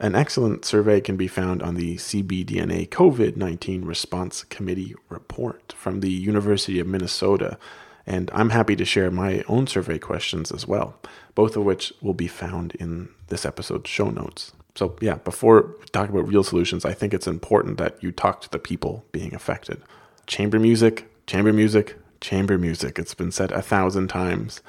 An 0.00 0.14
excellent 0.14 0.64
survey 0.64 1.00
can 1.00 1.16
be 1.16 1.28
found 1.28 1.62
on 1.62 1.76
the 1.76 1.96
CBDNA 1.96 2.88
COVID 2.88 3.36
19 3.36 3.84
Response 3.84 4.44
Committee 4.44 4.94
report 5.08 5.72
from 5.76 6.00
the 6.00 6.10
University 6.10 6.80
of 6.80 6.86
Minnesota 6.86 7.58
And 8.06 8.30
I'm 8.34 8.50
happy 8.50 8.76
to 8.76 8.84
share 8.84 9.10
my 9.10 9.42
own 9.48 9.66
survey 9.66 9.98
questions 9.98 10.52
as 10.52 10.66
well, 10.66 10.96
both 11.34 11.56
of 11.56 11.64
which 11.64 11.92
will 12.02 12.14
be 12.14 12.28
found 12.28 12.74
in 12.76 13.08
this 13.28 13.46
episode's 13.46 13.88
show 13.88 14.10
notes. 14.10 14.52
So, 14.74 14.96
yeah, 15.00 15.14
before 15.16 15.74
we 15.78 15.86
talk 15.86 16.10
about 16.10 16.26
real 16.26 16.44
solutions, 16.44 16.84
I 16.84 16.92
think 16.92 17.14
it's 17.14 17.26
important 17.26 17.78
that 17.78 18.02
you 18.02 18.10
talk 18.12 18.40
to 18.42 18.50
the 18.50 18.58
people 18.58 19.04
being 19.12 19.34
affected. 19.34 19.80
Chamber 20.26 20.58
music, 20.58 21.08
chamber 21.26 21.52
music, 21.52 21.96
chamber 22.20 22.58
music. 22.58 22.98
It's 22.98 23.14
been 23.14 23.30
said 23.30 23.52
a 23.52 23.62
thousand 23.62 24.08
times. 24.08 24.60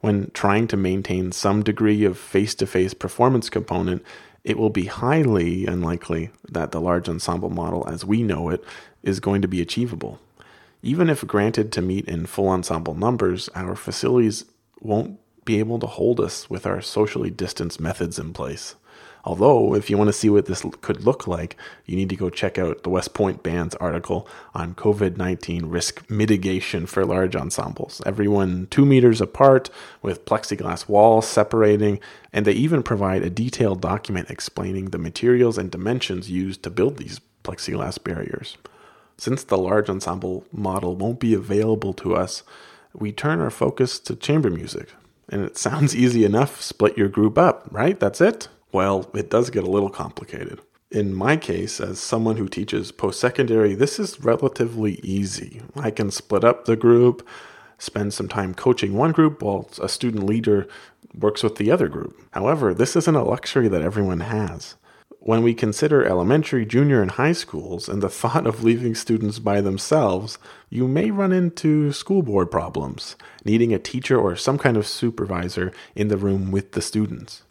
When 0.00 0.30
trying 0.34 0.68
to 0.68 0.76
maintain 0.76 1.32
some 1.32 1.62
degree 1.62 2.04
of 2.04 2.18
face 2.18 2.54
to 2.56 2.66
face 2.66 2.92
performance 2.92 3.48
component, 3.48 4.04
it 4.44 4.58
will 4.58 4.70
be 4.70 4.84
highly 4.84 5.64
unlikely 5.64 6.30
that 6.50 6.70
the 6.70 6.80
large 6.80 7.08
ensemble 7.08 7.48
model 7.48 7.88
as 7.88 8.04
we 8.04 8.22
know 8.22 8.50
it 8.50 8.62
is 9.02 9.18
going 9.18 9.40
to 9.40 9.48
be 9.48 9.62
achievable. 9.62 10.20
Even 10.84 11.08
if 11.08 11.26
granted 11.26 11.72
to 11.72 11.80
meet 11.80 12.06
in 12.06 12.26
full 12.26 12.48
ensemble 12.48 12.94
numbers, 12.94 13.48
our 13.54 13.74
facilities 13.74 14.44
won't 14.82 15.18
be 15.46 15.58
able 15.58 15.78
to 15.78 15.86
hold 15.86 16.20
us 16.20 16.50
with 16.50 16.66
our 16.66 16.82
socially 16.82 17.30
distanced 17.30 17.80
methods 17.80 18.18
in 18.18 18.34
place. 18.34 18.74
Although, 19.24 19.74
if 19.74 19.88
you 19.88 19.96
want 19.96 20.08
to 20.08 20.12
see 20.12 20.28
what 20.28 20.44
this 20.44 20.62
could 20.82 21.02
look 21.02 21.26
like, 21.26 21.56
you 21.86 21.96
need 21.96 22.10
to 22.10 22.16
go 22.16 22.28
check 22.28 22.58
out 22.58 22.82
the 22.82 22.90
West 22.90 23.14
Point 23.14 23.42
Band's 23.42 23.74
article 23.76 24.28
on 24.52 24.74
COVID 24.74 25.16
19 25.16 25.64
risk 25.64 26.04
mitigation 26.10 26.84
for 26.84 27.06
large 27.06 27.34
ensembles. 27.34 28.02
Everyone 28.04 28.66
two 28.70 28.84
meters 28.84 29.22
apart 29.22 29.70
with 30.02 30.26
plexiglass 30.26 30.86
walls 30.86 31.26
separating, 31.26 31.98
and 32.30 32.44
they 32.44 32.52
even 32.52 32.82
provide 32.82 33.22
a 33.22 33.30
detailed 33.30 33.80
document 33.80 34.28
explaining 34.28 34.90
the 34.90 34.98
materials 34.98 35.56
and 35.56 35.70
dimensions 35.70 36.30
used 36.30 36.62
to 36.62 36.68
build 36.68 36.98
these 36.98 37.22
plexiglass 37.42 38.02
barriers. 38.04 38.58
Since 39.16 39.44
the 39.44 39.58
large 39.58 39.88
ensemble 39.88 40.44
model 40.52 40.96
won't 40.96 41.20
be 41.20 41.34
available 41.34 41.92
to 41.94 42.14
us, 42.14 42.42
we 42.92 43.12
turn 43.12 43.40
our 43.40 43.50
focus 43.50 43.98
to 44.00 44.16
chamber 44.16 44.50
music. 44.50 44.92
And 45.28 45.42
it 45.42 45.56
sounds 45.56 45.96
easy 45.96 46.24
enough 46.24 46.60
split 46.60 46.96
your 46.96 47.08
group 47.08 47.38
up, 47.38 47.68
right? 47.70 47.98
That's 47.98 48.20
it. 48.20 48.48
Well, 48.72 49.10
it 49.14 49.30
does 49.30 49.50
get 49.50 49.64
a 49.64 49.70
little 49.70 49.90
complicated. 49.90 50.60
In 50.90 51.14
my 51.14 51.36
case, 51.36 51.80
as 51.80 51.98
someone 51.98 52.36
who 52.36 52.48
teaches 52.48 52.92
post 52.92 53.18
secondary, 53.18 53.74
this 53.74 53.98
is 53.98 54.20
relatively 54.20 55.00
easy. 55.02 55.62
I 55.76 55.90
can 55.90 56.10
split 56.10 56.44
up 56.44 56.64
the 56.64 56.76
group, 56.76 57.26
spend 57.78 58.14
some 58.14 58.28
time 58.28 58.54
coaching 58.54 58.94
one 58.94 59.12
group 59.12 59.42
while 59.42 59.68
a 59.80 59.88
student 59.88 60.24
leader 60.24 60.68
works 61.16 61.42
with 61.42 61.56
the 61.56 61.70
other 61.70 61.88
group. 61.88 62.16
However, 62.32 62.74
this 62.74 62.96
isn't 62.96 63.14
a 63.14 63.24
luxury 63.24 63.68
that 63.68 63.82
everyone 63.82 64.20
has. 64.20 64.76
When 65.24 65.42
we 65.42 65.54
consider 65.54 66.04
elementary, 66.04 66.66
junior, 66.66 67.00
and 67.00 67.12
high 67.12 67.32
schools 67.32 67.88
and 67.88 68.02
the 68.02 68.10
thought 68.10 68.46
of 68.46 68.62
leaving 68.62 68.94
students 68.94 69.38
by 69.38 69.62
themselves, 69.62 70.36
you 70.68 70.86
may 70.86 71.10
run 71.10 71.32
into 71.32 71.92
school 71.92 72.22
board 72.22 72.50
problems, 72.50 73.16
needing 73.42 73.72
a 73.72 73.78
teacher 73.78 74.20
or 74.20 74.36
some 74.36 74.58
kind 74.58 74.76
of 74.76 74.86
supervisor 74.86 75.72
in 75.94 76.08
the 76.08 76.18
room 76.18 76.50
with 76.50 76.72
the 76.72 76.82
students. 76.82 77.42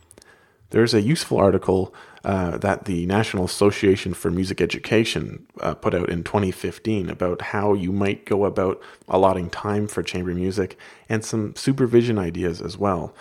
There's 0.70 0.94
a 0.94 1.02
useful 1.02 1.40
article 1.40 1.96
uh, 2.24 2.60
that 2.60 2.86
the 2.86 3.08
National 3.08 3.46
Association 3.46 4.14
for 4.14 4.30
Music 4.30 4.62
Education 4.62 5.48
uh, 5.60 5.74
put 5.74 5.96
out 5.96 6.10
in 6.10 6.24
2015 6.24 7.10
about 7.10 7.42
how 7.42 7.74
you 7.74 7.92
might 7.92 8.28
go 8.28 8.46
about 8.46 8.80
allotting 9.08 9.50
time 9.50 9.88
for 9.88 10.04
chamber 10.04 10.36
music 10.36 10.78
and 11.10 11.26
some 11.26 11.56
supervision 11.56 12.20
ideas 12.20 12.62
as 12.62 12.78
well. 12.78 13.16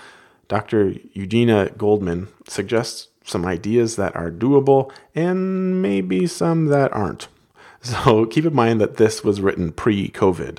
Dr. 0.49 0.93
Eugenia 1.15 1.71
Goldman 1.71 2.29
suggests 2.47 3.09
some 3.25 3.45
ideas 3.45 3.97
that 3.97 4.15
are 4.17 4.31
doable 4.31 4.93
and 5.15 5.81
maybe 5.81 6.27
some 6.27 6.67
that 6.67 6.93
aren't. 6.93 7.29
So 7.85 8.27
keep 8.27 8.45
in 8.45 8.55
mind 8.55 8.81
that 8.81 8.97
this 8.97 9.25
was 9.25 9.41
written 9.41 9.73
pre 9.73 10.09
COVID. 10.09 10.59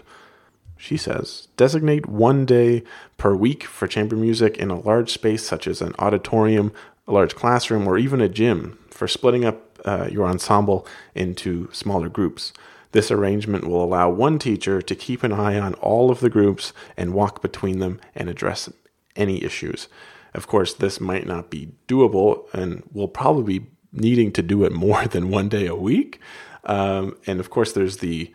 She 0.75 0.97
says, 0.97 1.47
designate 1.55 2.05
one 2.05 2.45
day 2.45 2.83
per 3.15 3.33
week 3.33 3.63
for 3.63 3.87
chamber 3.87 4.17
music 4.17 4.57
in 4.57 4.69
a 4.69 4.81
large 4.81 5.09
space 5.09 5.41
such 5.41 5.65
as 5.65 5.81
an 5.81 5.95
auditorium, 5.99 6.73
a 7.07 7.13
large 7.13 7.33
classroom, 7.33 7.87
or 7.87 7.97
even 7.97 8.19
a 8.19 8.27
gym 8.27 8.77
for 8.89 9.07
splitting 9.07 9.45
up 9.45 9.79
uh, 9.85 10.09
your 10.11 10.27
ensemble 10.27 10.85
into 11.15 11.69
smaller 11.71 12.09
groups. 12.09 12.51
This 12.91 13.09
arrangement 13.09 13.65
will 13.65 13.83
allow 13.83 14.09
one 14.09 14.37
teacher 14.37 14.81
to 14.81 14.95
keep 14.95 15.23
an 15.23 15.31
eye 15.31 15.57
on 15.57 15.73
all 15.75 16.11
of 16.11 16.19
the 16.19 16.29
groups 16.29 16.73
and 16.97 17.13
walk 17.13 17.41
between 17.41 17.79
them 17.79 18.01
and 18.13 18.29
address 18.29 18.69
any 19.15 19.43
issues. 19.43 19.87
Of 20.33 20.47
course, 20.47 20.73
this 20.73 20.99
might 20.99 21.27
not 21.27 21.49
be 21.49 21.73
doable, 21.87 22.51
and 22.53 22.83
we'll 22.91 23.07
probably 23.07 23.59
be 23.59 23.67
needing 23.91 24.31
to 24.33 24.41
do 24.41 24.63
it 24.63 24.71
more 24.71 25.05
than 25.07 25.29
one 25.29 25.49
day 25.49 25.67
a 25.67 25.75
week. 25.75 26.19
Um, 26.65 27.17
and 27.27 27.39
of 27.39 27.49
course, 27.49 27.73
there's 27.73 27.97
the 27.97 28.33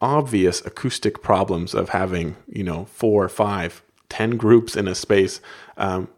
obvious 0.00 0.64
acoustic 0.64 1.22
problems 1.22 1.74
of 1.74 1.90
having, 1.90 2.36
you 2.48 2.62
know, 2.62 2.84
four, 2.86 3.28
five, 3.28 3.82
ten 4.08 4.36
groups 4.36 4.76
in 4.76 4.86
a 4.86 4.94
space 4.94 5.40
um, 5.76 6.08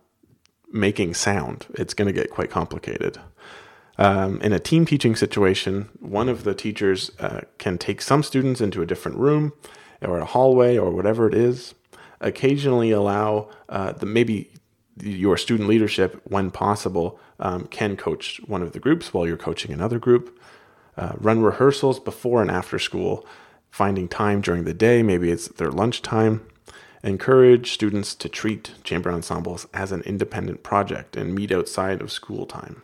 making 0.73 1.15
sound. 1.15 1.67
It's 1.75 1.95
going 1.95 2.07
to 2.07 2.13
get 2.13 2.31
quite 2.31 2.51
complicated. 2.51 3.19
Um, 3.97 4.41
in 4.43 4.53
a 4.53 4.61
team 4.61 4.87
teaching 4.87 5.17
situation, 5.17 5.89
one 5.99 6.29
of 6.29 6.45
the 6.45 6.55
teachers 6.55 7.11
uh, 7.19 7.41
can 7.59 7.79
take 7.79 8.01
some 8.01 8.23
students 8.23 8.61
into 8.61 8.81
a 8.81 8.87
different 8.87 9.19
room 9.19 9.53
or 10.01 10.19
a 10.19 10.25
hallway 10.25 10.77
or 10.77 10.91
whatever 10.91 11.27
it 11.27 11.35
is. 11.35 11.75
Occasionally, 12.21 12.91
allow 12.91 13.49
uh, 13.69 13.93
the 13.93 14.07
maybe 14.07 14.51
your 15.03 15.37
student 15.37 15.69
leadership, 15.69 16.21
when 16.25 16.51
possible, 16.51 17.19
um, 17.41 17.67
can 17.67 17.97
coach 17.97 18.41
one 18.47 18.63
of 18.63 18.73
the 18.73 18.81
groups 18.81 19.13
while 19.15 19.27
you're 19.27 19.37
coaching 19.37 19.73
another 19.73 19.99
group. 19.99 20.39
Uh, 20.97 21.13
run 21.19 21.43
rehearsals 21.43 22.01
before 22.01 22.43
and 22.43 22.51
after 22.51 22.79
school 22.79 23.25
finding 23.71 24.09
time 24.09 24.41
during 24.41 24.65
the 24.65 24.75
day, 24.75 25.03
maybe 25.03 25.31
it's 25.31 25.49
their 25.49 25.71
lunchtime. 25.71 26.47
Encourage 27.05 27.73
students 27.73 28.15
to 28.17 28.29
treat 28.29 28.73
chamber 28.83 29.11
ensembles 29.11 29.67
as 29.73 29.93
an 29.93 30.01
independent 30.03 30.63
project 30.63 31.17
and 31.17 31.35
meet 31.35 31.53
outside 31.53 32.01
of 32.01 32.11
school 32.11 32.45
time. 32.45 32.83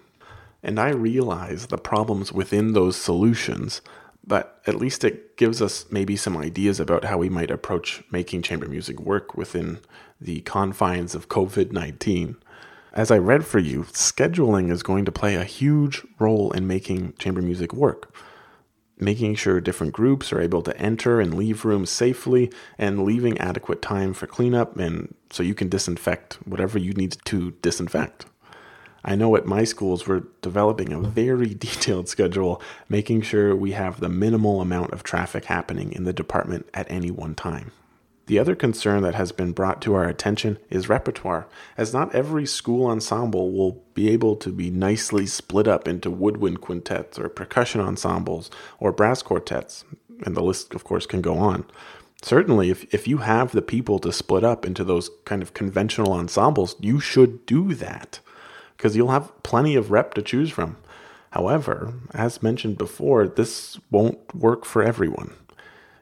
And 0.63 0.79
I 0.79 0.91
realize 0.91 1.67
the 1.67 1.79
problems 1.79 2.33
within 2.33 2.73
those 2.73 2.97
solutions, 2.97 3.83
but 4.27 4.61
at 4.67 4.77
least 4.77 5.05
it 5.05 5.37
gives 5.37 5.61
us 5.61 5.87
maybe 5.91 6.17
some 6.17 6.37
ideas 6.37 6.81
about 6.81 7.05
how 7.05 7.19
we 7.19 7.29
might 7.29 7.51
approach 7.51 8.03
making 8.11 8.43
chamber 8.43 8.69
music 8.69 9.01
work 9.01 9.37
within 9.37 9.81
the 10.21 10.41
confines 10.43 11.15
of 11.15 11.29
COVID 11.29 11.73
19. 11.73 12.37
As 12.93 13.11
I 13.11 13.19
read 13.19 13.45
for 13.45 13.59
you, 13.59 13.83
scheduling 13.85 14.71
is 14.71 14.85
going 14.85 15.05
to 15.05 15.13
play 15.13 15.35
a 15.35 15.45
huge 15.45 16.03
role 16.19 16.53
in 16.53 16.67
making 16.67 17.15
chamber 17.19 17.43
music 17.43 17.73
work 17.73 18.15
making 18.99 19.35
sure 19.35 19.61
different 19.61 19.93
groups 19.93 20.33
are 20.33 20.41
able 20.41 20.63
to 20.63 20.77
enter 20.79 21.21
and 21.21 21.35
leave 21.35 21.65
rooms 21.65 21.91
safely, 21.91 22.51
and 22.79 23.05
leaving 23.05 23.39
adequate 23.39 23.83
time 23.83 24.15
for 24.15 24.27
cleanup 24.27 24.77
and 24.79 25.15
so 25.31 25.43
you 25.43 25.55
can 25.55 25.69
disinfect 25.69 26.35
whatever 26.47 26.79
you 26.79 26.93
need 26.93 27.17
to 27.25 27.53
disinfect. 27.63 28.27
I 29.05 29.17
know 29.17 29.37
at 29.37 29.45
my 29.45 29.65
schools 29.65 30.07
we're 30.07 30.23
developing 30.41 30.93
a 30.93 31.01
very 31.01 31.55
detailed 31.55 32.09
schedule, 32.09 32.63
making 32.89 33.23
sure 33.23 33.55
we 33.55 33.73
have 33.73 34.01
the 34.01 34.09
minimal 34.09 34.61
amount 34.61 34.93
of 34.93 35.03
traffic 35.03 35.45
happening 35.45 35.93
in 35.93 36.05
the 36.05 36.13
department 36.13 36.69
at 36.73 36.91
any 36.91 37.11
one 37.11 37.35
time. 37.35 37.73
The 38.27 38.39
other 38.39 38.55
concern 38.55 39.03
that 39.03 39.17
has 39.17 39.33
been 39.33 39.53
brought 39.53 39.83
to 39.83 39.93
our 39.93 40.09
attention 40.09 40.59
is 40.71 40.89
repertoire, 40.89 41.47
as 41.77 41.93
not 41.93 42.15
every 42.15 42.47
school 42.47 42.87
ensemble 42.87 43.53
will 43.53 43.85
be 43.93 44.09
able 44.09 44.37
to 44.37 44.51
be 44.51 44.71
nicely 44.71 45.27
split 45.27 45.69
up 45.69 45.87
into 45.87 46.11
woodwind 46.11 46.63
quintets 46.63 47.19
or 47.19 47.29
percussion 47.29 47.83
ensembles 47.83 48.51
or 48.81 48.93
brass 48.93 49.21
quartets, 49.21 49.85
and 50.25 50.35
the 50.35 50.43
list, 50.43 50.75
of 50.75 50.85
course, 50.85 51.05
can 51.05 51.21
go 51.21 51.37
on. 51.37 51.67
Certainly, 52.23 52.71
if, 52.71 52.95
if 52.95 53.07
you 53.07 53.19
have 53.19 53.53
the 53.53 53.61
people 53.61 53.99
to 53.99 54.11
split 54.11 54.43
up 54.43 54.65
into 54.65 54.85
those 54.85 55.11
kind 55.27 55.43
of 55.43 55.53
conventional 55.53 56.15
ensembles, 56.15 56.77
you 56.81 57.01
should 57.01 57.45
do 57.45 57.75
that 57.75 58.21
because 58.77 58.97
you'll 58.97 59.11
have 59.11 59.33
plenty 59.43 59.75
of 59.77 59.91
rep 59.91 60.15
to 60.15 60.23
choose 60.23 60.51
from. 60.51 60.77
However, 61.31 61.95
as 62.13 62.43
mentioned 62.43 62.79
before, 62.79 63.27
this 63.27 63.79
won't 63.91 64.35
work 64.35 64.65
for 64.65 64.83
everyone 64.83 65.35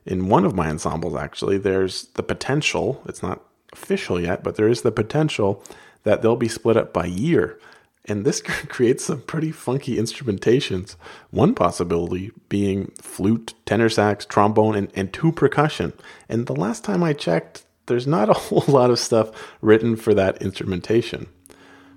in 0.05 0.29
one 0.29 0.45
of 0.45 0.55
my 0.55 0.69
ensembles, 0.69 1.17
actually, 1.17 1.59
there's 1.59 2.05
the 2.15 2.23
potential, 2.23 3.03
it's 3.07 3.23
not 3.23 3.43
official 3.73 4.21
yet, 4.21 4.43
but 4.43 4.57
there 4.57 4.69
is 4.69 4.83
the 4.83 4.93
potential 4.93 5.63
that 6.03 6.23
they'll 6.23 6.37
be 6.37 6.49
split 6.49 6.77
up 6.77 6.93
by 6.93 7.07
year. 7.07 7.59
And 8.07 8.25
this 8.25 8.43
creates 8.69 9.05
some 9.05 9.21
pretty 9.23 9.53
funky 9.53 9.97
instrumentations. 9.97 10.97
One 11.31 11.55
possibility 11.55 12.33
being 12.49 12.87
flute, 13.01 13.55
tenor 13.65 13.89
sax, 13.89 14.27
trombone, 14.27 14.75
and, 14.75 14.91
and 14.95 15.13
two 15.13 15.31
percussion. 15.31 15.93
And 16.29 16.47
the 16.47 16.57
last 16.57 16.83
time 16.83 17.03
I 17.03 17.13
checked, 17.13 17.65
there's 17.87 18.07
not 18.07 18.29
a 18.29 18.33
whole 18.35 18.65
lot 18.67 18.91
of 18.91 18.99
stuff 18.99 19.31
written 19.61 19.95
for 19.95 20.15
that 20.15 20.43
instrumentation. 20.43 21.29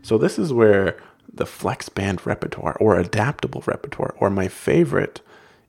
So 0.05 0.19
this 0.19 0.37
is 0.37 0.53
where 0.53 0.97
the 1.33 1.47
flex 1.47 1.89
band 1.89 2.27
repertoire 2.27 2.77
or 2.79 2.95
adaptable 2.95 3.63
repertoire, 3.65 4.13
or 4.19 4.29
my 4.29 4.47
favorite, 4.47 5.21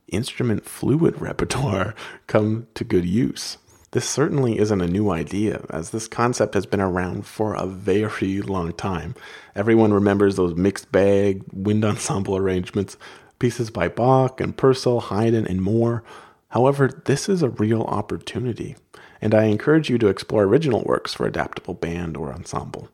instrument 0.09 0.63
fluid 0.63 1.19
repertoire 1.19 1.95
come 2.27 2.67
to 2.75 2.83
good 2.83 3.03
use. 3.03 3.57
This 3.93 4.07
certainly 4.07 4.59
isn't 4.59 4.79
a 4.79 4.87
new 4.87 5.09
idea, 5.09 5.65
as 5.71 5.89
this 5.89 6.07
concept 6.07 6.53
has 6.53 6.67
been 6.67 6.79
around 6.79 7.25
for 7.25 7.55
a 7.55 7.65
very 7.65 8.39
long 8.43 8.73
time. 8.73 9.15
Everyone 9.55 9.91
remembers 9.91 10.35
those 10.35 10.53
mixed 10.53 10.91
bag 10.91 11.41
wind 11.51 11.83
ensemble 11.83 12.37
arrangements, 12.37 12.95
pieces 13.39 13.71
by 13.71 13.87
Bach 13.87 14.39
and 14.39 14.55
Purcell, 14.55 14.99
Haydn, 14.99 15.47
and 15.47 15.63
more. 15.63 16.03
However, 16.49 16.89
this 17.05 17.27
is 17.27 17.41
a 17.41 17.49
real 17.49 17.81
opportunity, 17.85 18.75
and 19.19 19.33
I 19.33 19.45
encourage 19.45 19.89
you 19.89 19.97
to 19.97 20.09
explore 20.09 20.43
original 20.43 20.83
works 20.83 21.15
for 21.15 21.25
adaptable 21.25 21.73
band 21.73 22.15
or 22.15 22.31
ensemble. 22.31 22.89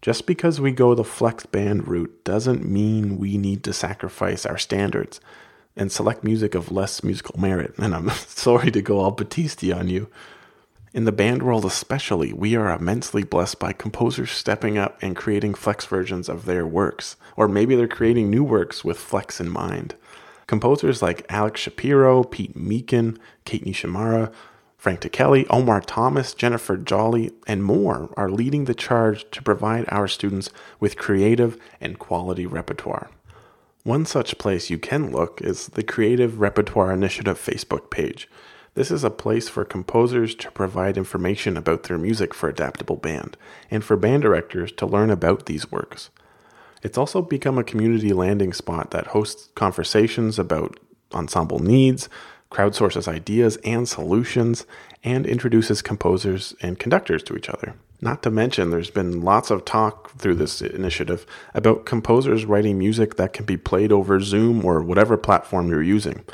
Just 0.00 0.26
because 0.26 0.60
we 0.60 0.70
go 0.70 0.94
the 0.94 1.04
flex 1.04 1.46
band 1.46 1.88
route 1.88 2.24
doesn't 2.24 2.64
mean 2.64 3.18
we 3.18 3.36
need 3.36 3.64
to 3.64 3.72
sacrifice 3.72 4.46
our 4.46 4.58
standards 4.58 5.20
and 5.76 5.90
select 5.90 6.24
music 6.24 6.54
of 6.54 6.72
less 6.72 7.02
musical 7.02 7.40
merit. 7.40 7.74
And 7.78 7.94
I'm 7.94 8.10
sorry 8.26 8.70
to 8.70 8.82
go 8.82 8.98
all 9.00 9.14
Battisti 9.14 9.74
on 9.74 9.88
you. 9.88 10.08
In 10.94 11.04
the 11.04 11.12
band 11.12 11.42
world, 11.42 11.64
especially, 11.64 12.32
we 12.32 12.56
are 12.56 12.70
immensely 12.70 13.22
blessed 13.22 13.58
by 13.58 13.72
composers 13.72 14.30
stepping 14.30 14.78
up 14.78 14.98
and 15.02 15.14
creating 15.14 15.54
flex 15.54 15.84
versions 15.84 16.28
of 16.28 16.44
their 16.44 16.66
works, 16.66 17.16
or 17.36 17.46
maybe 17.46 17.76
they're 17.76 17.86
creating 17.86 18.30
new 18.30 18.42
works 18.42 18.84
with 18.84 18.98
flex 18.98 19.40
in 19.40 19.50
mind. 19.50 19.94
Composers 20.46 21.02
like 21.02 21.26
Alex 21.28 21.60
Shapiro, 21.60 22.24
Pete 22.24 22.56
Meechan, 22.56 23.18
Kate 23.44 23.64
Nishimura, 23.66 24.32
Frank 24.78 25.00
Ticheli, 25.00 25.44
Omar 25.50 25.80
Thomas, 25.80 26.32
Jennifer 26.32 26.76
Jolly, 26.76 27.32
and 27.48 27.64
more 27.64 28.14
are 28.16 28.30
leading 28.30 28.64
the 28.64 28.74
charge 28.74 29.28
to 29.32 29.42
provide 29.42 29.84
our 29.88 30.06
students 30.06 30.50
with 30.78 30.96
creative 30.96 31.58
and 31.80 31.98
quality 31.98 32.46
repertoire. 32.46 33.10
One 33.82 34.06
such 34.06 34.38
place 34.38 34.70
you 34.70 34.78
can 34.78 35.10
look 35.10 35.40
is 35.40 35.66
the 35.68 35.82
Creative 35.82 36.38
Repertoire 36.38 36.92
Initiative 36.92 37.40
Facebook 37.40 37.90
page. 37.90 38.28
This 38.74 38.92
is 38.92 39.02
a 39.02 39.10
place 39.10 39.48
for 39.48 39.64
composers 39.64 40.36
to 40.36 40.50
provide 40.52 40.96
information 40.96 41.56
about 41.56 41.84
their 41.84 41.98
music 41.98 42.32
for 42.32 42.48
adaptable 42.48 42.96
band, 42.96 43.36
and 43.72 43.82
for 43.82 43.96
band 43.96 44.22
directors 44.22 44.70
to 44.72 44.86
learn 44.86 45.10
about 45.10 45.46
these 45.46 45.72
works. 45.72 46.10
It's 46.84 46.98
also 46.98 47.20
become 47.20 47.58
a 47.58 47.64
community 47.64 48.12
landing 48.12 48.52
spot 48.52 48.92
that 48.92 49.08
hosts 49.08 49.48
conversations 49.56 50.38
about 50.38 50.78
ensemble 51.12 51.58
needs, 51.58 52.08
crowdsources 52.50 53.06
ideas 53.08 53.56
and 53.64 53.88
solutions, 53.88 54.66
and 55.04 55.26
introduces 55.26 55.82
composers 55.82 56.54
and 56.60 56.78
conductors 56.78 57.22
to 57.24 57.36
each 57.36 57.48
other. 57.48 57.74
Not 58.00 58.22
to 58.22 58.30
mention, 58.30 58.70
there's 58.70 58.90
been 58.90 59.22
lots 59.22 59.50
of 59.50 59.64
talk 59.64 60.10
through 60.12 60.36
this 60.36 60.62
initiative 60.62 61.26
about 61.52 61.84
composers 61.84 62.44
writing 62.44 62.78
music 62.78 63.16
that 63.16 63.32
can 63.32 63.44
be 63.44 63.56
played 63.56 63.90
over 63.90 64.20
Zoom 64.20 64.64
or 64.64 64.82
whatever 64.82 65.16
platform 65.16 65.68
you're 65.68 65.82
using. 65.82 66.24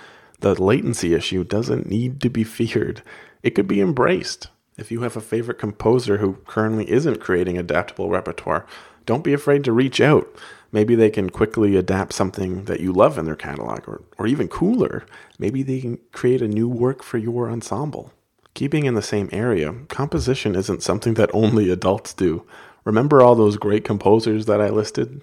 The 0.40 0.60
latency 0.62 1.14
issue 1.14 1.42
doesn't 1.42 1.88
need 1.88 2.20
to 2.20 2.28
be 2.28 2.44
feared, 2.44 3.02
it 3.42 3.54
could 3.54 3.68
be 3.68 3.80
embraced. 3.80 4.48
If 4.76 4.90
you 4.90 5.02
have 5.02 5.16
a 5.16 5.20
favorite 5.20 5.58
composer 5.58 6.18
who 6.18 6.38
currently 6.46 6.90
isn't 6.90 7.20
creating 7.20 7.56
adaptable 7.56 8.10
repertoire, 8.10 8.66
don't 9.06 9.22
be 9.22 9.32
afraid 9.32 9.64
to 9.64 9.72
reach 9.72 10.00
out. 10.00 10.28
Maybe 10.74 10.96
they 10.96 11.08
can 11.08 11.30
quickly 11.30 11.76
adapt 11.76 12.12
something 12.12 12.64
that 12.64 12.80
you 12.80 12.92
love 12.92 13.16
in 13.16 13.26
their 13.26 13.36
catalog, 13.36 13.88
or, 13.88 14.02
or 14.18 14.26
even 14.26 14.48
cooler, 14.48 15.06
maybe 15.38 15.62
they 15.62 15.80
can 15.80 16.00
create 16.10 16.42
a 16.42 16.48
new 16.48 16.68
work 16.68 17.04
for 17.04 17.16
your 17.16 17.48
ensemble. 17.48 18.12
Keeping 18.54 18.84
in 18.84 18.94
the 18.94 19.00
same 19.00 19.28
area, 19.30 19.72
composition 19.86 20.56
isn't 20.56 20.82
something 20.82 21.14
that 21.14 21.30
only 21.32 21.70
adults 21.70 22.12
do. 22.12 22.44
Remember 22.84 23.22
all 23.22 23.36
those 23.36 23.56
great 23.56 23.84
composers 23.84 24.46
that 24.46 24.60
I 24.60 24.68
listed? 24.68 25.22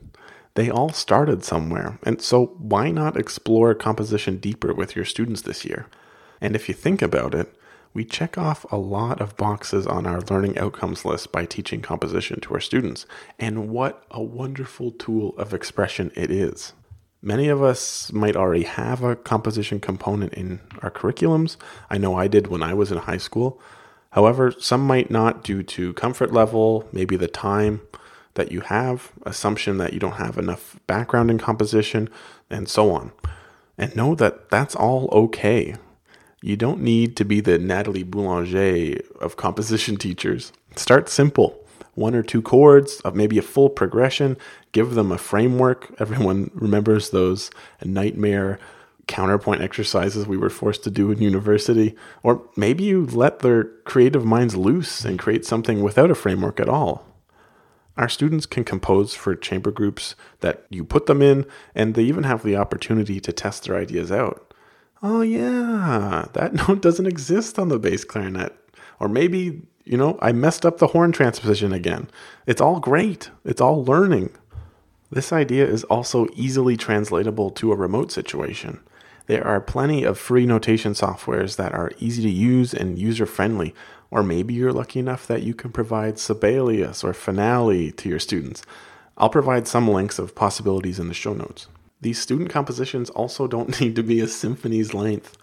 They 0.53 0.69
all 0.69 0.93
started 0.93 1.43
somewhere, 1.43 1.99
and 2.03 2.21
so 2.21 2.55
why 2.57 2.89
not 2.89 3.17
explore 3.17 3.75
composition 3.75 4.37
deeper 4.37 4.73
with 4.73 4.95
your 4.95 5.03
students 5.03 5.41
this 5.41 5.65
year? 5.65 5.87
And 6.39 6.55
if 6.55 6.69
you 6.69 6.73
think 6.73 7.01
about 7.01 7.35
it, 7.35 7.53
we 7.93 8.05
check 8.05 8.37
off 8.37 8.65
a 8.71 8.77
lot 8.77 9.19
of 9.19 9.35
boxes 9.37 9.85
on 9.85 10.05
our 10.05 10.21
learning 10.21 10.57
outcomes 10.57 11.03
list 11.03 11.31
by 11.31 11.45
teaching 11.45 11.81
composition 11.81 12.39
to 12.41 12.53
our 12.53 12.59
students, 12.59 13.05
and 13.37 13.69
what 13.69 14.05
a 14.11 14.21
wonderful 14.21 14.91
tool 14.91 15.35
of 15.37 15.53
expression 15.53 16.11
it 16.15 16.31
is. 16.31 16.73
Many 17.21 17.49
of 17.49 17.61
us 17.61 18.11
might 18.11 18.35
already 18.35 18.63
have 18.63 19.03
a 19.03 19.15
composition 19.15 19.79
component 19.79 20.33
in 20.33 20.59
our 20.81 20.89
curriculums. 20.89 21.57
I 21.89 21.97
know 21.97 22.15
I 22.15 22.27
did 22.27 22.47
when 22.47 22.63
I 22.63 22.73
was 22.73 22.91
in 22.91 22.97
high 22.97 23.17
school. 23.17 23.61
However, 24.11 24.51
some 24.51 24.81
might 24.81 25.11
not 25.11 25.43
due 25.43 25.61
to 25.63 25.93
comfort 25.93 26.33
level, 26.33 26.87
maybe 26.91 27.15
the 27.15 27.27
time 27.27 27.81
that 28.33 28.51
you 28.51 28.61
have, 28.61 29.11
assumption 29.25 29.77
that 29.77 29.93
you 29.93 29.99
don't 29.99 30.13
have 30.13 30.37
enough 30.37 30.79
background 30.87 31.29
in 31.29 31.37
composition, 31.37 32.09
and 32.49 32.67
so 32.67 32.91
on. 32.91 33.11
And 33.77 33.95
know 33.95 34.15
that 34.15 34.49
that's 34.49 34.75
all 34.75 35.07
okay. 35.11 35.75
You 36.41 36.57
don't 36.57 36.81
need 36.81 37.15
to 37.17 37.25
be 37.25 37.39
the 37.39 37.59
Natalie 37.59 38.03
Boulanger 38.03 39.01
of 39.19 39.37
composition 39.37 39.97
teachers. 39.97 40.51
Start 40.75 41.09
simple 41.09 41.57
one 41.93 42.15
or 42.15 42.23
two 42.23 42.41
chords, 42.41 43.01
maybe 43.13 43.37
a 43.37 43.41
full 43.41 43.69
progression, 43.69 44.37
give 44.71 44.95
them 44.95 45.11
a 45.11 45.17
framework. 45.17 45.93
Everyone 45.99 46.49
remembers 46.53 47.09
those 47.09 47.51
nightmare 47.83 48.59
counterpoint 49.07 49.61
exercises 49.61 50.25
we 50.25 50.37
were 50.37 50.49
forced 50.49 50.83
to 50.85 50.89
do 50.89 51.11
in 51.11 51.21
university. 51.21 51.95
Or 52.23 52.41
maybe 52.55 52.85
you 52.85 53.05
let 53.07 53.39
their 53.39 53.65
creative 53.83 54.23
minds 54.23 54.55
loose 54.55 55.03
and 55.03 55.19
create 55.19 55.45
something 55.45 55.81
without 55.83 56.11
a 56.11 56.15
framework 56.15 56.59
at 56.59 56.69
all. 56.69 57.05
Our 57.97 58.07
students 58.07 58.45
can 58.45 58.63
compose 58.63 59.13
for 59.13 59.35
chamber 59.35 59.69
groups 59.69 60.15
that 60.39 60.65
you 60.69 60.85
put 60.85 61.07
them 61.07 61.21
in, 61.21 61.45
and 61.75 61.93
they 61.93 62.03
even 62.03 62.23
have 62.23 62.41
the 62.41 62.55
opportunity 62.55 63.19
to 63.19 63.33
test 63.33 63.65
their 63.65 63.75
ideas 63.75 64.11
out. 64.11 64.50
Oh, 65.01 65.21
yeah, 65.21 66.25
that 66.33 66.53
note 66.67 66.81
doesn't 66.81 67.07
exist 67.07 67.57
on 67.57 67.69
the 67.69 67.79
bass 67.79 68.03
clarinet. 68.03 68.55
Or 68.99 69.07
maybe 69.07 69.63
you 69.85 69.97
know, 69.97 70.17
I 70.21 70.31
messed 70.31 70.65
up 70.65 70.77
the 70.77 70.87
horn 70.87 71.11
transposition 71.11 71.73
again. 71.73 72.09
It's 72.45 72.61
all 72.61 72.79
great, 72.79 73.29
it's 73.43 73.61
all 73.61 73.83
learning. 73.83 74.31
This 75.09 75.33
idea 75.33 75.65
is 75.65 75.83
also 75.85 76.27
easily 76.33 76.77
translatable 76.77 77.49
to 77.51 77.71
a 77.71 77.75
remote 77.75 78.11
situation. 78.11 78.79
There 79.25 79.45
are 79.45 79.59
plenty 79.59 80.03
of 80.03 80.17
free 80.17 80.45
notation 80.45 80.93
softwares 80.93 81.55
that 81.57 81.73
are 81.73 81.91
easy 81.99 82.21
to 82.23 82.29
use 82.29 82.73
and 82.73 82.97
user 82.97 83.25
friendly, 83.25 83.75
or 84.09 84.23
maybe 84.23 84.53
you're 84.53 84.73
lucky 84.73 84.99
enough 84.99 85.27
that 85.27 85.43
you 85.43 85.53
can 85.53 85.71
provide 85.71 86.19
Sibelius 86.19 87.03
or 87.03 87.13
Finale 87.13 87.91
to 87.93 88.09
your 88.09 88.19
students. 88.19 88.63
I'll 89.17 89.29
provide 89.29 89.67
some 89.67 89.87
links 89.87 90.19
of 90.19 90.35
possibilities 90.35 90.99
in 90.99 91.07
the 91.07 91.13
show 91.13 91.33
notes. 91.33 91.67
These 92.01 92.19
student 92.19 92.49
compositions 92.49 93.09
also 93.11 93.47
don't 93.47 93.79
need 93.81 93.95
to 93.95 94.03
be 94.03 94.19
a 94.19 94.27
symphony's 94.27 94.93
length. 94.93 95.37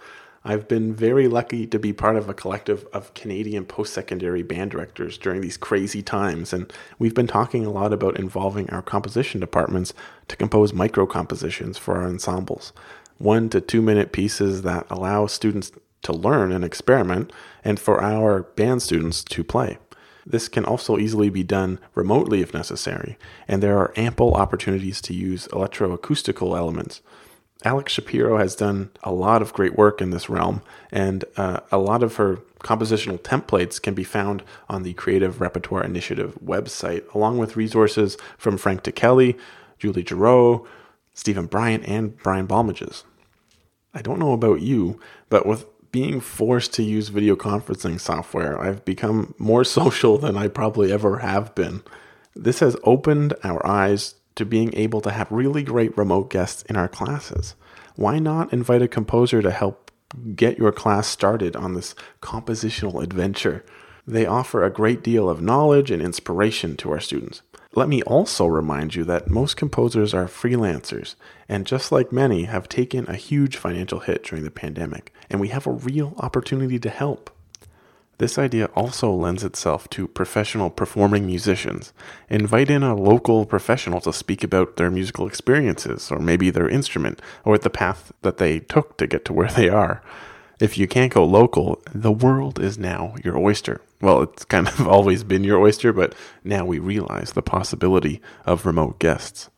I've 0.44 0.68
been 0.68 0.94
very 0.94 1.28
lucky 1.28 1.66
to 1.66 1.78
be 1.78 1.92
part 1.92 2.16
of 2.16 2.28
a 2.28 2.34
collective 2.34 2.86
of 2.92 3.12
Canadian 3.14 3.64
post 3.64 3.92
secondary 3.92 4.42
band 4.42 4.70
directors 4.70 5.18
during 5.18 5.40
these 5.40 5.56
crazy 5.56 6.02
times, 6.02 6.52
and 6.52 6.72
we've 6.98 7.14
been 7.14 7.26
talking 7.26 7.66
a 7.66 7.70
lot 7.70 7.92
about 7.92 8.18
involving 8.18 8.70
our 8.70 8.82
composition 8.82 9.40
departments 9.40 9.92
to 10.28 10.36
compose 10.36 10.72
micro 10.72 11.06
compositions 11.06 11.76
for 11.76 11.96
our 11.96 12.06
ensembles. 12.06 12.72
One 13.18 13.48
to 13.50 13.60
two 13.60 13.82
minute 13.82 14.12
pieces 14.12 14.62
that 14.62 14.86
allow 14.90 15.26
students 15.26 15.72
to 16.02 16.12
learn 16.12 16.52
and 16.52 16.64
experiment, 16.64 17.32
and 17.64 17.78
for 17.80 18.00
our 18.00 18.44
band 18.44 18.82
students 18.82 19.24
to 19.24 19.42
play. 19.42 19.78
This 20.28 20.46
can 20.46 20.66
also 20.66 20.98
easily 20.98 21.30
be 21.30 21.42
done 21.42 21.78
remotely 21.94 22.42
if 22.42 22.52
necessary, 22.52 23.16
and 23.48 23.62
there 23.62 23.78
are 23.78 23.94
ample 23.96 24.34
opportunities 24.34 25.00
to 25.02 25.14
use 25.14 25.48
electroacoustical 25.48 26.54
elements. 26.56 27.00
Alex 27.64 27.94
Shapiro 27.94 28.36
has 28.36 28.54
done 28.54 28.90
a 29.02 29.10
lot 29.10 29.40
of 29.40 29.54
great 29.54 29.76
work 29.76 30.02
in 30.02 30.10
this 30.10 30.28
realm, 30.28 30.60
and 30.92 31.24
uh, 31.38 31.60
a 31.72 31.78
lot 31.78 32.02
of 32.02 32.16
her 32.16 32.36
compositional 32.60 33.18
templates 33.18 33.80
can 33.80 33.94
be 33.94 34.04
found 34.04 34.42
on 34.68 34.82
the 34.82 34.92
Creative 34.92 35.40
Repertoire 35.40 35.82
Initiative 35.82 36.38
website, 36.44 37.02
along 37.14 37.38
with 37.38 37.56
resources 37.56 38.18
from 38.36 38.58
Frank 38.58 38.82
Ticheli, 38.82 39.36
Julie 39.78 40.04
Giroux, 40.04 40.68
Steven 41.14 41.46
Bryant, 41.46 41.88
and 41.88 42.16
Brian 42.18 42.46
Balmages. 42.46 43.04
I 43.94 44.02
don't 44.02 44.18
know 44.18 44.32
about 44.32 44.60
you, 44.60 45.00
but 45.30 45.46
with 45.46 45.64
being 45.92 46.20
forced 46.20 46.72
to 46.74 46.82
use 46.82 47.08
video 47.08 47.36
conferencing 47.36 48.00
software, 48.00 48.60
I've 48.60 48.84
become 48.84 49.34
more 49.38 49.64
social 49.78 50.18
than 50.18 50.36
I 50.36 50.48
probably 50.48 50.92
ever 50.92 51.18
have 51.18 51.54
been. 51.54 51.82
This 52.34 52.60
has 52.60 52.76
opened 52.84 53.34
our 53.42 53.64
eyes 53.66 54.14
to 54.36 54.44
being 54.44 54.72
able 54.76 55.00
to 55.00 55.10
have 55.10 55.30
really 55.32 55.64
great 55.64 55.96
remote 55.98 56.30
guests 56.30 56.62
in 56.62 56.76
our 56.76 56.88
classes. 56.88 57.56
Why 57.96 58.20
not 58.20 58.52
invite 58.52 58.82
a 58.82 58.88
composer 58.88 59.42
to 59.42 59.50
help 59.50 59.90
get 60.36 60.58
your 60.58 60.70
class 60.70 61.08
started 61.08 61.56
on 61.56 61.74
this 61.74 61.96
compositional 62.22 63.02
adventure? 63.02 63.64
They 64.06 64.24
offer 64.24 64.62
a 64.62 64.70
great 64.70 65.02
deal 65.02 65.28
of 65.28 65.42
knowledge 65.42 65.90
and 65.90 66.00
inspiration 66.00 66.76
to 66.76 66.92
our 66.92 67.00
students. 67.00 67.42
Let 67.78 67.88
me 67.88 68.02
also 68.02 68.44
remind 68.48 68.96
you 68.96 69.04
that 69.04 69.30
most 69.30 69.56
composers 69.56 70.12
are 70.12 70.24
freelancers, 70.24 71.14
and 71.48 71.64
just 71.64 71.92
like 71.92 72.10
many, 72.10 72.42
have 72.42 72.68
taken 72.68 73.06
a 73.06 73.14
huge 73.14 73.56
financial 73.56 74.00
hit 74.00 74.24
during 74.24 74.42
the 74.42 74.50
pandemic, 74.50 75.14
and 75.30 75.40
we 75.40 75.50
have 75.50 75.64
a 75.64 75.70
real 75.70 76.14
opportunity 76.18 76.80
to 76.80 76.90
help. 76.90 77.30
This 78.18 78.36
idea 78.36 78.64
also 78.74 79.12
lends 79.12 79.44
itself 79.44 79.88
to 79.90 80.08
professional 80.08 80.70
performing 80.70 81.24
musicians. 81.24 81.92
Invite 82.28 82.68
in 82.68 82.82
a 82.82 82.96
local 82.96 83.46
professional 83.46 84.00
to 84.00 84.12
speak 84.12 84.42
about 84.42 84.74
their 84.74 84.90
musical 84.90 85.28
experiences, 85.28 86.10
or 86.10 86.18
maybe 86.18 86.50
their 86.50 86.68
instrument, 86.68 87.22
or 87.44 87.58
the 87.58 87.70
path 87.70 88.10
that 88.22 88.38
they 88.38 88.58
took 88.58 88.96
to 88.96 89.06
get 89.06 89.24
to 89.26 89.32
where 89.32 89.50
they 89.50 89.68
are. 89.68 90.02
If 90.60 90.76
you 90.76 90.88
can't 90.88 91.12
go 91.12 91.24
local, 91.24 91.80
the 91.92 92.10
world 92.10 92.58
is 92.58 92.78
now 92.78 93.14
your 93.22 93.38
oyster. 93.38 93.80
Well, 94.00 94.22
it's 94.22 94.44
kind 94.44 94.66
of 94.66 94.88
always 94.88 95.22
been 95.22 95.44
your 95.44 95.60
oyster, 95.60 95.92
but 95.92 96.14
now 96.42 96.64
we 96.64 96.78
realize 96.78 97.32
the 97.32 97.42
possibility 97.42 98.20
of 98.44 98.66
remote 98.66 98.98
guests. 98.98 99.50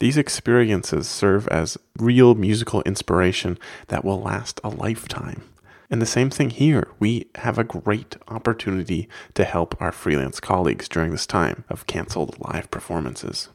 These 0.00 0.18
experiences 0.18 1.08
serve 1.08 1.48
as 1.48 1.78
real 1.98 2.34
musical 2.34 2.82
inspiration 2.82 3.58
that 3.88 4.04
will 4.04 4.20
last 4.20 4.60
a 4.62 4.68
lifetime. 4.68 5.44
And 5.88 6.02
the 6.02 6.06
same 6.06 6.28
thing 6.28 6.50
here. 6.50 6.88
We 6.98 7.28
have 7.36 7.58
a 7.58 7.64
great 7.64 8.16
opportunity 8.28 9.08
to 9.34 9.44
help 9.44 9.80
our 9.80 9.92
freelance 9.92 10.40
colleagues 10.40 10.88
during 10.88 11.12
this 11.12 11.26
time 11.26 11.64
of 11.70 11.86
canceled 11.86 12.36
live 12.40 12.70
performances. 12.70 13.48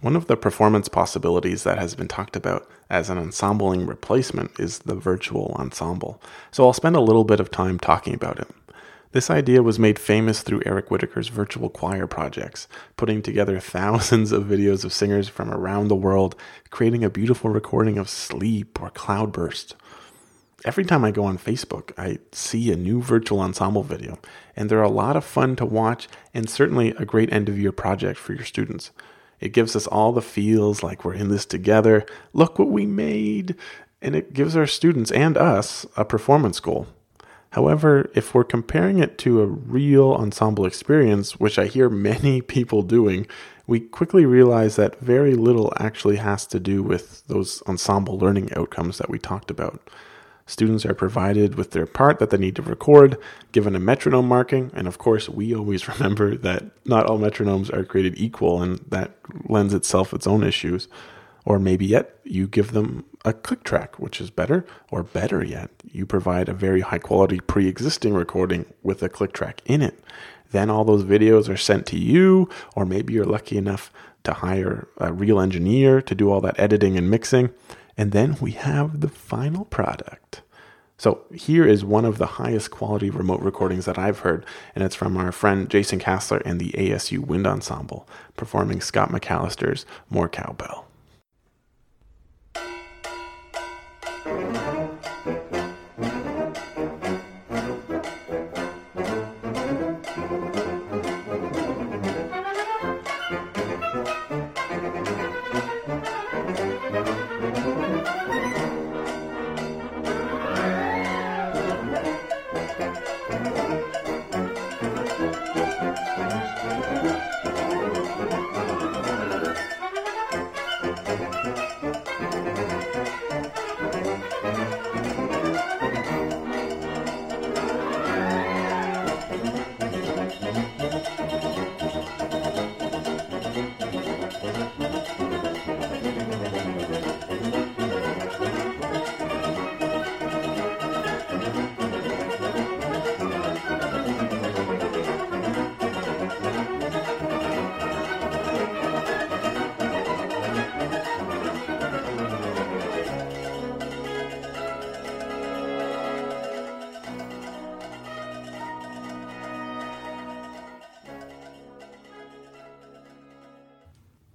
One 0.00 0.16
of 0.16 0.26
the 0.26 0.36
performance 0.36 0.88
possibilities 0.88 1.64
that 1.64 1.78
has 1.78 1.94
been 1.94 2.08
talked 2.08 2.36
about 2.36 2.68
as 2.90 3.10
an 3.10 3.18
ensembling 3.18 3.86
replacement 3.86 4.58
is 4.58 4.80
the 4.80 4.94
virtual 4.94 5.54
ensemble. 5.58 6.20
So 6.50 6.64
I'll 6.64 6.72
spend 6.72 6.96
a 6.96 7.00
little 7.00 7.24
bit 7.24 7.40
of 7.40 7.50
time 7.50 7.78
talking 7.78 8.14
about 8.14 8.38
it. 8.38 8.48
This 9.12 9.30
idea 9.30 9.62
was 9.62 9.78
made 9.78 9.98
famous 9.98 10.42
through 10.42 10.62
Eric 10.66 10.90
Whitacre's 10.90 11.28
virtual 11.28 11.70
choir 11.70 12.06
projects, 12.06 12.68
putting 12.96 13.22
together 13.22 13.58
thousands 13.60 14.32
of 14.32 14.44
videos 14.44 14.84
of 14.84 14.92
singers 14.92 15.28
from 15.28 15.50
around 15.50 15.88
the 15.88 15.96
world, 15.96 16.36
creating 16.70 17.04
a 17.04 17.10
beautiful 17.10 17.50
recording 17.50 17.96
of 17.96 18.10
Sleep 18.10 18.80
or 18.80 18.90
Cloudburst. 18.90 19.74
Every 20.64 20.84
time 20.84 21.04
I 21.04 21.12
go 21.12 21.24
on 21.24 21.38
Facebook, 21.38 21.92
I 21.96 22.18
see 22.32 22.70
a 22.72 22.76
new 22.76 23.00
virtual 23.00 23.40
ensemble 23.40 23.84
video, 23.84 24.18
and 24.56 24.68
they're 24.68 24.82
a 24.82 24.90
lot 24.90 25.16
of 25.16 25.24
fun 25.24 25.56
to 25.56 25.64
watch 25.64 26.08
and 26.34 26.50
certainly 26.50 26.90
a 26.90 27.04
great 27.04 27.32
end 27.32 27.48
of 27.48 27.58
year 27.58 27.72
project 27.72 28.18
for 28.18 28.34
your 28.34 28.44
students. 28.44 28.90
It 29.40 29.52
gives 29.52 29.76
us 29.76 29.86
all 29.86 30.12
the 30.12 30.22
feels 30.22 30.82
like 30.82 31.04
we're 31.04 31.14
in 31.14 31.28
this 31.28 31.46
together. 31.46 32.04
Look 32.32 32.58
what 32.58 32.70
we 32.70 32.86
made! 32.86 33.54
And 34.00 34.14
it 34.14 34.32
gives 34.32 34.56
our 34.56 34.66
students 34.66 35.10
and 35.10 35.36
us 35.36 35.84
a 35.96 36.04
performance 36.04 36.60
goal. 36.60 36.86
However, 37.50 38.10
if 38.14 38.34
we're 38.34 38.44
comparing 38.44 38.98
it 38.98 39.16
to 39.18 39.40
a 39.40 39.46
real 39.46 40.12
ensemble 40.12 40.66
experience, 40.66 41.40
which 41.40 41.58
I 41.58 41.66
hear 41.66 41.88
many 41.88 42.40
people 42.56 42.82
doing, 42.82 43.26
we 43.66 43.80
quickly 43.80 44.24
realize 44.24 44.76
that 44.76 45.00
very 45.00 45.34
little 45.34 45.72
actually 45.78 46.16
has 46.16 46.46
to 46.48 46.60
do 46.60 46.82
with 46.82 47.26
those 47.26 47.62
ensemble 47.66 48.18
learning 48.18 48.52
outcomes 48.54 48.98
that 48.98 49.10
we 49.10 49.18
talked 49.18 49.50
about. 49.50 49.80
Students 50.48 50.86
are 50.86 50.94
provided 50.94 51.56
with 51.56 51.72
their 51.72 51.84
part 51.84 52.18
that 52.18 52.30
they 52.30 52.38
need 52.38 52.56
to 52.56 52.62
record, 52.62 53.18
given 53.52 53.76
a 53.76 53.78
metronome 53.78 54.26
marking, 54.26 54.70
and 54.74 54.88
of 54.88 54.96
course, 54.96 55.28
we 55.28 55.54
always 55.54 55.86
remember 56.00 56.36
that 56.36 56.64
not 56.86 57.04
all 57.04 57.18
metronomes 57.18 57.70
are 57.70 57.84
created 57.84 58.14
equal, 58.16 58.62
and 58.62 58.78
that 58.88 59.12
lends 59.44 59.74
itself 59.74 60.14
its 60.14 60.26
own 60.26 60.42
issues. 60.42 60.88
Or 61.44 61.58
maybe 61.58 61.84
yet, 61.84 62.18
you 62.24 62.46
give 62.46 62.72
them 62.72 63.04
a 63.26 63.34
click 63.34 63.62
track, 63.62 63.98
which 63.98 64.22
is 64.22 64.30
better, 64.30 64.64
or 64.90 65.02
better 65.02 65.44
yet, 65.44 65.70
you 65.84 66.06
provide 66.06 66.48
a 66.48 66.54
very 66.54 66.80
high 66.80 66.98
quality 66.98 67.40
pre 67.40 67.68
existing 67.68 68.14
recording 68.14 68.64
with 68.82 69.02
a 69.02 69.08
click 69.10 69.34
track 69.34 69.60
in 69.66 69.82
it. 69.82 70.02
Then 70.50 70.70
all 70.70 70.84
those 70.84 71.04
videos 71.04 71.52
are 71.52 71.58
sent 71.58 71.84
to 71.88 71.98
you, 71.98 72.48
or 72.74 72.86
maybe 72.86 73.12
you're 73.12 73.26
lucky 73.26 73.58
enough 73.58 73.92
to 74.24 74.32
hire 74.32 74.88
a 74.96 75.12
real 75.12 75.40
engineer 75.40 76.00
to 76.00 76.14
do 76.14 76.30
all 76.30 76.40
that 76.40 76.58
editing 76.58 76.96
and 76.96 77.10
mixing. 77.10 77.50
And 77.98 78.12
then 78.12 78.36
we 78.40 78.52
have 78.52 79.00
the 79.00 79.08
final 79.08 79.66
product. 79.66 80.40
So 80.96 81.24
here 81.32 81.66
is 81.66 81.84
one 81.84 82.04
of 82.04 82.18
the 82.18 82.26
highest 82.26 82.70
quality 82.70 83.10
remote 83.10 83.40
recordings 83.40 83.84
that 83.84 83.98
I've 83.98 84.20
heard, 84.20 84.46
and 84.74 84.82
it's 84.82 84.96
from 84.96 85.16
our 85.16 85.30
friend 85.30 85.68
Jason 85.68 86.00
Caslor 86.00 86.40
and 86.44 86.60
the 86.60 86.70
ASU 86.72 87.18
Wind 87.18 87.46
Ensemble 87.46 88.08
performing 88.36 88.80
Scott 88.80 89.10
McAllister's 89.10 89.84
More 90.10 90.28
Cowbell. 90.28 90.87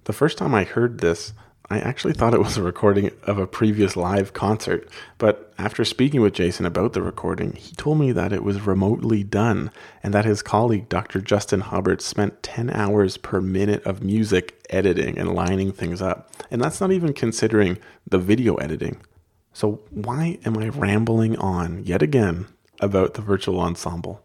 The 0.04 0.12
first 0.12 0.36
time 0.36 0.54
I 0.54 0.64
heard 0.64 0.98
this, 0.98 1.32
I 1.70 1.78
actually 1.78 2.12
thought 2.12 2.34
it 2.34 2.42
was 2.42 2.58
a 2.58 2.62
recording 2.62 3.10
of 3.22 3.38
a 3.38 3.46
previous 3.46 3.96
live 3.96 4.34
concert, 4.34 4.86
but 5.16 5.54
after 5.56 5.82
speaking 5.82 6.20
with 6.20 6.34
Jason 6.34 6.66
about 6.66 6.92
the 6.92 7.00
recording, 7.00 7.52
he 7.52 7.74
told 7.74 7.98
me 7.98 8.12
that 8.12 8.30
it 8.30 8.44
was 8.44 8.66
remotely 8.66 9.24
done 9.24 9.70
and 10.02 10.12
that 10.12 10.26
his 10.26 10.42
colleague, 10.42 10.90
Dr. 10.90 11.22
Justin 11.22 11.62
Hubbard, 11.62 12.02
spent 12.02 12.42
10 12.42 12.68
hours 12.68 13.16
per 13.16 13.40
minute 13.40 13.82
of 13.84 14.02
music 14.02 14.62
editing 14.68 15.18
and 15.18 15.34
lining 15.34 15.72
things 15.72 16.02
up. 16.02 16.30
And 16.50 16.60
that's 16.60 16.82
not 16.82 16.92
even 16.92 17.14
considering 17.14 17.78
the 18.06 18.18
video 18.18 18.56
editing. 18.56 19.00
So, 19.54 19.80
why 19.90 20.38
am 20.44 20.58
I 20.58 20.68
rambling 20.68 21.38
on 21.38 21.82
yet 21.82 22.02
again 22.02 22.46
about 22.80 23.14
the 23.14 23.22
virtual 23.22 23.58
ensemble? 23.58 24.22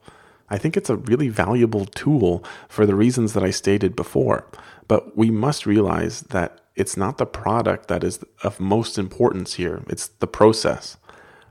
I 0.50 0.58
think 0.58 0.76
it's 0.76 0.90
a 0.90 0.96
really 0.96 1.30
valuable 1.30 1.86
tool 1.86 2.44
for 2.68 2.86
the 2.86 2.96
reasons 2.96 3.34
that 3.34 3.44
I 3.44 3.52
stated 3.52 3.96
before. 3.96 4.46
But 4.90 5.16
we 5.16 5.30
must 5.30 5.66
realize 5.66 6.22
that 6.24 6.60
it's 6.76 6.98
not 6.98 7.18
the 7.18 7.26
product 7.26 7.88
that 7.88 8.04
is 8.04 8.20
of 8.44 8.60
most 8.60 8.98
importance 8.98 9.54
here, 9.54 9.84
it's 9.88 10.08
the 10.08 10.28
process. 10.28 10.98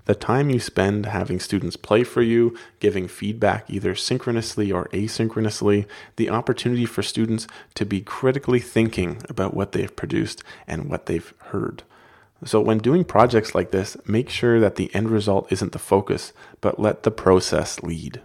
The 0.06 0.14
time 0.14 0.50
you 0.50 0.58
spend 0.58 1.06
having 1.06 1.38
students 1.38 1.76
play 1.76 2.02
for 2.02 2.20
you, 2.22 2.56
giving 2.80 3.06
feedback 3.06 3.68
either 3.68 3.94
synchronously 3.94 4.72
or 4.72 4.88
asynchronously, 4.88 5.86
the 6.16 6.30
opportunity 6.30 6.86
for 6.86 7.02
students 7.02 7.46
to 7.74 7.84
be 7.84 8.00
critically 8.00 8.58
thinking 8.58 9.22
about 9.28 9.54
what 9.54 9.72
they've 9.72 9.94
produced 9.94 10.42
and 10.66 10.88
what 10.88 11.06
they've 11.06 11.32
heard. 11.50 11.82
So, 12.44 12.60
when 12.60 12.78
doing 12.78 13.04
projects 13.04 13.54
like 13.54 13.70
this, 13.70 13.96
make 14.06 14.30
sure 14.30 14.58
that 14.60 14.76
the 14.76 14.92
end 14.94 15.10
result 15.10 15.52
isn't 15.52 15.72
the 15.72 15.78
focus, 15.78 16.32
but 16.60 16.80
let 16.80 17.02
the 17.02 17.10
process 17.10 17.82
lead. 17.82 18.20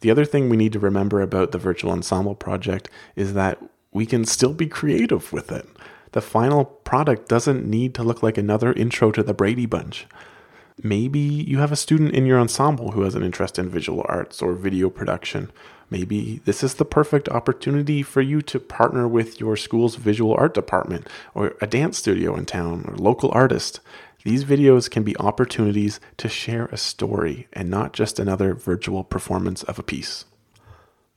The 0.00 0.10
other 0.10 0.24
thing 0.24 0.48
we 0.48 0.56
need 0.56 0.72
to 0.72 0.78
remember 0.78 1.22
about 1.22 1.52
the 1.52 1.58
virtual 1.58 1.92
ensemble 1.92 2.34
project 2.34 2.90
is 3.14 3.34
that 3.34 3.62
we 3.96 4.04
can 4.04 4.26
still 4.26 4.52
be 4.52 4.66
creative 4.66 5.32
with 5.32 5.50
it. 5.50 5.66
The 6.12 6.20
final 6.20 6.66
product 6.66 7.30
doesn't 7.30 7.64
need 7.64 7.94
to 7.94 8.02
look 8.02 8.22
like 8.22 8.36
another 8.36 8.74
intro 8.74 9.10
to 9.10 9.22
the 9.22 9.32
Brady 9.32 9.64
Bunch. 9.64 10.06
Maybe 10.82 11.18
you 11.18 11.60
have 11.60 11.72
a 11.72 11.76
student 11.76 12.12
in 12.12 12.26
your 12.26 12.38
ensemble 12.38 12.90
who 12.90 13.00
has 13.04 13.14
an 13.14 13.22
interest 13.22 13.58
in 13.58 13.70
visual 13.70 14.04
arts 14.06 14.42
or 14.42 14.52
video 14.52 14.90
production. 14.90 15.50
Maybe 15.88 16.42
this 16.44 16.62
is 16.62 16.74
the 16.74 16.84
perfect 16.84 17.30
opportunity 17.30 18.02
for 18.02 18.20
you 18.20 18.42
to 18.42 18.60
partner 18.60 19.08
with 19.08 19.40
your 19.40 19.56
school's 19.56 19.96
visual 19.96 20.34
art 20.34 20.52
department 20.52 21.08
or 21.34 21.56
a 21.62 21.66
dance 21.66 21.96
studio 21.96 22.36
in 22.36 22.44
town 22.44 22.84
or 22.86 22.98
local 22.98 23.30
artist. 23.32 23.80
These 24.24 24.44
videos 24.44 24.90
can 24.90 25.04
be 25.04 25.16
opportunities 25.16 26.00
to 26.18 26.28
share 26.28 26.66
a 26.66 26.76
story 26.76 27.48
and 27.54 27.70
not 27.70 27.94
just 27.94 28.18
another 28.18 28.52
virtual 28.52 29.04
performance 29.04 29.62
of 29.62 29.78
a 29.78 29.82
piece. 29.82 30.26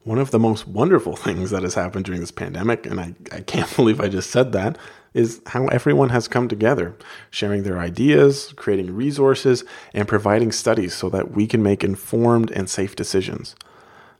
One 0.09 0.17
of 0.17 0.31
the 0.31 0.39
most 0.39 0.67
wonderful 0.67 1.15
things 1.27 1.51
that 1.51 1.61
has 1.61 1.75
happened 1.75 2.05
during 2.05 2.19
this 2.19 2.31
pandemic, 2.31 2.87
and 2.87 2.99
I, 2.99 3.13
I 3.31 3.41
can't 3.41 3.75
believe 3.75 4.01
I 4.01 4.09
just 4.09 4.31
said 4.31 4.53
that, 4.53 4.75
is 5.13 5.39
how 5.45 5.67
everyone 5.67 6.09
has 6.09 6.27
come 6.27 6.47
together, 6.47 6.95
sharing 7.29 7.61
their 7.61 7.77
ideas, 7.77 8.51
creating 8.55 8.95
resources, 8.95 9.63
and 9.93 10.07
providing 10.07 10.51
studies 10.51 10.95
so 10.95 11.09
that 11.09 11.33
we 11.33 11.45
can 11.45 11.61
make 11.61 11.83
informed 11.83 12.49
and 12.49 12.67
safe 12.67 12.95
decisions. 12.95 13.55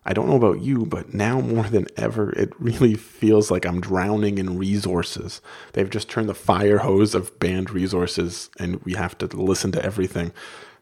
I 0.06 0.14
don't 0.14 0.30
know 0.30 0.36
about 0.36 0.62
you, 0.62 0.86
but 0.86 1.12
now 1.12 1.42
more 1.42 1.64
than 1.64 1.88
ever, 1.98 2.34
it 2.34 2.54
really 2.60 2.94
feels 2.94 3.50
like 3.50 3.66
I'm 3.66 3.82
drowning 3.82 4.38
in 4.38 4.60
resources. 4.60 5.42
They've 5.74 5.90
just 5.90 6.08
turned 6.08 6.30
the 6.30 6.36
fire 6.36 6.78
hose 6.78 7.16
of 7.16 7.40
band 7.40 7.72
resources, 7.72 8.52
and 8.60 8.80
we 8.84 8.94
have 8.94 9.18
to 9.18 9.26
listen 9.26 9.72
to 9.72 9.84
everything 9.84 10.34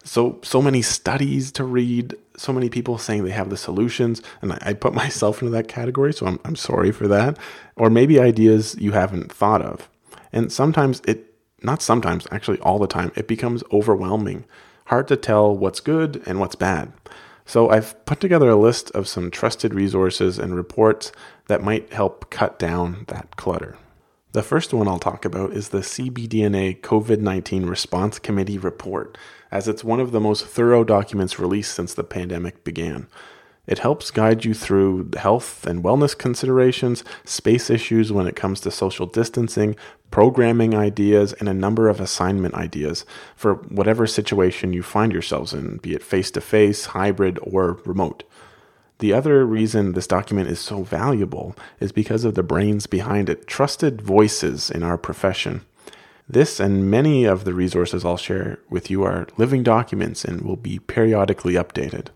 so 0.07 0.39
so 0.41 0.61
many 0.61 0.81
studies 0.81 1.51
to 1.51 1.63
read 1.63 2.15
so 2.37 2.53
many 2.53 2.69
people 2.69 2.97
saying 2.97 3.23
they 3.23 3.31
have 3.31 3.49
the 3.49 3.57
solutions 3.57 4.21
and 4.41 4.53
I, 4.53 4.59
I, 4.61 4.73
put 4.73 4.93
myself 5.03 5.41
into 5.41 5.51
that 5.51 5.67
category 5.67 6.13
so 6.13 6.25
I'm, 6.25 6.39
I'm 6.45 6.55
sorry 6.55 6.91
for 6.91 7.07
that 7.07 7.37
or 7.75 7.89
maybe 7.89 8.19
ideas 8.19 8.75
you 8.79 8.93
haven't 8.93 9.31
thought 9.31 9.61
of 9.61 9.89
and 10.31 10.51
sometimes 10.51 11.01
it 11.07 11.33
not 11.61 11.81
sometimes 11.81 12.27
actually 12.31 12.59
all 12.59 12.79
the 12.79 12.87
time 12.87 13.11
it 13.15 13.27
becomes 13.27 13.63
overwhelming 13.71 14.45
hard 14.87 15.07
to 15.09 15.17
tell 15.17 15.55
what's 15.55 15.79
good 15.79 16.23
and 16.25 16.39
what's 16.39 16.55
bad. 16.55 16.91
So 17.45 17.69
I've 17.69 18.03
put 18.05 18.19
together 18.19 18.49
a 18.49 18.55
list 18.55 18.89
of 18.91 19.07
some 19.07 19.31
trusted 19.31 19.73
resources 19.73 20.39
and 20.39 20.55
reports 20.55 21.11
that 21.47 21.63
might 21.63 21.93
help 21.93 22.29
cut 22.29 22.59
down 22.59 23.05
that 23.07 23.35
clutter. 23.37 23.77
The 24.33 24.43
first 24.43 24.73
one 24.73 24.89
I'll 24.89 24.99
talk 24.99 25.23
about 25.23 25.53
is 25.53 25.69
the 25.69 25.79
CBDNA 25.79 26.81
COVID 26.81 27.21
19 27.21 27.65
Response 27.65 28.19
Committee 28.19 28.57
report, 28.57 29.17
as 29.51 29.69
it's 29.69 29.85
one 29.85 30.01
of 30.01 30.11
the 30.11 30.19
most 30.19 30.45
thorough 30.45 30.83
documents 30.83 31.39
released 31.39 31.73
since 31.73 31.93
the 31.93 32.03
pandemic 32.03 32.65
began. 32.65 33.07
It 33.67 33.79
helps 33.79 34.11
guide 34.11 34.43
you 34.43 34.53
through 34.53 35.11
health 35.17 35.65
and 35.65 35.81
wellness 35.81 36.17
considerations, 36.17 37.05
space 37.23 37.69
issues 37.69 38.11
when 38.11 38.27
it 38.27 38.35
comes 38.35 38.59
to 38.61 38.71
social 38.71 39.05
distancing, 39.05 39.77
programming 40.11 40.75
ideas, 40.75 41.31
and 41.33 41.47
a 41.47 41.53
number 41.53 41.87
of 41.87 42.01
assignment 42.01 42.53
ideas 42.53 43.05
for 43.35 43.55
whatever 43.55 44.07
situation 44.07 44.73
you 44.73 44.83
find 44.83 45.13
yourselves 45.13 45.53
in, 45.53 45.77
be 45.77 45.95
it 45.95 46.03
face 46.03 46.31
to 46.31 46.41
face, 46.41 46.87
hybrid, 46.87 47.39
or 47.41 47.79
remote. 47.85 48.23
The 48.99 49.13
other 49.13 49.45
reason 49.45 49.93
this 49.93 50.07
document 50.07 50.49
is 50.49 50.59
so 50.59 50.83
valuable 50.83 51.55
is 51.79 51.91
because 51.91 52.23
of 52.23 52.33
the 52.33 52.43
brains 52.43 52.87
behind 52.87 53.29
it, 53.29 53.45
trusted 53.45 54.01
voices 54.01 54.71
in 54.71 54.81
our 54.81 54.97
profession. 54.97 55.61
This 56.27 56.59
and 56.59 56.89
many 56.89 57.23
of 57.25 57.43
the 57.45 57.53
resources 57.53 58.03
I'll 58.03 58.17
share 58.17 58.59
with 58.69 58.89
you 58.89 59.03
are 59.03 59.27
living 59.37 59.63
documents 59.63 60.25
and 60.25 60.41
will 60.41 60.57
be 60.57 60.79
periodically 60.79 61.53
updated. 61.53 62.07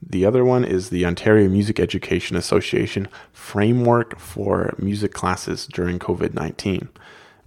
The 0.00 0.24
other 0.24 0.44
one 0.44 0.64
is 0.64 0.90
the 0.90 1.04
Ontario 1.04 1.48
Music 1.48 1.80
Education 1.80 2.36
Association 2.36 3.08
Framework 3.32 4.18
for 4.20 4.74
Music 4.78 5.12
Classes 5.12 5.66
during 5.66 5.98
COVID 5.98 6.32
19 6.32 6.88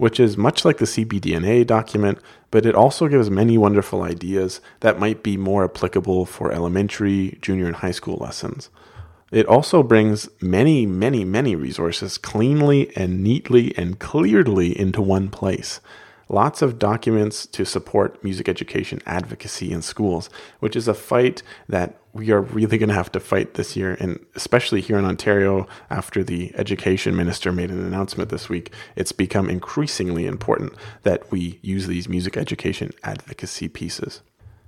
which 0.02 0.20
is 0.20 0.36
much 0.36 0.66
like 0.66 0.80
the 0.80 0.86
CBDNA 0.86 1.68
document, 1.68 2.18
but 2.50 2.66
it 2.66 2.74
also 2.74 3.08
gives 3.08 3.30
many 3.30 3.56
wonderful 3.56 4.02
ideas 4.02 4.60
that 4.80 5.00
might 5.00 5.22
be 5.22 5.38
more 5.38 5.64
applicable 5.64 6.26
for 6.26 6.52
elementary, 6.52 7.38
junior, 7.40 7.68
and 7.68 7.76
high 7.76 7.92
school 7.92 8.18
lessons. 8.18 8.72
It 9.30 9.46
also 9.46 9.84
brings 9.84 10.28
many, 10.42 10.88
many, 10.88 11.24
many 11.24 11.56
resources 11.56 12.18
cleanly 12.18 12.92
and 12.98 13.22
neatly 13.22 13.78
and 13.78 14.00
clearly 14.00 14.78
into 14.78 15.04
one 15.04 15.30
place 15.30 15.80
lots 16.32 16.62
of 16.62 16.80
documents 16.80 17.46
to 17.46 17.66
support 17.66 18.24
music 18.24 18.48
education 18.48 19.02
advocacy 19.06 19.72
in 19.72 19.82
schools, 19.82 20.30
which 20.60 20.76
is 20.76 20.88
a 20.88 20.94
fight 20.94 21.44
that 21.68 22.01
we 22.14 22.32
are 22.32 22.42
really 22.42 22.78
going 22.78 22.90
to 22.90 22.96
have 22.96 23.12
to 23.14 23.20
fight 23.20 23.54
this 23.54 23.76
year. 23.76 23.96
And 24.00 24.24
especially 24.36 24.82
here 24.82 24.98
in 24.98 25.06
Ontario, 25.06 25.68
after 25.90 26.24
the 26.24 26.52
education 26.56 27.16
minister 27.16 27.52
made 27.52 27.72
an 27.72 27.86
announcement 27.86 28.30
this 28.30 28.50
week, 28.50 28.74
it's 28.96 29.12
become 29.12 29.50
increasingly 29.50 30.26
important 30.26 30.74
that 31.04 31.32
we 31.32 31.60
use 31.62 31.88
these 31.88 32.10
music 32.10 32.36
education 32.36 32.92
advocacy 33.04 33.70
pieces. 33.70 34.22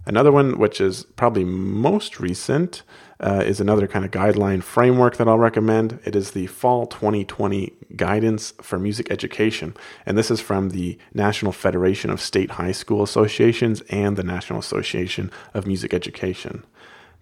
Another 0.06 0.34
one, 0.34 0.60
which 0.60 0.82
is 0.82 1.06
probably 1.16 1.46
most 1.46 2.20
recent, 2.20 2.84
uh, 3.22 3.41
is 3.46 3.62
another 3.62 3.88
kind 3.88 4.04
of 4.04 4.12
guideline 4.12 4.62
framework 4.62 5.16
that 5.16 5.30
I'll 5.30 5.39
recommend. 5.39 6.00
It 6.04 6.14
is 6.14 6.32
the 6.32 6.48
Fall 6.48 6.86
2020 6.88 7.72
Guidance 7.96 8.52
for 8.62 8.78
Music 8.78 9.10
Education. 9.10 9.76
And 10.06 10.18
this 10.18 10.30
is 10.30 10.41
from 10.41 10.72
the 10.72 10.98
National 11.14 11.54
Federation 11.54 12.10
of 12.10 12.20
State 12.20 12.52
High 12.52 12.74
School 12.74 13.02
Associations 13.02 13.82
and 13.89 14.18
the 14.18 14.24
National 14.24 14.60
Association 14.60 15.32
of 15.54 15.66
Music 15.66 15.94
Education. 15.94 16.66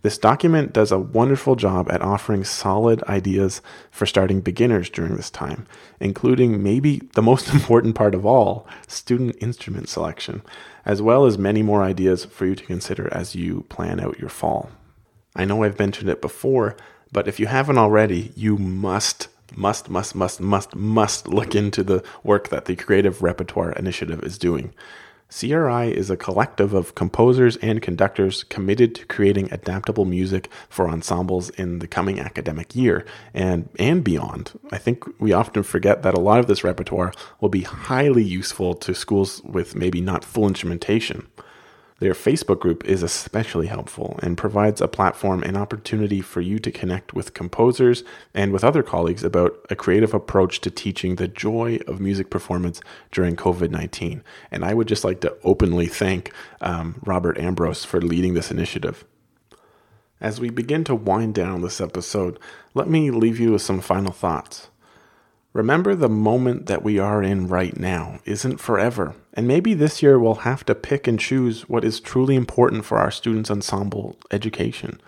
This 0.03 0.17
document 0.17 0.73
does 0.73 0.91
a 0.91 0.97
wonderful 0.97 1.55
job 1.55 1.91
at 1.91 2.01
offering 2.01 2.43
solid 2.43 3.03
ideas 3.03 3.61
for 3.91 4.05
starting 4.07 4.41
beginners 4.41 4.89
during 4.89 5.15
this 5.15 5.29
time, 5.29 5.67
including 5.99 6.63
maybe 6.63 7.01
the 7.13 7.21
most 7.21 7.49
important 7.53 7.93
part 7.95 8.15
of 8.15 8.25
all 8.25 8.67
student 8.87 9.35
instrument 9.39 9.89
selection, 9.89 10.41
as 10.85 11.01
well 11.01 11.25
as 11.25 11.37
many 11.37 11.61
more 11.61 11.83
ideas 11.83 12.25
for 12.25 12.47
you 12.47 12.55
to 12.55 12.65
consider 12.65 13.13
as 13.13 13.35
you 13.35 13.61
plan 13.69 13.99
out 13.99 14.19
your 14.19 14.29
fall. 14.29 14.71
I 15.35 15.45
know 15.45 15.63
I've 15.63 15.79
mentioned 15.79 16.09
it 16.09 16.21
before, 16.21 16.75
but 17.11 17.27
if 17.27 17.39
you 17.39 17.45
haven't 17.45 17.77
already, 17.77 18.31
you 18.35 18.57
must, 18.57 19.27
must, 19.55 19.89
must, 19.89 20.15
must, 20.15 20.41
must, 20.41 20.75
must 20.75 21.27
look 21.27 21.55
into 21.55 21.83
the 21.83 22.03
work 22.23 22.49
that 22.49 22.65
the 22.65 22.75
Creative 22.75 23.21
Repertoire 23.21 23.71
Initiative 23.73 24.23
is 24.23 24.37
doing. 24.37 24.73
CRI 25.31 25.95
is 25.95 26.09
a 26.09 26.17
collective 26.17 26.73
of 26.73 26.93
composers 26.93 27.55
and 27.57 27.81
conductors 27.81 28.43
committed 28.43 28.93
to 28.95 29.05
creating 29.05 29.51
adaptable 29.51 30.03
music 30.03 30.49
for 30.67 30.89
ensembles 30.89 31.49
in 31.51 31.79
the 31.79 31.87
coming 31.87 32.19
academic 32.19 32.75
year 32.75 33.05
and, 33.33 33.69
and 33.79 34.03
beyond. 34.03 34.51
I 34.71 34.77
think 34.77 35.05
we 35.21 35.31
often 35.31 35.63
forget 35.63 36.03
that 36.03 36.13
a 36.13 36.19
lot 36.19 36.39
of 36.39 36.47
this 36.47 36.65
repertoire 36.65 37.13
will 37.39 37.49
be 37.49 37.61
highly 37.61 38.23
useful 38.23 38.73
to 38.75 38.93
schools 38.93 39.41
with 39.43 39.73
maybe 39.73 40.01
not 40.01 40.25
full 40.25 40.47
instrumentation. 40.47 41.27
Their 42.01 42.13
Facebook 42.15 42.59
group 42.59 42.83
is 42.83 43.03
especially 43.03 43.67
helpful 43.67 44.19
and 44.23 44.35
provides 44.35 44.81
a 44.81 44.87
platform 44.87 45.43
and 45.43 45.55
opportunity 45.55 46.19
for 46.19 46.41
you 46.41 46.57
to 46.57 46.71
connect 46.71 47.13
with 47.13 47.35
composers 47.35 48.03
and 48.33 48.51
with 48.51 48.63
other 48.63 48.81
colleagues 48.81 49.23
about 49.23 49.63
a 49.69 49.75
creative 49.75 50.11
approach 50.11 50.61
to 50.61 50.71
teaching 50.71 51.17
the 51.17 51.27
joy 51.27 51.77
of 51.87 51.99
music 51.99 52.31
performance 52.31 52.81
during 53.11 53.35
COVID 53.35 53.69
19. 53.69 54.23
And 54.49 54.65
I 54.65 54.73
would 54.73 54.87
just 54.87 55.03
like 55.03 55.21
to 55.21 55.37
openly 55.43 55.85
thank 55.85 56.33
um, 56.59 56.99
Robert 57.05 57.37
Ambrose 57.37 57.85
for 57.85 58.01
leading 58.01 58.33
this 58.33 58.49
initiative. 58.49 59.05
As 60.19 60.39
we 60.39 60.49
begin 60.49 60.83
to 60.85 60.95
wind 60.95 61.35
down 61.35 61.61
this 61.61 61.79
episode, 61.79 62.39
let 62.73 62.89
me 62.89 63.11
leave 63.11 63.39
you 63.39 63.51
with 63.51 63.61
some 63.61 63.79
final 63.79 64.11
thoughts. 64.11 64.69
Remember 65.53 65.93
the 65.93 66.09
moment 66.09 66.65
that 66.65 66.81
we 66.81 66.97
are 66.97 67.21
in 67.21 67.47
right 67.47 67.79
now 67.79 68.21
isn't 68.25 68.57
forever, 68.57 69.13
and 69.33 69.47
maybe 69.47 69.73
this 69.73 70.03
year 70.03 70.19
we'll 70.19 70.35
have 70.35 70.65
to 70.65 70.75
pick 70.75 71.07
and 71.07 71.19
choose 71.19 71.69
what 71.69 71.85
is 71.85 71.99
truly 71.99 72.35
important 72.35 72.85
for 72.85 72.97
our 72.97 73.11
students' 73.11 73.51
ensemble 73.51 74.17
education 74.31 74.99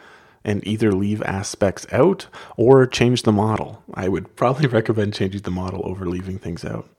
and 0.45 0.65
either 0.67 0.91
leave 0.91 1.21
aspects 1.24 1.86
out 1.91 2.28
or 2.57 2.86
change 2.86 3.24
the 3.24 3.32
model. 3.32 3.84
I 3.93 4.07
would 4.07 4.36
probably 4.36 4.67
recommend 4.67 5.13
changing 5.13 5.41
the 5.41 5.51
model 5.51 5.82
over 5.86 6.05
leaving 6.05 6.39
things 6.39 6.65
out. 6.65 6.89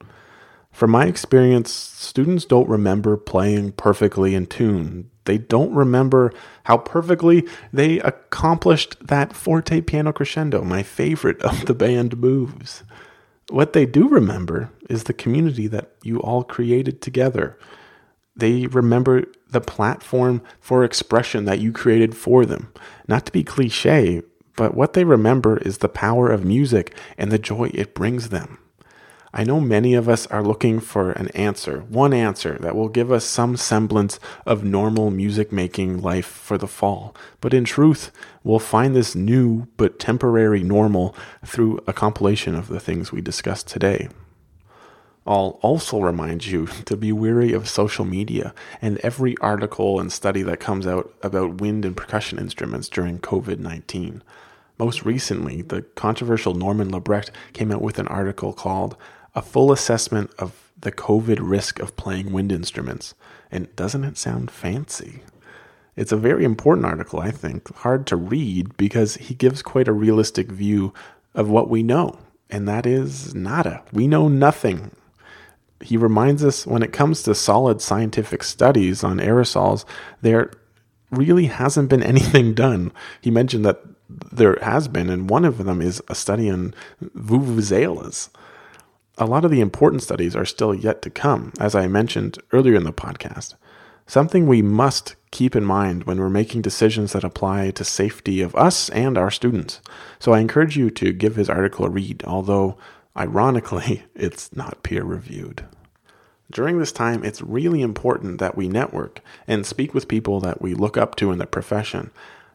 From 0.71 0.91
my 0.91 1.07
experience, 1.07 1.71
students 1.71 2.45
don't 2.45 2.69
remember 2.69 3.17
playing 3.17 3.73
perfectly 3.73 4.35
in 4.35 4.47
tune. 4.47 5.09
They 5.25 5.39
don't 5.39 5.73
remember 5.73 6.33
how 6.65 6.79
perfectly 6.79 7.47
they 7.73 8.01
accomplished 8.01 9.07
that 9.07 9.35
forte 9.35 9.81
piano 9.83 10.13
crescendo, 10.13 10.65
my 10.65 10.83
favorite 10.83 11.41
of 11.43 11.67
the 11.67 11.75
band 11.75 12.19
moves. 12.19 12.83
What 13.51 13.73
they 13.73 13.87
do 13.87 14.09
remember 14.09 14.71
is 14.89 15.05
the 15.05 15.13
community 15.13 15.67
that 15.69 15.93
you 16.03 16.21
all 16.21 16.45
created 16.45 17.03
together. 17.03 17.59
They 18.37 18.67
remember 18.67 19.27
the 19.51 19.61
platform 19.61 20.43
for 20.61 20.83
expression 20.83 21.45
that 21.45 21.61
you 21.61 21.71
created 21.71 22.17
for 22.17 22.45
them. 22.47 22.73
Not 23.07 23.27
to 23.27 23.33
be 23.33 23.45
cliche, 23.45 24.23
but 24.57 24.75
what 24.75 24.95
they 24.95 25.05
remember 25.05 25.59
is 25.59 25.79
the 25.79 25.89
power 25.89 26.31
of 26.31 26.45
music 26.45 26.97
and 27.19 27.31
the 27.31 27.39
joy 27.39 27.71
it 27.75 27.95
brings 27.95 28.31
them. 28.31 28.59
I 29.37 29.43
know 29.43 29.59
many 29.59 29.95
of 29.95 30.09
us 30.09 30.29
are 30.29 30.45
looking 30.45 30.79
for 30.79 31.11
an 31.11 31.27
answer, 31.31 31.81
one 31.89 32.13
answer 32.13 32.57
that 32.61 32.77
will 32.77 32.89
give 32.89 33.11
us 33.11 33.25
some 33.25 33.57
semblance 33.57 34.21
of 34.47 34.63
normal 34.63 35.11
music 35.11 35.51
making 35.51 36.01
life 36.01 36.25
for 36.25 36.57
the 36.57 36.69
fall. 36.69 37.17
But 37.41 37.53
in 37.53 37.65
truth, 37.65 38.13
we'll 38.45 38.61
find 38.61 38.95
this 38.95 39.17
new 39.17 39.67
but 39.77 39.99
temporary 39.99 40.63
normal 40.63 41.17
through 41.45 41.81
a 41.85 41.93
compilation 41.93 42.55
of 42.55 42.69
the 42.69 42.79
things 42.79 43.11
we 43.11 43.21
discussed 43.21 43.67
today. 43.67 44.09
I'll 45.27 45.59
also 45.63 46.01
remind 46.01 46.47
you 46.47 46.67
to 46.85 46.97
be 46.97 47.11
wary 47.11 47.53
of 47.53 47.69
social 47.69 48.05
media 48.05 48.55
and 48.81 48.99
every 48.99 49.37
article 49.39 49.99
and 49.99 50.13
study 50.13 50.45
that 50.45 50.61
comes 50.61 50.87
out 50.87 51.13
about 51.25 51.61
wind 51.61 51.85
and 51.85 51.97
percussion 51.97 52.39
instruments 52.39 52.89
during 52.89 53.19
COVID 53.19 53.59
19. 53.59 54.23
Most 54.79 55.05
recently, 55.05 55.63
the 55.63 55.83
controversial 55.83 56.55
Norman 56.55 56.91
Lebrecht 56.91 57.31
came 57.53 57.73
out 57.73 57.83
with 57.83 57.99
an 57.99 58.09
article 58.09 58.53
called 58.53 58.97
a 59.35 59.43
full 59.43 59.73
assessment 59.73 60.31
of 60.39 60.71
the 60.79 60.93
COVID 60.93 61.39
risk 61.41 61.81
of 61.81 61.97
playing 61.97 62.33
wind 62.33 62.53
instruments. 62.53 63.15
And 63.51 63.75
doesn't 63.77 64.05
it 64.05 64.17
sound 64.17 64.51
fancy? 64.51 65.23
It's 65.97 66.13
a 66.13 66.17
very 66.17 66.45
important 66.45 66.87
article, 66.87 67.21
I 67.21 67.31
think, 67.31 67.73
hard 67.77 68.07
to 68.09 68.17
read 68.17 68.77
because 68.77 69.15
he 69.15 69.35
gives 69.35 69.63
quite 69.63 69.89
a 69.89 69.93
realistic 69.93 70.49
view 70.49 70.93
of 71.35 71.49
what 71.49 71.71
we 71.71 71.83
know, 71.83 72.19
and 72.51 72.69
that 72.69 72.87
is 72.87 73.35
nada. 73.35 73.83
We 73.93 74.09
know 74.09 74.29
nothing. 74.29 74.91
He 75.81 75.97
reminds 75.97 76.45
us 76.45 76.67
when 76.67 76.83
it 76.83 76.93
comes 76.93 77.23
to 77.23 77.35
solid 77.35 77.81
scientific 77.81 78.43
studies 78.43 79.05
on 79.05 79.19
aerosols, 79.19 79.85
there 80.21 80.51
really 81.11 81.47
hasn't 81.47 81.89
been 81.89 82.03
anything 82.15 82.55
done. 82.55 82.93
He 83.21 83.31
mentioned 83.31 83.65
that 83.65 83.81
there 84.09 84.59
has 84.63 84.89
been, 84.89 85.11
and 85.11 85.31
one 85.31 85.45
of 85.45 85.65
them 85.65 85.81
is 85.81 86.03
a 86.09 86.15
study 86.15 86.51
on 86.51 86.75
vuvuzelas 87.17 88.31
a 89.19 89.27
lot 89.27 89.45
of 89.45 89.51
the 89.51 89.61
important 89.61 90.03
studies 90.03 90.35
are 90.35 90.45
still 90.45 90.75
yet 90.75 91.03
to 91.03 91.11
come, 91.11 91.53
as 91.61 91.75
I 91.75 91.87
mentioned 91.87 92.39
earlier 92.53 92.75
in 92.75 92.85
the 92.85 92.93
podcast. 92.93 93.55
Something 94.07 94.47
we 94.47 94.61
must 94.61 95.15
keep 95.31 95.57
in 95.57 95.65
mind 95.65 96.05
when 96.05 96.19
we're 96.19 96.29
making 96.29 96.63
decisions 96.63 97.13
that 97.13 97.25
apply 97.25 97.71
to 97.71 97.85
safety 97.85 98.41
of 98.41 98.55
us 98.55 98.91
and 98.91 99.17
our 99.17 99.31
students. 99.31 99.81
So 100.19 100.33
I 100.33 100.41
encourage 100.41 100.77
you 100.77 100.91
to 100.91 101.13
give 101.13 101.37
his 101.37 101.49
article 101.49 101.87
a 101.87 101.91
read, 101.91 102.23
although 102.25 102.77
ironically, 103.17 104.05
it's 104.15 104.55
not 104.55 104.83
peer 104.83 105.05
reviewed. 105.05 105.65
During 106.51 106.79
this 106.79 106.93
time, 106.93 107.25
it's 107.25 107.41
really 107.41 107.83
important 107.83 108.39
that 108.39 108.57
we 108.57 108.69
network 108.69 109.21
and 109.47 109.65
speak 109.65 109.95
with 109.95 110.09
people 110.09 110.41
that 110.41 110.61
we 110.61 110.75
look 110.75 110.97
up 110.97 111.17
to 111.17 111.33
in 111.33 111.39
the 111.39 111.47
profession, 111.47 112.11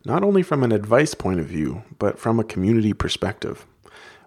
not 0.05 0.23
only 0.23 0.43
from 0.43 0.63
an 0.63 0.71
advice 0.71 1.13
point 1.13 1.39
of 1.39 1.47
view, 1.47 1.83
but 1.97 2.19
from 2.19 2.39
a 2.39 2.43
community 2.43 2.93
perspective. 2.93 3.65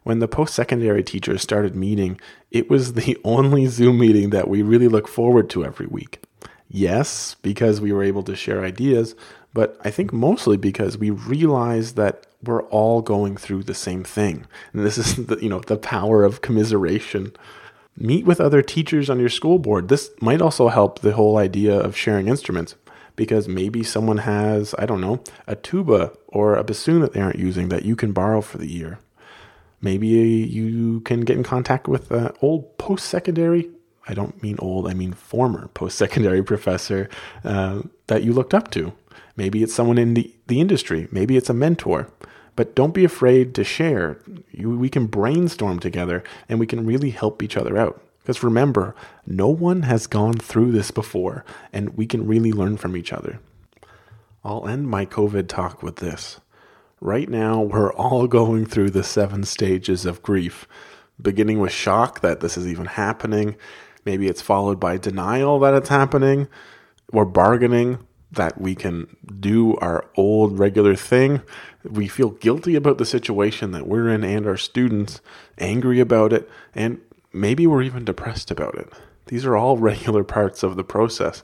When 0.02 0.18
the 0.18 0.28
post 0.28 0.54
secondary 0.54 1.02
teachers 1.02 1.42
started 1.42 1.76
meeting, 1.76 2.20
it 2.50 2.68
was 2.68 2.94
the 2.94 3.16
only 3.24 3.66
Zoom 3.66 3.98
meeting 3.98 4.30
that 4.30 4.48
we 4.48 4.62
really 4.62 4.88
look 4.88 5.08
forward 5.08 5.48
to 5.50 5.64
every 5.64 5.86
week. 5.86 6.22
Yes, 6.68 7.36
because 7.42 7.80
we 7.80 7.92
were 7.92 8.02
able 8.02 8.22
to 8.22 8.34
share 8.34 8.64
ideas, 8.64 9.14
but 9.52 9.78
I 9.84 9.90
think 9.90 10.12
mostly 10.12 10.56
because 10.56 10.96
we 10.96 11.10
realized 11.10 11.96
that 11.96 12.26
we're 12.42 12.62
all 12.64 13.02
going 13.02 13.36
through 13.36 13.64
the 13.64 13.74
same 13.74 14.02
thing. 14.04 14.46
And 14.72 14.84
this 14.84 14.98
is 14.98 15.16
the, 15.26 15.36
you 15.36 15.48
know, 15.48 15.60
the 15.60 15.76
power 15.76 16.24
of 16.24 16.40
commiseration. 16.40 17.32
Meet 17.96 18.24
with 18.24 18.40
other 18.40 18.62
teachers 18.62 19.10
on 19.10 19.20
your 19.20 19.28
school 19.28 19.58
board. 19.58 19.88
This 19.88 20.10
might 20.20 20.40
also 20.40 20.68
help 20.68 21.00
the 21.00 21.12
whole 21.12 21.36
idea 21.36 21.78
of 21.78 21.94
sharing 21.94 22.26
instruments 22.26 22.74
because 23.16 23.46
maybe 23.46 23.82
someone 23.82 24.18
has, 24.18 24.74
I 24.78 24.86
don't 24.86 25.02
know, 25.02 25.22
a 25.46 25.54
tuba 25.54 26.12
or 26.28 26.56
a 26.56 26.64
bassoon 26.64 27.02
that 27.02 27.12
they 27.12 27.20
aren't 27.20 27.38
using 27.38 27.68
that 27.68 27.84
you 27.84 27.94
can 27.94 28.12
borrow 28.12 28.40
for 28.40 28.56
the 28.56 28.66
year. 28.66 28.98
Maybe 29.82 30.06
you 30.06 31.00
can 31.00 31.22
get 31.22 31.36
in 31.36 31.42
contact 31.42 31.88
with 31.88 32.10
an 32.10 32.32
old 32.40 32.78
post 32.78 33.06
secondary, 33.06 33.68
I 34.08 34.14
don't 34.14 34.40
mean 34.42 34.56
old, 34.60 34.88
I 34.88 34.94
mean 34.94 35.12
former 35.12 35.68
post 35.68 35.98
secondary 35.98 36.42
professor 36.52 37.10
uh, 37.44 37.82
that 38.06 38.22
you 38.22 38.32
looked 38.32 38.54
up 38.54 38.70
to. 38.72 38.92
Maybe 39.36 39.62
it's 39.62 39.74
someone 39.74 39.98
in 39.98 40.14
the, 40.14 40.32
the 40.46 40.60
industry, 40.60 41.08
maybe 41.10 41.36
it's 41.36 41.50
a 41.50 41.54
mentor. 41.54 42.08
But 42.54 42.74
don't 42.74 42.92
be 42.92 43.04
afraid 43.04 43.54
to 43.54 43.64
share. 43.64 44.18
You, 44.50 44.76
we 44.76 44.90
can 44.90 45.06
brainstorm 45.06 45.80
together 45.80 46.22
and 46.48 46.60
we 46.60 46.66
can 46.66 46.84
really 46.84 47.10
help 47.10 47.42
each 47.42 47.56
other 47.56 47.78
out. 47.78 48.02
Because 48.22 48.42
remember, 48.42 48.94
no 49.26 49.48
one 49.48 49.82
has 49.82 50.06
gone 50.06 50.34
through 50.34 50.70
this 50.70 50.92
before, 50.92 51.44
and 51.72 51.96
we 51.96 52.06
can 52.06 52.24
really 52.24 52.52
learn 52.52 52.76
from 52.76 52.96
each 52.96 53.12
other. 53.12 53.40
I'll 54.44 54.68
end 54.68 54.88
my 54.88 55.06
COVID 55.06 55.48
talk 55.48 55.82
with 55.82 55.96
this. 55.96 56.38
Right 57.04 57.28
now, 57.28 57.60
we're 57.60 57.92
all 57.94 58.28
going 58.28 58.64
through 58.64 58.90
the 58.90 59.02
seven 59.02 59.42
stages 59.42 60.06
of 60.06 60.22
grief, 60.22 60.68
beginning 61.20 61.58
with 61.58 61.72
shock 61.72 62.20
that 62.20 62.38
this 62.38 62.56
is 62.56 62.68
even 62.68 62.86
happening. 62.86 63.56
Maybe 64.04 64.28
it's 64.28 64.40
followed 64.40 64.78
by 64.78 64.98
denial 64.98 65.58
that 65.58 65.74
it's 65.74 65.88
happening, 65.88 66.46
or 67.12 67.24
bargaining 67.24 68.06
that 68.30 68.60
we 68.60 68.76
can 68.76 69.16
do 69.40 69.76
our 69.78 70.08
old 70.14 70.60
regular 70.60 70.94
thing. 70.94 71.42
We 71.82 72.06
feel 72.06 72.30
guilty 72.30 72.76
about 72.76 72.98
the 72.98 73.04
situation 73.04 73.72
that 73.72 73.88
we're 73.88 74.08
in 74.08 74.22
and 74.22 74.46
our 74.46 74.56
students, 74.56 75.20
angry 75.58 75.98
about 75.98 76.32
it, 76.32 76.48
and 76.72 77.00
maybe 77.32 77.66
we're 77.66 77.82
even 77.82 78.04
depressed 78.04 78.52
about 78.52 78.76
it. 78.76 78.88
These 79.26 79.44
are 79.44 79.56
all 79.56 79.76
regular 79.90 80.22
parts 80.22 80.62
of 80.62 80.76
the 80.76 80.84
process. 80.84 81.42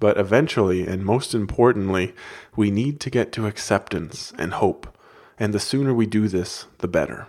But 0.00 0.18
eventually, 0.18 0.86
and 0.86 1.02
most 1.02 1.34
importantly, 1.34 2.14
we 2.54 2.70
need 2.70 3.00
to 3.00 3.08
get 3.08 3.32
to 3.32 3.46
acceptance 3.46 4.34
and 4.36 4.52
hope. 4.52 4.94
And 5.38 5.54
the 5.54 5.60
sooner 5.60 5.94
we 5.94 6.06
do 6.06 6.28
this, 6.28 6.66
the 6.78 6.88
better. 6.88 7.26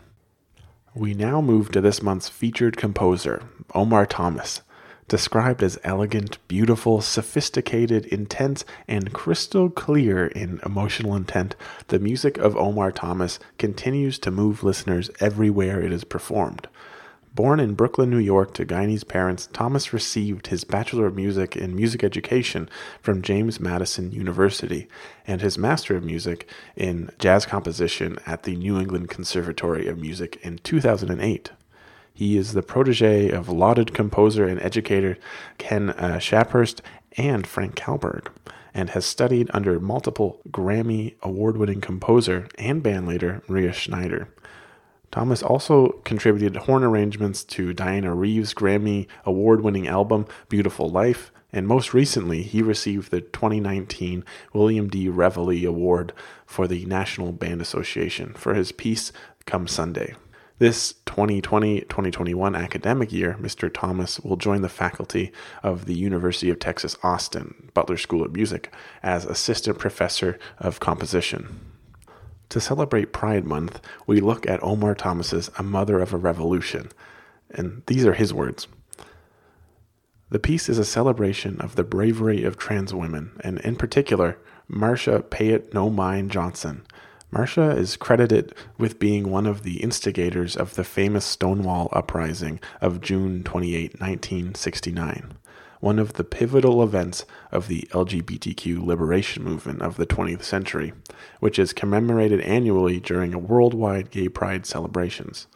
We 0.95 1.13
now 1.13 1.41
move 1.41 1.71
to 1.71 1.81
this 1.81 2.01
month's 2.01 2.29
featured 2.29 2.75
composer, 2.75 3.43
Omar 3.75 4.05
Thomas. 4.07 4.61
Described 5.07 5.63
as 5.63 5.79
elegant, 5.83 6.37
beautiful, 6.47 7.01
sophisticated, 7.01 8.05
intense, 8.07 8.65
and 8.87 9.13
crystal 9.13 9.69
clear 9.69 10.27
in 10.27 10.59
emotional 10.65 11.15
intent, 11.15 11.55
the 11.87 11.99
music 11.99 12.37
of 12.37 12.55
Omar 12.57 12.91
Thomas 12.91 13.39
continues 13.57 14.19
to 14.19 14.31
move 14.31 14.63
listeners 14.63 15.09
everywhere 15.19 15.81
it 15.81 15.91
is 15.91 16.03
performed. 16.03 16.67
Born 17.35 17.59
in 17.59 17.75
Brooklyn, 17.75 18.09
New 18.09 18.17
York, 18.17 18.53
to 18.55 18.65
Guyanese 18.65 19.07
parents, 19.07 19.47
Thomas 19.53 19.93
received 19.93 20.47
his 20.47 20.63
Bachelor 20.63 21.05
of 21.05 21.15
Music 21.15 21.55
in 21.55 21.75
Music 21.75 22.03
Education 22.03 22.67
from 23.01 23.21
James 23.21 23.59
Madison 23.59 24.11
University 24.11 24.87
and 25.27 25.39
his 25.39 25.57
Master 25.57 25.95
of 25.95 26.03
Music 26.03 26.49
in 26.75 27.11
Jazz 27.19 27.45
Composition 27.45 28.17
at 28.25 28.43
the 28.43 28.55
New 28.55 28.79
England 28.79 29.09
Conservatory 29.09 29.87
of 29.87 29.99
Music 29.99 30.39
in 30.41 30.57
2008. 30.57 31.51
He 32.13 32.35
is 32.35 32.53
the 32.53 32.63
protege 32.63 33.29
of 33.29 33.47
lauded 33.47 33.93
composer 33.93 34.45
and 34.45 34.59
educator 34.61 35.17
Ken 35.57 35.91
uh, 35.91 36.17
Schaphorst 36.17 36.81
and 37.15 37.47
Frank 37.47 37.75
Carlberg, 37.75 38.29
and 38.73 38.89
has 38.89 39.05
studied 39.05 39.49
under 39.53 39.79
multiple 39.79 40.41
Grammy 40.49 41.13
award 41.21 41.57
winning 41.57 41.79
composer 41.79 42.47
and 42.57 42.83
bandleader 42.83 43.47
Maria 43.47 43.71
Schneider. 43.71 44.27
Thomas 45.11 45.41
also 45.41 45.89
contributed 46.03 46.55
horn 46.55 46.83
arrangements 46.83 47.43
to 47.45 47.73
Dianne 47.73 48.15
Reeves' 48.15 48.53
Grammy 48.53 49.07
award 49.25 49.61
winning 49.61 49.87
album 49.87 50.27
Beautiful 50.49 50.89
Life, 50.89 51.31
and 51.51 51.67
most 51.67 51.93
recently, 51.93 52.43
he 52.43 52.61
received 52.61 53.09
the 53.09 53.21
2019 53.21 54.23
William 54.53 54.87
D. 54.87 55.07
Revelli 55.09 55.65
Award 55.65 56.13
for 56.45 56.67
the 56.67 56.85
National 56.85 57.31
Band 57.31 57.61
Association 57.61 58.33
for 58.33 58.53
his 58.53 58.71
piece 58.71 59.11
Come 59.45 59.67
Sunday. 59.67 60.13
This 60.59 60.93
2020 61.05 61.81
2021 61.81 62.53
academic 62.53 63.11
year, 63.11 63.37
Mr. 63.39 63.73
Thomas 63.73 64.19
will 64.19 64.35
join 64.35 64.61
the 64.61 64.69
faculty 64.69 65.31
of 65.63 65.85
the 65.85 65.97
University 65.97 66.49
of 66.49 66.59
Texas 66.59 66.97
Austin 67.01 67.71
Butler 67.73 67.97
School 67.97 68.23
of 68.23 68.35
Music 68.35 68.71
as 69.01 69.25
assistant 69.25 69.79
professor 69.79 70.37
of 70.59 70.79
composition. 70.79 71.68
To 72.49 72.59
celebrate 72.59 73.13
Pride 73.13 73.45
Month, 73.45 73.79
we 74.07 74.19
look 74.19 74.47
at 74.47 74.63
Omar 74.63 74.95
Thomas's 74.95 75.51
A 75.59 75.63
Mother 75.63 75.99
of 75.99 76.13
a 76.13 76.17
Revolution, 76.17 76.89
and 77.51 77.83
these 77.85 78.05
are 78.07 78.13
his 78.13 78.33
words. 78.33 78.67
The 80.31 80.39
piece 80.39 80.67
is 80.67 80.79
a 80.79 80.85
celebration 80.85 81.61
of 81.61 81.75
the 81.75 81.83
bravery 81.83 82.43
of 82.43 82.57
trans 82.57 82.93
women, 82.93 83.31
and 83.41 83.59
in 83.59 83.75
particular, 83.75 84.37
Marsha 84.69 85.27
Pay 85.29 85.49
It 85.49 85.73
No 85.73 85.91
Mind 85.91 86.31
Johnson. 86.31 86.85
Marsha 87.31 87.77
is 87.77 87.95
credited 87.95 88.55
with 88.79 88.97
being 88.97 89.29
one 89.29 89.45
of 89.45 89.61
the 89.61 89.83
instigators 89.83 90.55
of 90.55 90.73
the 90.73 90.83
famous 90.83 91.25
Stonewall 91.25 91.89
Uprising 91.91 92.59
of 92.81 93.01
June 93.01 93.43
28, 93.43 93.99
1969 93.99 95.33
one 95.79 95.99
of 95.99 96.13
the 96.13 96.23
pivotal 96.23 96.83
events 96.83 97.25
of 97.51 97.67
the 97.67 97.87
LGBTQ 97.91 98.85
liberation 98.85 99.43
movement 99.43 99.81
of 99.81 99.97
the 99.97 100.05
20th 100.05 100.43
century, 100.43 100.93
which 101.39 101.57
is 101.57 101.73
commemorated 101.73 102.41
annually 102.41 102.99
during 102.99 103.33
a 103.33 103.39
worldwide 103.39 104.11
gay 104.11 104.27
pride 104.27 104.65
celebrations. 104.65 105.47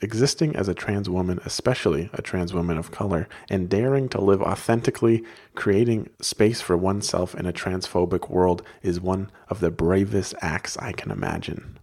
Existing 0.00 0.56
as 0.56 0.66
a 0.66 0.74
trans 0.74 1.08
woman, 1.08 1.38
especially 1.44 2.10
a 2.12 2.20
trans 2.20 2.52
woman 2.52 2.76
of 2.76 2.90
color, 2.90 3.28
and 3.48 3.68
daring 3.68 4.08
to 4.08 4.20
live 4.20 4.42
authentically, 4.42 5.22
creating 5.54 6.10
space 6.20 6.60
for 6.60 6.76
oneself 6.76 7.36
in 7.36 7.46
a 7.46 7.52
transphobic 7.52 8.28
world 8.28 8.64
is 8.82 9.00
one 9.00 9.30
of 9.48 9.60
the 9.60 9.70
bravest 9.70 10.34
acts 10.40 10.76
I 10.78 10.90
can 10.90 11.12
imagine. 11.12 11.78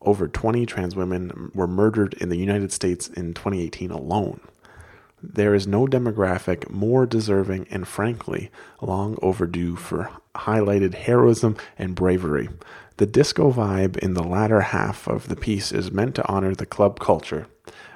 Over 0.00 0.28
20 0.28 0.64
trans 0.64 0.96
women 0.96 1.52
were 1.54 1.66
murdered 1.66 2.14
in 2.14 2.30
the 2.30 2.38
United 2.38 2.72
States 2.72 3.08
in 3.08 3.34
2018 3.34 3.90
alone. 3.90 4.40
There 5.22 5.54
is 5.54 5.68
no 5.68 5.86
demographic 5.86 6.68
more 6.68 7.06
deserving 7.06 7.68
and 7.70 7.86
frankly 7.86 8.50
long 8.80 9.16
overdue 9.22 9.76
for 9.76 10.10
highlighted 10.34 10.94
heroism 10.94 11.56
and 11.78 11.94
bravery. 11.94 12.48
The 12.96 13.06
disco 13.06 13.52
vibe 13.52 13.96
in 13.98 14.14
the 14.14 14.24
latter 14.24 14.60
half 14.60 15.06
of 15.06 15.28
the 15.28 15.36
piece 15.36 15.70
is 15.70 15.92
meant 15.92 16.16
to 16.16 16.28
honor 16.28 16.54
the 16.54 16.66
club 16.66 16.98
culture, 16.98 17.46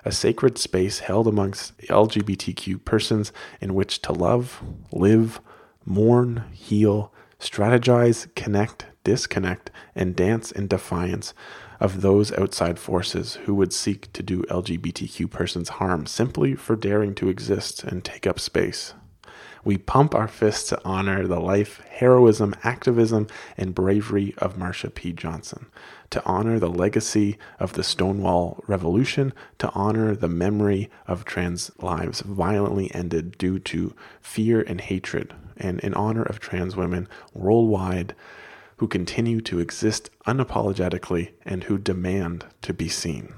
a 0.05 0.13
sacred 0.13 0.57
space 0.57 1.01
held 1.01 1.27
amongst 1.27 1.77
LGBTQ 1.79 2.85
persons 2.85 3.33
in 3.61 3.75
which 3.75 4.01
to 4.03 4.13
love, 4.13 4.63
live, 4.93 5.41
mourn, 5.85 6.45
heal, 6.53 7.13
strategize, 7.41 8.33
connect, 8.37 8.87
disconnect, 9.03 9.71
and 9.95 10.15
dance 10.15 10.53
in 10.53 10.69
defiance 10.69 11.35
of 11.81 12.01
those 12.01 12.33
outside 12.33 12.79
forces 12.79 13.35
who 13.45 13.55
would 13.55 13.73
seek 13.73 14.13
to 14.13 14.23
do 14.23 14.43
LGBTQ 14.45 15.31
persons 15.31 15.69
harm 15.71 16.07
simply 16.07 16.55
for 16.55 16.77
daring 16.77 17.15
to 17.17 17.29
exist 17.29 17.85
and 17.85 18.05
take 18.05 18.27
up 18.27 18.41
space. 18.41 18.95
We 19.67 19.79
pump 19.79 20.15
our 20.15 20.29
fists 20.29 20.69
to 20.69 20.81
honor 20.85 21.27
the 21.27 21.41
life, 21.41 21.81
heroism, 21.89 22.55
activism, 22.63 23.27
and 23.57 23.75
bravery 23.75 24.33
of 24.39 24.57
Marsha 24.57 24.95
P. 24.95 25.13
Johnson, 25.13 25.67
to 26.11 26.25
honor 26.25 26.61
the 26.61 26.71
legacy 26.71 27.37
of 27.59 27.73
the 27.73 27.83
Stonewall 27.83 28.63
Revolution, 28.69 29.33
to 29.59 29.69
honor 29.73 30.15
the 30.15 30.29
memory 30.29 30.89
of 31.09 31.25
trans 31.25 31.73
lives 31.83 32.21
violently 32.21 32.95
ended 32.95 33.37
due 33.39 33.59
to 33.59 33.93
fear 34.21 34.61
and 34.61 34.81
hatred, 34.81 35.35
and 35.57 35.81
in 35.81 35.95
honor 35.95 36.23
of 36.23 36.39
trans 36.39 36.77
women 36.77 37.09
worldwide 37.35 38.15
who 38.77 38.89
continue 38.89 39.41
to 39.41 39.59
exist 39.59 40.11
unapologetically 40.27 41.31
and 41.45 41.65
who 41.65 41.79
demand 41.79 42.45
to 42.63 42.73
be 42.73 42.89
seen. 42.89 43.35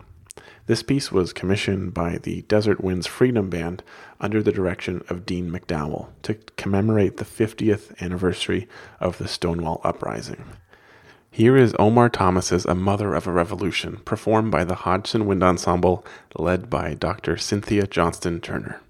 This 0.67 0.83
piece 0.83 1.11
was 1.11 1.33
commissioned 1.33 1.95
by 1.95 2.19
the 2.19 2.43
Desert 2.43 2.83
Winds 2.83 3.07
Freedom 3.07 3.49
Band 3.49 3.83
under 4.21 4.43
the 4.43 4.53
direction 4.53 5.03
of 5.09 5.25
Dean 5.25 5.51
McDowell 5.51 6.09
to 6.23 6.35
commemorate 6.57 7.17
the 7.17 7.25
50th 7.25 7.99
anniversary 8.03 8.69
of 9.01 9.17
the 9.17 9.29
Stonewall 9.29 9.81
Uprising. 9.83 10.45
Here 11.31 11.57
is 11.57 11.75
Omar 11.79 12.09
Thomas's 12.09 12.67
A 12.67 12.75
Mother 12.75 13.15
of 13.15 13.27
a 13.27 13.33
Revolution, 13.33 13.99
performed 14.05 14.51
by 14.51 14.65
the 14.65 14.75
Hodgson 14.75 15.25
Wind 15.25 15.43
Ensemble, 15.43 16.05
led 16.37 16.69
by 16.69 16.95
Dr. 16.95 17.37
Cynthia 17.37 17.87
Johnston 17.87 18.41
Turner. 18.41 18.81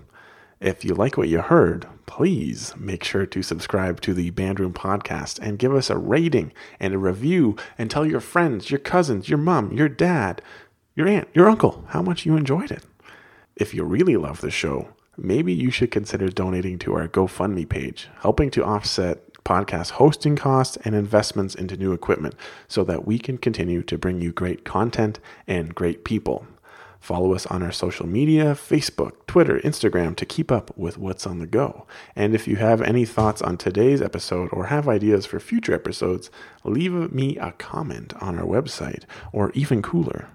If 0.60 0.84
you 0.84 0.96
like 0.96 1.18
what 1.18 1.28
you 1.28 1.42
heard, 1.42 1.86
please 2.08 2.74
make 2.78 3.04
sure 3.04 3.26
to 3.26 3.44
subscribe 3.44 4.00
to 4.02 4.14
the 4.14 4.32
Bandroom 4.32 4.74
podcast 4.74 5.38
and 5.40 5.60
give 5.60 5.76
us 5.76 5.90
a 5.90 5.98
rating 5.98 6.54
and 6.80 6.94
a 6.94 6.98
review 6.98 7.58
and 7.78 7.92
tell 7.92 8.06
your 8.06 8.22
friends, 8.22 8.72
your 8.72 8.80
cousins, 8.80 9.28
your 9.28 9.38
mom, 9.38 9.74
your 9.74 9.90
dad, 9.90 10.42
your 10.96 11.08
aunt, 11.08 11.28
your 11.34 11.50
uncle 11.50 11.84
how 11.90 12.02
much 12.02 12.26
you 12.26 12.38
enjoyed 12.38 12.72
it. 12.72 12.84
If 13.56 13.74
you 13.74 13.84
really 13.84 14.18
love 14.18 14.42
the 14.42 14.52
show, 14.52 14.90
maybe 15.18 15.54
you 15.54 15.70
should 15.72 15.92
consider 15.92 16.30
donating 16.30 16.80
to 16.80 16.94
our 16.96 17.08
GoFundMe 17.08 17.68
page, 17.68 18.10
helping 18.22 18.50
to 18.52 18.64
offset 18.64 19.22
podcast 19.44 19.92
hosting 19.92 20.36
costs 20.36 20.78
and 20.84 20.96
investments 20.96 21.54
into 21.54 21.78
new 21.78 21.94
equipment 21.94 22.34
so 22.68 22.84
that 22.84 23.06
we 23.06 23.20
can 23.20 23.38
continue 23.38 23.84
to 23.84 23.98
bring 23.98 24.20
you 24.20 24.32
great 24.32 24.66
content 24.66 25.20
and 25.48 25.76
great 25.76 26.04
people. 26.04 26.48
Follow 27.00 27.36
us 27.36 27.46
on 27.46 27.62
our 27.62 27.72
social 27.72 28.08
media 28.08 28.56
Facebook, 28.56 29.28
Twitter, 29.28 29.60
Instagram 29.60 30.16
to 30.16 30.26
keep 30.26 30.52
up 30.52 30.76
with 30.76 30.98
what's 30.98 31.28
on 31.28 31.38
the 31.38 31.46
go. 31.46 31.86
And 32.16 32.34
if 32.34 32.48
you 32.48 32.56
have 32.56 32.82
any 32.82 33.06
thoughts 33.06 33.44
on 33.44 33.58
today's 33.58 34.02
episode 34.02 34.50
or 34.52 34.66
have 34.66 34.88
ideas 34.88 35.28
for 35.28 35.40
future 35.40 35.76
episodes, 35.76 36.32
leave 36.64 36.94
me 37.14 37.38
a 37.38 37.52
comment 37.52 38.14
on 38.20 38.40
our 38.40 38.46
website, 38.46 39.04
or 39.32 39.52
even 39.52 39.84
cooler, 39.84 40.30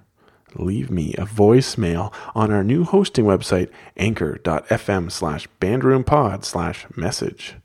leave 0.55 0.90
me 0.90 1.14
a 1.14 1.24
voicemail 1.24 2.12
on 2.34 2.51
our 2.51 2.64
new 2.64 2.84
hosting 2.84 3.24
website, 3.24 3.70
anchor.fm 3.96 5.11
slash 5.11 5.48
bandroompod 5.61 6.44
slash 6.44 6.86
message. 6.96 7.57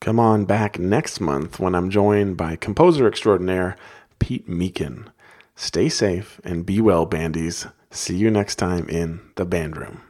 Come 0.00 0.20
on 0.20 0.44
back 0.44 0.78
next 0.78 1.20
month 1.20 1.58
when 1.58 1.74
I'm 1.74 1.90
joined 1.90 2.36
by 2.36 2.56
composer 2.56 3.08
extraordinaire 3.08 3.76
Pete 4.18 4.48
Meechan. 4.48 5.06
Stay 5.54 5.88
safe 5.88 6.40
and 6.44 6.66
be 6.66 6.80
well, 6.80 7.06
bandies. 7.06 7.66
See 7.90 8.16
you 8.16 8.30
next 8.30 8.56
time 8.56 8.88
in 8.88 9.20
the 9.36 9.44
band 9.44 9.76
room. 9.76 10.05